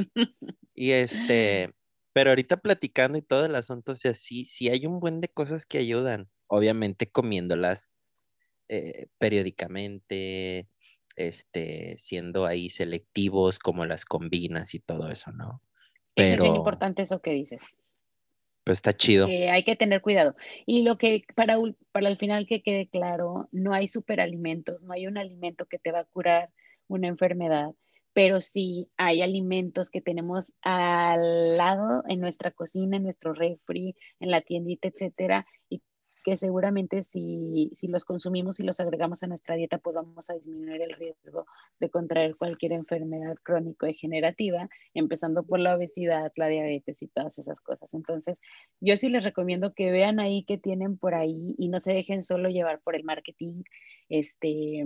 y 0.75 0.91
este, 0.91 1.73
pero 2.13 2.31
ahorita 2.31 2.59
platicando 2.59 3.19
y 3.19 3.23
todo 3.23 3.47
el 3.47 3.55
asunto, 3.55 3.93
o 3.93 3.97
sea, 3.97 4.15
sí, 4.15 4.45
sí 4.45 4.69
hay 4.69 4.87
un 4.87 5.01
buen 5.01 5.21
de 5.21 5.29
cosas 5.29 5.67
que 5.67 5.79
ayudan. 5.79 6.29
Obviamente 6.47 7.11
comiéndolas 7.11 7.97
eh, 8.69 9.07
periódicamente, 9.19 10.69
este, 11.17 11.97
siendo 11.99 12.47
ahí 12.47 12.69
selectivos, 12.69 13.59
como 13.59 13.87
las 13.87 14.05
combinas 14.05 14.75
y 14.75 14.81
todo 14.81 15.09
eso, 15.11 15.33
¿no? 15.33 15.63
Pero... 16.15 16.35
Es 16.35 16.43
bien 16.43 16.57
importante 16.57 17.03
eso 17.03 17.23
que 17.23 17.33
dices. 17.33 17.65
Pues 18.65 18.79
está 18.79 18.93
chido. 18.93 19.27
hay 19.27 19.65
que 19.65 19.77
tener 19.77 20.01
cuidado. 20.03 20.37
Y 20.67 20.83
lo 20.83 20.97
que 20.97 21.25
para, 21.35 21.59
para 21.91 22.09
el 22.09 22.17
final 22.17 22.47
que 22.47 22.63
quede 22.63 22.89
claro, 22.89 23.49
no 23.51 23.75
hay 23.75 23.89
superalimentos, 23.89 24.83
no 24.83 24.93
hay 24.93 25.07
un 25.07 25.19
alimento 25.19 25.67
que 25.67 25.79
te 25.79 25.91
va 25.91 26.01
a 26.01 26.05
curar 26.05 26.51
una 26.87 27.09
enfermedad, 27.09 27.73
pero 28.13 28.41
sí 28.41 28.91
hay 28.97 29.23
alimentos 29.23 29.91
que 29.91 30.01
tenemos 30.01 30.55
al 30.63 31.57
lado 31.57 32.05
en 32.09 32.21
nuestra 32.21 32.51
cocina, 32.51 32.99
en 32.99 33.03
nuestro 33.05 33.33
refri, 33.33 33.97
en 34.21 34.31
la 34.31 34.43
tiendita, 34.43 34.89
etcétera, 34.89 35.47
y 35.69 35.83
que 36.23 36.37
seguramente 36.37 37.03
si, 37.03 37.71
si, 37.75 37.89
los 37.89 38.05
consumimos 38.05 38.61
y 38.61 38.63
los 38.63 38.81
agregamos 38.81 39.23
a 39.23 39.27
nuestra 39.27 39.57
dieta, 39.57 39.79
pues 39.79 39.95
vamos 39.95 40.31
a 40.31 40.35
disminuir 40.35 40.83
el 40.83 40.93
riesgo 40.95 41.47
de 41.81 41.91
contraer 41.91 42.37
cualquier 42.37 42.73
enfermedad 42.73 43.37
crónico-degenerativa, 43.43 44.69
empezando 44.95 45.43
por 45.43 45.61
la 45.61 45.77
obesidad, 45.77 46.33
la 46.37 46.49
diabetes 46.49 47.03
y 47.03 47.09
todas 47.09 47.39
esas 47.39 47.61
cosas. 47.61 47.95
Entonces, 47.95 48.41
yo 48.81 48.97
sí 48.97 49.09
les 49.09 49.25
recomiendo 49.25 49.75
que 49.75 49.91
vean 49.91 50.21
ahí 50.21 50.45
qué 50.45 50.59
tienen 50.59 50.97
por 50.97 51.15
ahí 51.15 51.55
y 51.59 51.69
no 51.69 51.81
se 51.81 51.93
dejen 51.93 52.23
solo 52.23 52.49
llevar 52.49 52.81
por 52.81 52.95
el 52.95 53.05
marketing, 53.05 53.63
este, 54.09 54.85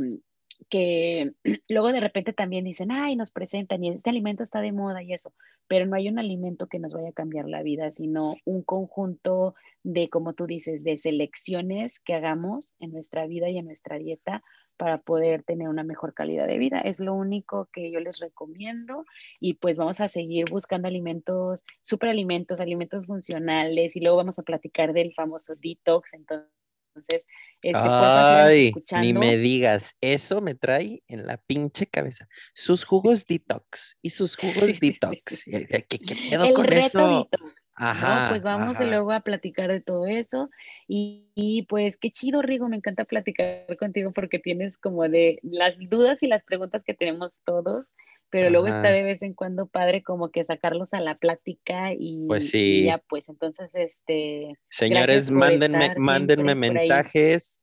que 0.69 1.33
luego 1.69 1.93
de 1.93 2.01
repente 2.01 2.33
también 2.33 2.65
dicen, 2.65 2.91
ay, 2.91 3.17
nos 3.17 3.31
presentan 3.31 3.83
y 3.85 3.91
este 3.91 4.11
alimento 4.11 4.43
está 4.43 4.61
de 4.61 4.73
moda 4.73 5.03
y 5.03 5.13
eso, 5.13 5.33
pero 5.69 5.87
no 5.87 5.97
hay 5.97 6.09
un 6.09 6.19
alimento 6.19 6.67
que 6.69 6.79
nos 6.79 6.95
vaya 6.95 7.11
a 7.11 7.13
cambiar 7.13 7.49
la 7.49 7.63
vida, 7.63 7.91
sino 7.91 8.37
un 8.45 8.63
conjunto 8.63 9.55
de, 9.83 10.09
como 10.09 10.33
tú 10.33 10.47
dices, 10.47 10.85
de 10.85 10.99
selecciones 10.99 12.01
que 12.01 12.15
hagamos 12.15 12.75
en 12.81 12.93
nuestra 12.93 13.27
vida 13.27 13.49
y 13.49 13.59
en 13.59 13.67
nuestra 13.67 13.99
dieta 13.99 14.43
para 14.77 14.99
poder 14.99 15.43
tener 15.43 15.69
una 15.69 15.85
mejor 15.85 16.15
calidad 16.15 16.47
de 16.47 16.59
vida. 16.59 16.81
Es 16.81 17.01
lo 17.01 17.15
único 17.15 17.69
que 17.73 17.91
yo 17.91 18.01
les 18.01 18.19
recomiendo 18.19 19.05
y 19.41 19.55
pues 19.55 19.79
vamos 19.79 20.01
a 20.01 20.09
seguir 20.09 20.47
buscando 20.51 20.89
alimentos, 20.89 21.65
superalimentos, 21.83 22.61
alimentos 22.61 23.07
funcionales 23.07 23.97
y 23.97 24.01
luego 24.01 24.19
vamos 24.19 24.39
a 24.39 24.43
platicar 24.43 24.93
del 24.93 25.15
famoso 25.15 25.55
detox. 25.57 26.15
Entonces, 26.15 26.49
entonces, 26.97 27.27
este, 27.63 27.79
Ay, 27.83 28.73
ni 29.01 29.13
me 29.13 29.37
digas, 29.37 29.97
eso 30.01 30.41
me 30.41 30.55
trae 30.55 31.03
en 31.09 31.27
la 31.27 31.37
pinche 31.37 31.87
cabeza. 31.87 32.27
Sus 32.55 32.85
jugos 32.85 33.27
detox 33.27 33.99
y 34.01 34.11
sus 34.11 34.37
jugos 34.37 34.81
detox. 34.81 35.45
¿Qué, 35.45 35.99
qué 35.99 36.17
pedo 36.31 36.55
con 36.55 36.73
eso? 36.73 37.29
Ajá, 37.75 38.31
pues 38.31 38.45
vamos 38.45 38.81
luego 38.81 39.13
a 39.13 39.21
platicar 39.21 39.71
de 39.71 39.81
todo 39.81 40.07
eso. 40.07 40.49
Y, 40.89 41.27
y, 41.35 41.63
pues 41.65 41.99
qué 41.99 42.11
chido, 42.11 42.41
Rigo, 42.41 42.69
me 42.69 42.77
encanta 42.77 43.05
platicar 43.05 43.77
contigo 43.79 44.13
porque 44.13 44.39
tienes 44.39 44.79
como 44.79 45.07
de 45.09 45.39
las 45.43 45.79
dudas 45.79 46.23
y 46.23 46.27
las 46.27 46.43
preguntas 46.43 46.83
que 46.83 46.95
tenemos 46.95 47.41
todos 47.45 47.87
pero 48.31 48.51
luego 48.51 48.67
está 48.67 48.91
de 48.91 49.03
vez 49.03 49.23
en 49.23 49.35
cuando 49.35 49.67
padre 49.67 50.03
como 50.03 50.31
que 50.31 50.45
sacarlos 50.45 50.95
a 50.95 51.01
la 51.01 51.17
plática 51.17 51.93
y, 51.97 52.27
pues 52.27 52.51
sí. 52.51 52.85
ya 52.85 52.99
pues 52.99 53.29
entonces 53.29 53.75
este 53.75 54.59
señores 54.69 55.31
mándenme 55.31 55.95
mándenme 55.99 56.55
mensajes. 56.55 57.63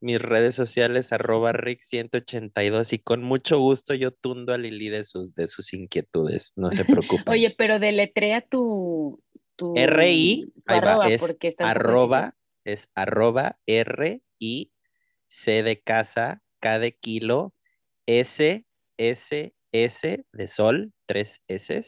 Mis 0.00 0.20
redes 0.20 0.56
sociales 0.56 1.12
arroba 1.12 1.52
rick182 1.52 2.92
y 2.92 2.98
con 2.98 3.22
mucho 3.22 3.60
gusto 3.60 3.94
yo 3.94 4.10
tundo 4.10 4.52
a 4.52 4.58
Lili 4.58 4.88
de 4.88 5.04
sus 5.04 5.32
de 5.36 5.46
sus 5.46 5.72
inquietudes 5.72 6.54
no 6.56 6.72
se 6.72 6.84
preocupen. 6.84 7.28
Oye 7.28 7.54
pero 7.56 7.78
deletrea 7.78 8.40
tu 8.40 9.22
tu 9.54 9.74
RI 9.76 10.52
arroba, 10.66 11.08
es 11.08 11.54
arroba 11.58 12.36
es 12.64 12.90
arroba 12.96 13.60
R 13.66 14.20
I 14.40 14.72
C 15.28 15.62
de 15.62 15.80
casa 15.80 16.42
K 16.58 16.80
de 16.80 16.96
kilo 16.98 17.54
S 18.06 18.66
S 18.96 19.54
S 19.72 20.24
de 20.32 20.48
sol, 20.48 20.92
tres 21.06 21.42
S, 21.48 21.82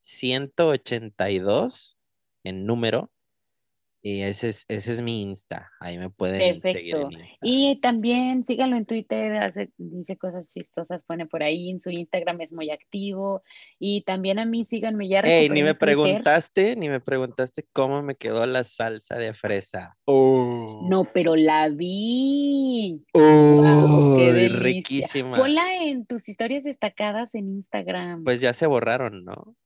182 0.00 1.96
en 2.44 2.66
número. 2.66 3.10
Y 4.02 4.22
ese 4.22 4.50
es, 4.50 4.64
ese 4.68 4.92
es 4.92 5.02
mi 5.02 5.22
Insta. 5.22 5.70
Ahí 5.80 5.98
me 5.98 6.10
pueden 6.10 6.62
seguir 6.62 6.96
en 6.96 7.12
Insta. 7.12 7.36
Y 7.42 7.80
también 7.80 8.44
síganlo 8.44 8.76
en 8.76 8.86
Twitter, 8.86 9.68
dice 9.78 10.16
cosas 10.16 10.48
chistosas, 10.48 11.02
pone 11.04 11.26
por 11.26 11.42
ahí. 11.42 11.70
En 11.70 11.80
su 11.80 11.90
Instagram 11.90 12.40
es 12.40 12.52
muy 12.52 12.70
activo. 12.70 13.42
Y 13.78 14.02
también 14.02 14.38
a 14.38 14.46
mí 14.46 14.64
síganme 14.64 15.08
ya. 15.08 15.20
Ey, 15.20 15.48
ni 15.48 15.62
me 15.62 15.74
preguntaste, 15.74 16.76
ni 16.76 16.88
me 16.88 17.00
preguntaste 17.00 17.66
cómo 17.72 18.02
me 18.02 18.14
quedó 18.14 18.46
la 18.46 18.64
salsa 18.64 19.16
de 19.16 19.34
fresa. 19.34 19.96
Oh. 20.04 20.86
No, 20.88 21.04
pero 21.12 21.34
la 21.34 21.68
vi. 21.68 23.02
Oh, 23.12 24.18
riquísima. 24.60 25.36
Ponla 25.36 25.82
en 25.82 26.06
tus 26.06 26.28
historias 26.28 26.64
destacadas 26.64 27.34
en 27.34 27.48
Instagram. 27.48 28.24
Pues 28.24 28.40
ya 28.40 28.52
se 28.52 28.66
borraron, 28.66 29.24
¿no? 29.24 29.56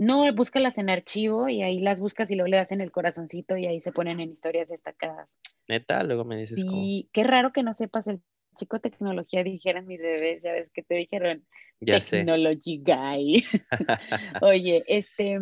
No, 0.00 0.32
búscalas 0.32 0.78
en 0.78 0.88
archivo 0.88 1.50
y 1.50 1.60
ahí 1.60 1.78
las 1.78 2.00
buscas 2.00 2.30
y 2.30 2.34
luego 2.34 2.48
le 2.48 2.56
das 2.56 2.72
en 2.72 2.80
el 2.80 2.90
corazoncito 2.90 3.58
y 3.58 3.66
ahí 3.66 3.82
se 3.82 3.92
ponen 3.92 4.18
en 4.18 4.30
historias 4.32 4.70
destacadas. 4.70 5.38
Neta, 5.68 6.02
luego 6.04 6.24
me 6.24 6.38
dices 6.38 6.64
Y 6.66 7.10
qué 7.12 7.22
raro 7.22 7.52
que 7.52 7.62
no 7.62 7.74
sepas 7.74 8.06
el 8.06 8.22
chico 8.56 8.80
tecnología, 8.80 9.44
dijeran 9.44 9.86
mis 9.86 10.00
bebés, 10.00 10.42
ya 10.42 10.52
ves 10.52 10.70
que 10.70 10.82
te 10.82 10.94
dijeron 10.94 11.44
ya 11.80 12.00
Technology 12.00 12.82
Guy. 12.82 13.44
Oye, 14.42 14.84
este, 14.86 15.38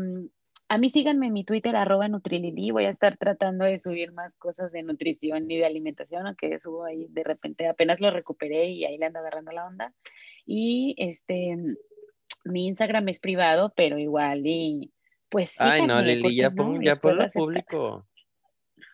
a 0.68 0.76
mí 0.76 0.88
síganme 0.88 1.28
en 1.28 1.34
mi 1.34 1.44
Twitter, 1.44 1.76
arroba 1.76 2.08
Nutrilili, 2.08 2.72
voy 2.72 2.86
a 2.86 2.90
estar 2.90 3.16
tratando 3.16 3.64
de 3.64 3.78
subir 3.78 4.10
más 4.10 4.34
cosas 4.34 4.72
de 4.72 4.82
nutrición 4.82 5.48
y 5.48 5.58
de 5.58 5.66
alimentación, 5.66 6.26
aunque 6.26 6.58
subo 6.58 6.84
ahí 6.84 7.06
de 7.10 7.22
repente, 7.22 7.68
apenas 7.68 8.00
lo 8.00 8.10
recuperé 8.10 8.66
y 8.66 8.84
ahí 8.84 8.98
le 8.98 9.06
ando 9.06 9.20
agarrando 9.20 9.52
la 9.52 9.68
onda. 9.68 9.94
Y 10.44 10.96
este, 10.98 11.56
mi 12.48 12.66
Instagram 12.66 13.08
es 13.08 13.20
privado, 13.20 13.72
pero 13.76 13.98
igual 13.98 14.46
y 14.46 14.92
pues 15.28 15.60
Ay, 15.60 15.86
no, 15.86 16.00
Lili, 16.00 16.34
ya, 16.34 16.50
pon, 16.50 16.82
ya 16.82 16.94
ponlo 16.94 17.26
público. 17.28 18.06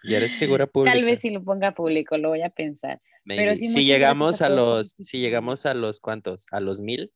Ya 0.02 0.18
eres 0.18 0.35
figura 0.35 0.66
pública. 0.66 0.93
Tal 0.94 1.05
vez 1.05 1.20
si 1.20 1.31
lo 1.31 1.43
ponga 1.43 1.72
público, 1.72 2.18
lo 2.18 2.31
voy 2.31 2.43
a 2.43 2.51
pensar. 2.51 3.01
Pero 3.24 3.56
si 3.56 3.86
llegamos 3.86 4.43
a, 4.43 4.51
los, 4.51 4.97
si 4.98 5.18
llegamos 5.18 5.64
a 5.64 5.74
los 5.74 6.01
cuántos, 6.01 6.47
a 6.51 6.60
los 6.60 6.81
mil. 6.81 7.12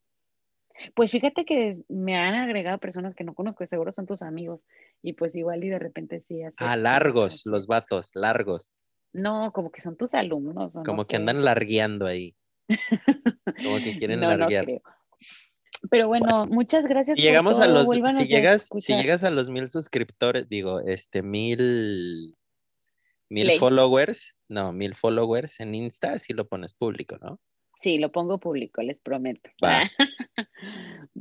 Pues 0.94 1.10
fíjate 1.10 1.44
que 1.44 1.74
me 1.88 2.16
han 2.16 2.34
agregado 2.34 2.78
personas 2.78 3.14
que 3.14 3.24
no 3.24 3.34
conozco, 3.34 3.66
seguro 3.66 3.92
son 3.92 4.06
tus 4.06 4.22
amigos. 4.22 4.60
Y 5.02 5.14
pues 5.14 5.36
igual 5.36 5.64
y 5.64 5.68
de 5.68 5.78
repente 5.78 6.22
sí. 6.22 6.40
Ah, 6.60 6.76
largos, 6.76 7.44
los 7.44 7.66
vatos, 7.66 8.10
largos. 8.14 8.74
No, 9.12 9.52
como 9.52 9.70
que 9.70 9.80
son 9.80 9.96
tus 9.96 10.14
alumnos. 10.14 10.78
como 10.86 11.04
que 11.04 11.16
andan 11.16 11.44
largueando 11.44 12.06
ahí. 12.06 12.36
como 13.64 13.78
que 13.78 13.96
quieren 13.98 14.20
no, 14.20 14.34
larguear. 14.34 14.66
Pero 15.90 16.08
bueno, 16.08 16.46
muchas 16.46 16.86
gracias. 16.86 17.16
Si 17.16 17.22
llegamos 17.22 17.60
a 17.60 17.68
los, 17.68 17.88
si 17.88 18.26
llegas, 18.26 18.68
si 18.76 18.94
llegas 18.94 19.24
a 19.24 19.30
los 19.30 19.50
mil 19.50 19.68
suscriptores, 19.68 20.48
digo, 20.48 20.80
este 20.80 21.22
mil, 21.22 22.36
mil 23.28 23.58
followers, 23.58 24.36
no, 24.48 24.72
mil 24.72 24.94
followers 24.94 25.60
en 25.60 25.74
Insta, 25.74 26.18
si 26.18 26.32
lo 26.32 26.48
pones 26.48 26.74
público, 26.74 27.16
¿no? 27.20 27.40
Sí, 27.76 27.98
lo 27.98 28.10
pongo 28.10 28.40
público, 28.40 28.82
les 28.82 29.00
prometo. 29.00 29.50
Va. 29.64 29.88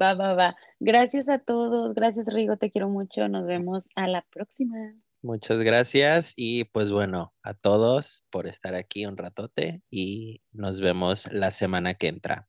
va, 0.01 0.15
va, 0.15 0.33
va. 0.33 0.55
Gracias 0.79 1.29
a 1.29 1.37
todos, 1.37 1.93
gracias 1.93 2.25
Rigo, 2.33 2.57
te 2.57 2.71
quiero 2.71 2.89
mucho. 2.89 3.27
Nos 3.27 3.45
vemos 3.45 3.87
a 3.93 4.07
la 4.07 4.23
próxima. 4.31 4.95
Muchas 5.21 5.59
gracias 5.59 6.33
y 6.35 6.63
pues 6.63 6.91
bueno, 6.91 7.33
a 7.43 7.53
todos 7.53 8.23
por 8.31 8.47
estar 8.47 8.73
aquí 8.73 9.05
un 9.05 9.17
ratote 9.17 9.81
y 9.91 10.41
nos 10.51 10.79
vemos 10.79 11.31
la 11.31 11.51
semana 11.51 11.93
que 11.93 12.07
entra. 12.07 12.47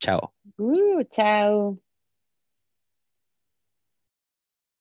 Chao. 0.00 0.32
Uh, 0.58 1.02
chao. 1.10 1.78